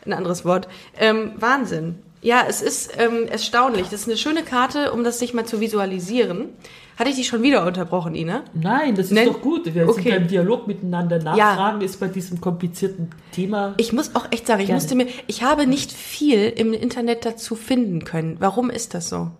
ein 0.06 0.14
anderes 0.14 0.46
Wort. 0.46 0.68
Ähm, 1.00 1.32
Wahnsinn. 1.38 1.96
Ja, 2.22 2.46
es 2.48 2.62
ist 2.62 2.94
ähm, 2.98 3.28
erstaunlich. 3.30 3.84
Das 3.90 4.02
ist 4.02 4.08
eine 4.08 4.18
schöne 4.18 4.44
Karte, 4.44 4.94
um 4.94 5.04
das 5.04 5.20
sich 5.20 5.34
mal 5.34 5.46
zu 5.46 5.60
visualisieren. 5.60 6.50
Hatte 6.98 7.10
ich 7.10 7.16
dich 7.16 7.28
schon 7.28 7.42
wieder 7.42 7.66
unterbrochen, 7.66 8.14
Ina? 8.16 8.44
Nein, 8.54 8.96
das 8.96 9.08
ist 9.08 9.14
Nein. 9.14 9.26
doch 9.28 9.42
gut. 9.42 9.74
Wir 9.74 9.90
Okay. 9.90 9.94
sind 9.96 10.06
ja 10.12 10.16
im 10.18 10.28
Dialog 10.28 10.68
miteinander. 10.68 11.18
Nachfragen 11.20 11.82
ist 11.82 12.00
bei 12.00 12.08
diesem 12.08 12.40
komplizierten 12.40 13.10
Thema. 13.32 13.74
Ich 13.78 13.92
muss 13.94 14.16
auch 14.16 14.28
echt 14.32 14.46
sagen, 14.48 14.62
ich 14.62 14.68
Gerne. 14.68 14.80
musste 14.80 14.96
mir, 14.96 15.08
ich 15.28 15.42
habe 15.44 15.66
nicht 15.66 15.92
viel 15.92 16.50
im 16.56 16.72
Internet 16.72 17.26
dazu 17.26 17.56
finden 17.56 18.06
können. 18.06 18.38
Warum 18.40 18.70
ist 18.70 18.94
das 18.94 19.10
so? 19.10 19.32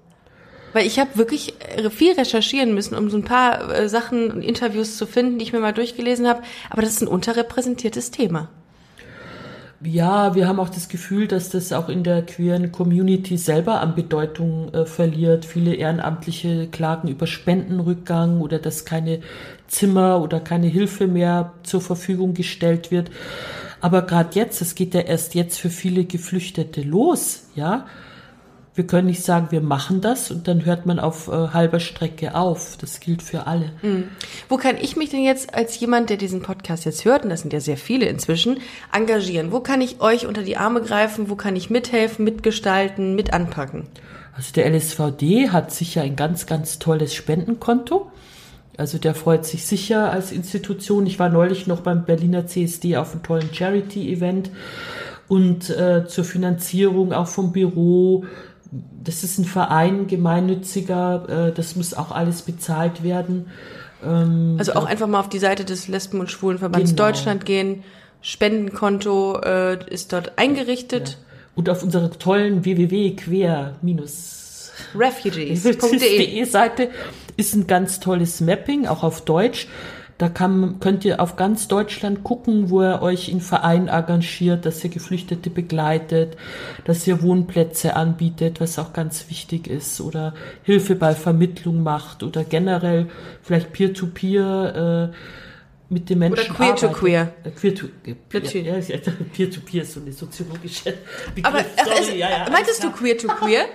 Weil 0.74 0.86
ich 0.86 1.00
habe 1.00 1.18
wirklich 1.18 1.54
äh, 1.78 1.90
viel 1.90 2.14
recherchieren 2.14 2.74
müssen, 2.74 2.96
um 2.96 3.10
so 3.10 3.18
ein 3.18 3.24
paar 3.24 3.74
äh, 3.74 3.90
Sachen 3.90 4.32
und 4.32 4.42
Interviews 4.42 4.98
zu 4.98 5.06
finden, 5.06 5.40
die 5.40 5.46
ich 5.46 5.54
mir 5.54 5.60
mal 5.60 5.74
durchgelesen 5.74 6.28
habe. 6.28 6.42
Aber 6.70 6.82
das 6.82 6.92
ist 6.92 7.02
ein 7.02 7.08
unterrepräsentiertes 7.08 8.12
Thema. 8.12 8.50
Ja, 9.86 10.34
wir 10.34 10.48
haben 10.48 10.62
auch 10.62 10.70
das 10.70 10.88
Gefühl, 10.88 11.28
dass 11.28 11.50
das 11.50 11.74
auch 11.74 11.90
in 11.90 12.04
der 12.04 12.26
queeren 12.26 12.72
Community 12.72 13.38
selber 13.38 13.82
an 13.82 13.96
Bedeutung 13.96 14.74
äh, 14.74 14.86
verliert. 14.86 15.46
Viele 15.46 15.76
Ehrenamtliche 15.76 16.68
klagen 16.68 17.10
über 17.10 17.28
Spendenrückgang 17.28 18.40
oder 18.40 18.60
dass 18.60 18.86
keine 18.86 19.20
Zimmer 19.68 20.22
oder 20.22 20.40
keine 20.40 20.68
Hilfe 20.68 21.08
mehr 21.08 21.54
zur 21.64 21.82
Verfügung 21.82 22.34
gestellt 22.34 22.92
wird. 22.92 23.12
Aber 23.82 24.04
gerade 24.04 24.30
jetzt, 24.40 24.62
es 24.62 24.76
geht 24.76 24.94
ja 24.94 25.02
erst 25.02 25.36
jetzt 25.36 25.60
für 25.60 25.70
viele 25.70 26.06
Geflüchtete 26.06 26.82
los, 26.82 27.48
ja. 27.56 27.86
Wir 28.76 28.88
können 28.88 29.08
nicht 29.08 29.24
sagen, 29.24 29.48
wir 29.52 29.62
machen 29.62 30.02
das 30.02 30.32
und 30.32 30.48
dann 30.48 30.66
hört 30.66 30.88
man 30.88 31.00
auf 31.00 31.28
äh, 31.28 31.32
halber 31.32 31.80
Strecke 31.80 32.34
auf. 32.34 32.76
Das 32.78 33.00
gilt 33.00 33.22
für 33.22 33.46
alle. 33.46 33.72
Mhm. 33.84 34.10
Wo 34.50 34.58
kann 34.58 34.78
ich 34.78 34.96
mich 34.96 35.10
denn 35.10 35.24
jetzt 35.24 35.54
als 35.54 35.80
jemand, 35.80 36.10
der 36.10 36.18
diesen 36.18 36.42
Podcast 36.42 36.86
jetzt 36.86 37.06
hört, 37.06 37.24
und 37.24 37.30
das 37.30 37.42
sind 37.42 37.54
ja 37.54 37.60
sehr 37.60 37.78
viele 37.78 38.08
inzwischen, 38.08 38.58
engagieren? 38.92 39.52
Wo 39.52 39.60
kann 39.60 39.82
ich 39.82 40.02
euch 40.02 40.26
unter 40.26 40.42
die 40.42 40.58
Arme 40.58 40.82
greifen? 40.82 41.30
Wo 41.30 41.36
kann 41.36 41.56
ich 41.56 41.70
mithelfen, 41.70 42.26
mitgestalten, 42.26 43.16
mit 43.16 43.32
anpacken? 43.32 43.88
Also 44.36 44.52
der 44.54 44.68
LSVD 44.72 45.50
hat 45.50 45.72
sicher 45.72 46.02
ein 46.02 46.16
ganz, 46.16 46.48
ganz 46.48 46.80
tolles 46.80 47.14
Spendenkonto. 47.14 48.12
Also 48.76 48.98
der 48.98 49.14
freut 49.14 49.46
sich 49.46 49.68
sicher 49.68 50.12
als 50.12 50.32
Institution. 50.32 51.06
Ich 51.06 51.20
war 51.20 51.30
neulich 51.30 51.68
noch 51.68 51.82
beim 51.82 52.06
Berliner 52.06 52.48
CSD 52.48 52.98
auf 52.98 53.12
einem 53.12 53.22
tollen 53.22 53.54
Charity-Event 53.54 54.50
und 55.28 55.70
äh, 55.70 56.08
zur 56.08 56.24
Finanzierung 56.24 57.14
auch 57.14 57.28
vom 57.28 57.52
Büro 57.52 58.26
das 59.04 59.24
ist 59.24 59.38
ein 59.38 59.46
Verein, 59.46 60.08
gemeinnütziger, 60.08 61.48
äh, 61.50 61.52
das 61.54 61.76
muss 61.76 61.94
auch 61.94 62.12
alles 62.12 62.42
bezahlt 62.42 63.04
werden. 63.04 63.48
Ähm, 64.04 64.56
also 64.58 64.74
auch 64.74 64.86
einfach 64.86 65.08
mal 65.08 65.20
auf 65.20 65.30
die 65.30 65.40
Seite 65.40 65.66
des 65.66 65.88
Lesben- 65.88 66.20
und 66.20 66.32
Schwulenverbands 66.32 66.92
genau. 66.92 67.06
Deutschland 67.06 67.46
gehen. 67.46 67.84
Spendenkonto 68.22 69.40
äh, 69.42 69.78
ist 69.90 70.14
dort 70.14 70.38
eingerichtet. 70.38 71.10
Ja. 71.10 71.16
Und 71.56 71.70
auf 71.70 71.84
unserer 71.84 72.10
tollen 72.10 72.64
www.quer- 72.64 73.74
refugees.de 74.96 76.44
Seite 76.46 76.90
ist 77.38 77.54
ein 77.54 77.68
ganz 77.68 78.00
tolles 78.00 78.42
Mapping, 78.42 78.88
auch 78.88 79.04
auf 79.04 79.22
Deutsch. 79.22 79.68
Da 80.24 80.30
kann, 80.30 80.80
könnt 80.80 81.04
ihr 81.04 81.20
auf 81.20 81.36
ganz 81.36 81.68
Deutschland 81.68 82.24
gucken, 82.24 82.70
wo 82.70 82.82
ihr 82.82 83.02
euch 83.02 83.28
in 83.28 83.42
Verein 83.42 83.90
engagiert, 83.90 84.66
dass 84.66 84.82
ihr 84.82 84.90
Geflüchtete 84.90 85.50
begleitet, 85.50 86.38
dass 86.86 87.06
ihr 87.06 87.22
Wohnplätze 87.22 87.98
anbietet, 87.98 88.62
was 88.62 88.80
auch 88.80 88.94
ganz 88.94 89.30
wichtig 89.30 89.68
ist, 89.68 90.00
oder 90.00 90.34
Hilfe 90.64 90.96
bei 90.96 91.14
Vermittlung 91.14 91.84
macht 91.84 92.24
oder 92.24 92.46
generell 92.46 93.10
vielleicht 93.42 93.74
Peer-to-Peer 93.74 94.46
-Peer, 94.46 95.10
äh, 95.10 95.14
mit 95.90 96.10
den 96.10 96.20
Menschen 96.20 96.56
Oder 96.56 96.56
queer 96.56 96.76
to 96.78 96.88
queer. 96.90 97.34
Queer 97.60 97.76
to. 97.76 97.88
Ja, 98.06 98.14
peer 99.34 99.52
to 99.52 99.60
peer 99.60 99.82
ist 99.84 99.94
so 99.94 100.00
eine 100.00 100.14
soziologische 100.14 100.94
Begriff. 101.36 101.54
Aber 101.54 101.66
Sorry, 101.84 102.18
ja, 102.18 102.30
ja, 102.30 102.50
meintest 102.50 102.82
du 102.82 102.92
queer 102.92 103.18
to 103.18 103.28
queer? 103.28 103.66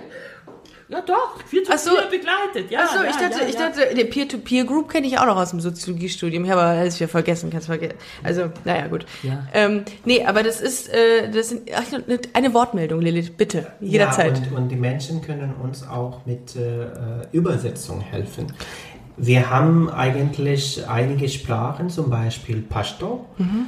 Ja 0.89 1.01
doch, 1.01 1.37
Peer-to-Peer 1.49 1.77
so. 1.77 1.91
begleitet. 2.09 2.71
Ja, 2.71 2.79
Ach 2.83 2.95
so, 2.95 3.03
ja, 3.03 3.09
ich 3.11 3.15
dachte, 3.15 3.41
ja, 3.41 3.47
ich 3.47 3.55
dachte, 3.55 3.95
der 3.95 4.05
Peer-to-Peer-Group 4.05 4.89
kenne 4.89 5.05
ich 5.05 5.19
auch 5.19 5.27
noch 5.27 5.37
aus 5.37 5.51
dem 5.51 5.59
Soziologiestudium. 5.59 6.43
Ich 6.45 6.49
habe 6.49 6.61
alles 6.61 6.99
wieder 6.99 7.07
vergessen, 7.07 7.51
kannst 7.51 7.67
vergessen. 7.67 7.93
Also, 8.23 8.49
naja, 8.65 8.87
gut. 8.87 9.05
Ja. 9.21 9.47
Ähm, 9.53 9.83
nee, 10.05 10.25
aber 10.25 10.41
das 10.41 10.61
ist, 10.61 10.91
äh, 10.91 11.29
das 11.31 11.49
sind, 11.49 11.69
ach, 11.75 11.83
eine 12.33 12.53
Wortmeldung, 12.55 13.01
Lilith, 13.01 13.37
bitte, 13.37 13.67
jederzeit. 13.79 14.39
Ja, 14.39 14.47
und, 14.47 14.57
und 14.57 14.69
die 14.69 14.77
Menschen 14.77 15.21
können 15.21 15.53
uns 15.61 15.87
auch 15.87 16.25
mit 16.25 16.55
äh, 16.55 16.87
Übersetzung 17.33 18.01
helfen. 18.01 18.51
Wir 19.15 19.51
haben 19.51 19.91
eigentlich 19.91 20.87
einige 20.89 21.29
Sprachen, 21.29 21.91
zum 21.91 22.09
Beispiel 22.09 22.63
Pashto, 22.63 23.27
mhm. 23.37 23.67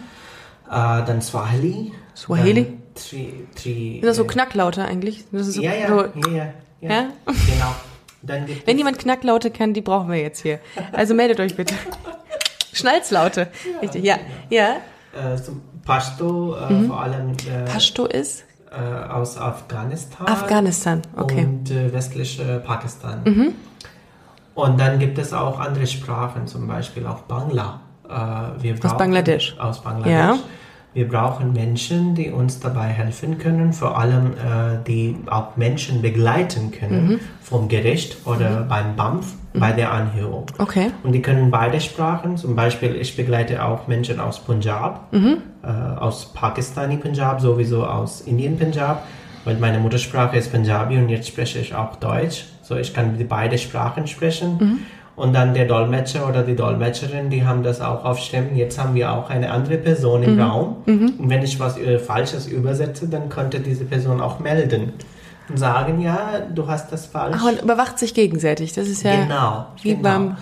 äh, 0.67 0.71
dann 0.71 1.21
Swahili. 1.21 1.91
Swahili? 2.15 2.63
Dann 2.63 2.81
tri, 2.95 3.33
tri, 3.55 3.99
sind 3.99 4.05
das 4.05 4.17
so 4.17 4.23
äh, 4.23 4.27
Knacklaute 4.27 4.83
eigentlich? 4.83 5.25
Das 5.31 5.47
ist 5.47 5.55
so, 5.55 5.61
ja, 5.61 5.73
ja, 5.75 5.87
so, 5.87 6.31
ja, 6.31 6.35
ja. 6.35 6.53
Ja, 6.81 7.09
genau. 7.25 7.75
Wenn 8.65 8.77
jemand 8.77 8.99
Knacklaute 8.99 9.51
kann, 9.51 9.73
die 9.73 9.81
brauchen 9.81 10.11
wir 10.11 10.19
jetzt 10.19 10.41
hier. 10.41 10.59
Also 10.91 11.13
meldet 11.13 11.39
euch 11.39 11.55
bitte. 11.55 11.73
Schnalzlaute. 12.73 13.47
Ja, 13.73 13.79
Richtig, 13.79 14.03
ja. 14.03 14.17
Ja. 14.49 14.75
Äh, 15.13 15.39
Pashto 15.85 16.55
äh, 16.55 16.73
mhm. 16.73 16.87
vor 16.87 17.01
allem. 17.01 17.31
Äh, 17.31 17.65
Pashto 17.65 18.05
ist? 18.05 18.45
Äh, 18.71 19.11
aus 19.11 19.37
Afghanistan. 19.37 20.27
Afghanistan, 20.27 21.01
okay. 21.17 21.45
Und 21.45 21.71
äh, 21.71 21.91
westliche 21.91 22.61
Pakistan. 22.65 23.21
Mhm. 23.25 23.53
Und 24.53 24.79
dann 24.79 24.99
gibt 24.99 25.17
es 25.17 25.33
auch 25.33 25.59
andere 25.59 25.87
Sprachen, 25.87 26.47
zum 26.47 26.67
Beispiel 26.67 27.05
auch 27.05 27.21
Bangla. 27.21 27.81
Äh, 28.07 28.73
aus 28.83 28.97
Bangladesch. 28.97 29.57
Aus 29.59 29.81
Bangladesch. 29.81 30.11
Ja. 30.11 30.37
Wir 30.93 31.07
brauchen 31.07 31.53
Menschen, 31.53 32.15
die 32.15 32.31
uns 32.31 32.59
dabei 32.59 32.87
helfen 32.87 33.37
können, 33.37 33.71
vor 33.71 33.97
allem 33.97 34.33
äh, 34.33 34.83
die 34.85 35.15
auch 35.27 35.55
Menschen 35.55 36.01
begleiten 36.01 36.71
können 36.71 37.07
mhm. 37.07 37.19
vom 37.39 37.69
Gericht 37.69 38.17
oder 38.25 38.61
mhm. 38.61 38.67
beim 38.67 38.95
BAMF 38.97 39.25
mhm. 39.53 39.59
bei 39.61 39.71
der 39.71 39.93
Anhörung. 39.93 40.47
Okay. 40.57 40.91
Und 41.03 41.13
die 41.13 41.21
können 41.21 41.49
beide 41.49 41.79
Sprachen. 41.79 42.35
Zum 42.35 42.57
Beispiel, 42.57 42.97
ich 42.97 43.15
begleite 43.15 43.63
auch 43.63 43.87
Menschen 43.87 44.19
aus 44.19 44.39
Punjab, 44.39 45.13
mhm. 45.13 45.37
äh, 45.63 45.67
aus 45.67 46.33
Pakistani 46.33 46.97
Punjab, 46.97 47.39
sowieso 47.39 47.85
aus 47.85 48.19
Indien 48.19 48.57
Punjab, 48.57 49.07
weil 49.45 49.55
meine 49.57 49.79
Muttersprache 49.79 50.35
ist 50.35 50.51
Punjabi 50.51 50.97
und 50.97 51.07
jetzt 51.07 51.29
spreche 51.29 51.59
ich 51.59 51.73
auch 51.73 51.95
Deutsch. 51.95 52.47
So, 52.63 52.75
ich 52.75 52.93
kann 52.93 53.17
beide 53.29 53.57
Sprachen 53.57 54.07
sprechen. 54.07 54.85
Und 55.21 55.33
dann 55.33 55.53
der 55.53 55.65
Dolmetscher 55.65 56.27
oder 56.27 56.41
die 56.41 56.55
Dolmetscherin, 56.55 57.29
die 57.29 57.45
haben 57.45 57.61
das 57.61 57.79
auch 57.79 58.05
auf 58.05 58.17
Stimmen. 58.17 58.55
Jetzt 58.55 58.81
haben 58.81 58.95
wir 58.95 59.11
auch 59.11 59.29
eine 59.29 59.51
andere 59.51 59.77
Person 59.77 60.23
im 60.23 60.33
mhm. 60.33 60.41
Raum. 60.41 60.75
Mhm. 60.87 61.13
Und 61.19 61.29
wenn 61.29 61.43
ich 61.43 61.59
was 61.59 61.77
äh, 61.77 61.99
Falsches 61.99 62.47
übersetze, 62.47 63.07
dann 63.07 63.29
könnte 63.29 63.59
diese 63.59 63.85
Person 63.85 64.19
auch 64.19 64.39
melden 64.39 64.93
und 65.47 65.57
sagen, 65.57 66.01
ja, 66.01 66.39
du 66.51 66.67
hast 66.67 66.91
das 66.91 67.05
falsch. 67.05 67.35
Ach, 67.39 67.47
und 67.47 67.61
überwacht 67.61 67.99
sich 67.99 68.15
gegenseitig. 68.15 68.73
Das 68.73 68.87
ist 68.87 69.03
ja 69.03 69.23
genau, 69.23 69.67
wie 69.83 69.89
genau. 69.89 70.01
beim. 70.01 70.37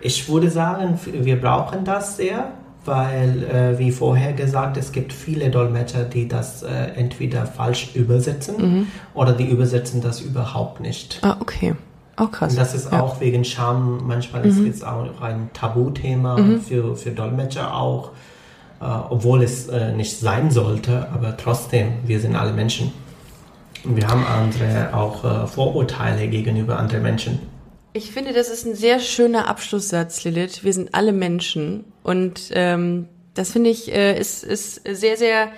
Ich 0.00 0.26
würde 0.30 0.48
sagen, 0.48 0.98
wir 1.04 1.38
brauchen 1.38 1.84
das 1.84 2.16
sehr, 2.16 2.52
weil, 2.86 3.44
äh, 3.44 3.78
wie 3.78 3.92
vorher 3.92 4.32
gesagt, 4.32 4.78
es 4.78 4.92
gibt 4.92 5.12
viele 5.12 5.50
Dolmetscher, 5.50 6.04
die 6.04 6.26
das 6.26 6.62
äh, 6.62 6.68
entweder 6.96 7.44
falsch 7.44 7.94
übersetzen 7.94 8.54
mhm. 8.56 8.86
oder 9.12 9.34
die 9.34 9.50
übersetzen 9.50 10.00
das 10.00 10.22
überhaupt 10.22 10.80
nicht. 10.80 11.18
Ah, 11.20 11.36
okay. 11.38 11.74
Oh, 12.18 12.26
krass. 12.26 12.52
Und 12.52 12.58
das 12.58 12.74
ist 12.74 12.92
ja. 12.92 13.00
auch 13.00 13.20
wegen 13.20 13.44
Scham, 13.44 14.06
manchmal 14.06 14.44
mhm. 14.44 14.66
ist 14.66 14.76
es 14.76 14.84
auch 14.84 15.20
ein 15.20 15.50
Tabuthema 15.54 16.38
mhm. 16.38 16.60
für, 16.60 16.96
für 16.96 17.10
Dolmetscher 17.10 17.74
auch, 17.74 18.10
äh, 18.80 18.84
obwohl 18.84 19.42
es 19.42 19.68
äh, 19.68 19.92
nicht 19.92 20.18
sein 20.18 20.50
sollte, 20.50 21.08
aber 21.12 21.36
trotzdem, 21.36 21.94
wir 22.04 22.20
sind 22.20 22.36
alle 22.36 22.52
Menschen. 22.52 22.92
Und 23.84 23.96
wir 23.96 24.06
haben 24.06 24.24
andere 24.24 24.94
auch 24.94 25.24
äh, 25.24 25.46
Vorurteile 25.46 26.28
gegenüber 26.28 26.78
anderen 26.78 27.02
Menschen. 27.02 27.40
Ich 27.94 28.10
finde, 28.12 28.32
das 28.32 28.48
ist 28.48 28.64
ein 28.64 28.74
sehr 28.74 29.00
schöner 29.00 29.48
Abschlusssatz, 29.48 30.24
Lilith. 30.24 30.64
Wir 30.64 30.72
sind 30.72 30.94
alle 30.94 31.12
Menschen. 31.12 31.84
Und 32.02 32.50
ähm, 32.52 33.08
das 33.34 33.50
finde 33.50 33.70
ich, 33.70 33.92
äh, 33.92 34.18
ist, 34.18 34.44
ist 34.44 34.82
sehr, 34.86 35.16
sehr 35.16 35.48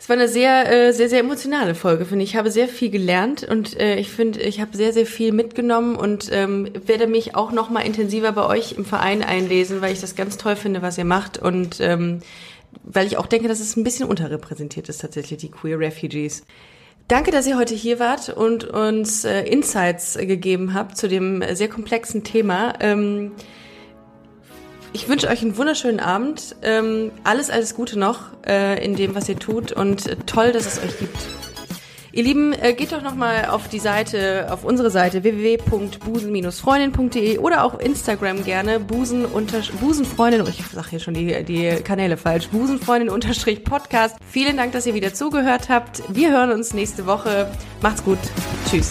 es 0.00 0.08
war 0.08 0.14
eine 0.14 0.28
sehr, 0.28 0.70
äh, 0.70 0.92
sehr, 0.92 1.08
sehr 1.08 1.20
emotionale 1.20 1.74
Folge, 1.74 2.04
finde 2.04 2.22
ich. 2.22 2.30
Ich 2.30 2.36
habe 2.36 2.52
sehr 2.52 2.68
viel 2.68 2.88
gelernt 2.88 3.42
und 3.42 3.78
äh, 3.78 3.96
ich 3.96 4.10
finde, 4.10 4.40
ich 4.40 4.60
habe 4.60 4.76
sehr, 4.76 4.92
sehr 4.92 5.06
viel 5.06 5.32
mitgenommen 5.32 5.96
und 5.96 6.28
ähm, 6.30 6.68
werde 6.86 7.08
mich 7.08 7.34
auch 7.34 7.50
noch 7.50 7.68
mal 7.68 7.80
intensiver 7.80 8.30
bei 8.30 8.46
euch 8.46 8.72
im 8.78 8.84
Verein 8.84 9.24
einlesen, 9.24 9.80
weil 9.82 9.92
ich 9.92 10.00
das 10.00 10.14
ganz 10.14 10.36
toll 10.36 10.54
finde, 10.54 10.82
was 10.82 10.98
ihr 10.98 11.04
macht 11.04 11.38
und 11.38 11.80
ähm, 11.80 12.20
weil 12.84 13.08
ich 13.08 13.18
auch 13.18 13.26
denke, 13.26 13.48
dass 13.48 13.58
es 13.58 13.76
ein 13.76 13.82
bisschen 13.82 14.06
unterrepräsentiert 14.06 14.88
ist 14.88 15.00
tatsächlich, 15.00 15.40
die 15.40 15.50
Queer 15.50 15.80
Refugees. 15.80 16.44
Danke, 17.08 17.32
dass 17.32 17.46
ihr 17.46 17.56
heute 17.56 17.74
hier 17.74 17.98
wart 17.98 18.28
und 18.28 18.64
uns 18.64 19.24
äh, 19.24 19.42
Insights 19.42 20.16
gegeben 20.16 20.74
habt 20.74 20.96
zu 20.96 21.08
dem 21.08 21.42
sehr 21.54 21.68
komplexen 21.68 22.22
Thema. 22.22 22.74
Ähm, 22.80 23.32
ich 24.92 25.08
wünsche 25.08 25.28
euch 25.28 25.42
einen 25.42 25.56
wunderschönen 25.56 26.00
Abend. 26.00 26.56
Ähm, 26.62 27.12
alles, 27.24 27.50
alles 27.50 27.74
Gute 27.74 27.98
noch 27.98 28.20
äh, 28.46 28.84
in 28.84 28.96
dem, 28.96 29.14
was 29.14 29.28
ihr 29.28 29.38
tut 29.38 29.72
und 29.72 30.06
äh, 30.06 30.16
toll, 30.26 30.52
dass 30.52 30.66
es 30.66 30.82
euch 30.82 30.98
gibt. 30.98 31.16
Ihr 32.10 32.24
Lieben, 32.24 32.52
äh, 32.52 32.72
geht 32.72 32.92
doch 32.92 33.02
nochmal 33.02 33.44
auf 33.44 33.68
die 33.68 33.78
Seite, 33.78 34.48
auf 34.50 34.64
unsere 34.64 34.90
Seite 34.90 35.22
www.busen-freundin.de 35.22 37.38
oder 37.38 37.64
auch 37.64 37.78
Instagram 37.78 38.44
gerne 38.44 38.80
busen 38.80 39.26
busenfreundin, 39.80 40.44
ich 40.48 40.64
sage 40.66 40.88
hier 40.90 41.00
schon 41.00 41.14
die, 41.14 41.44
die 41.44 41.68
Kanäle 41.84 42.16
falsch, 42.16 42.48
busenfreundin-podcast. 42.48 44.16
Vielen 44.28 44.56
Dank, 44.56 44.72
dass 44.72 44.86
ihr 44.86 44.94
wieder 44.94 45.14
zugehört 45.14 45.68
habt. 45.68 46.02
Wir 46.08 46.30
hören 46.30 46.50
uns 46.50 46.74
nächste 46.74 47.06
Woche. 47.06 47.48
Macht's 47.82 48.02
gut. 48.02 48.18
Tschüss. 48.68 48.90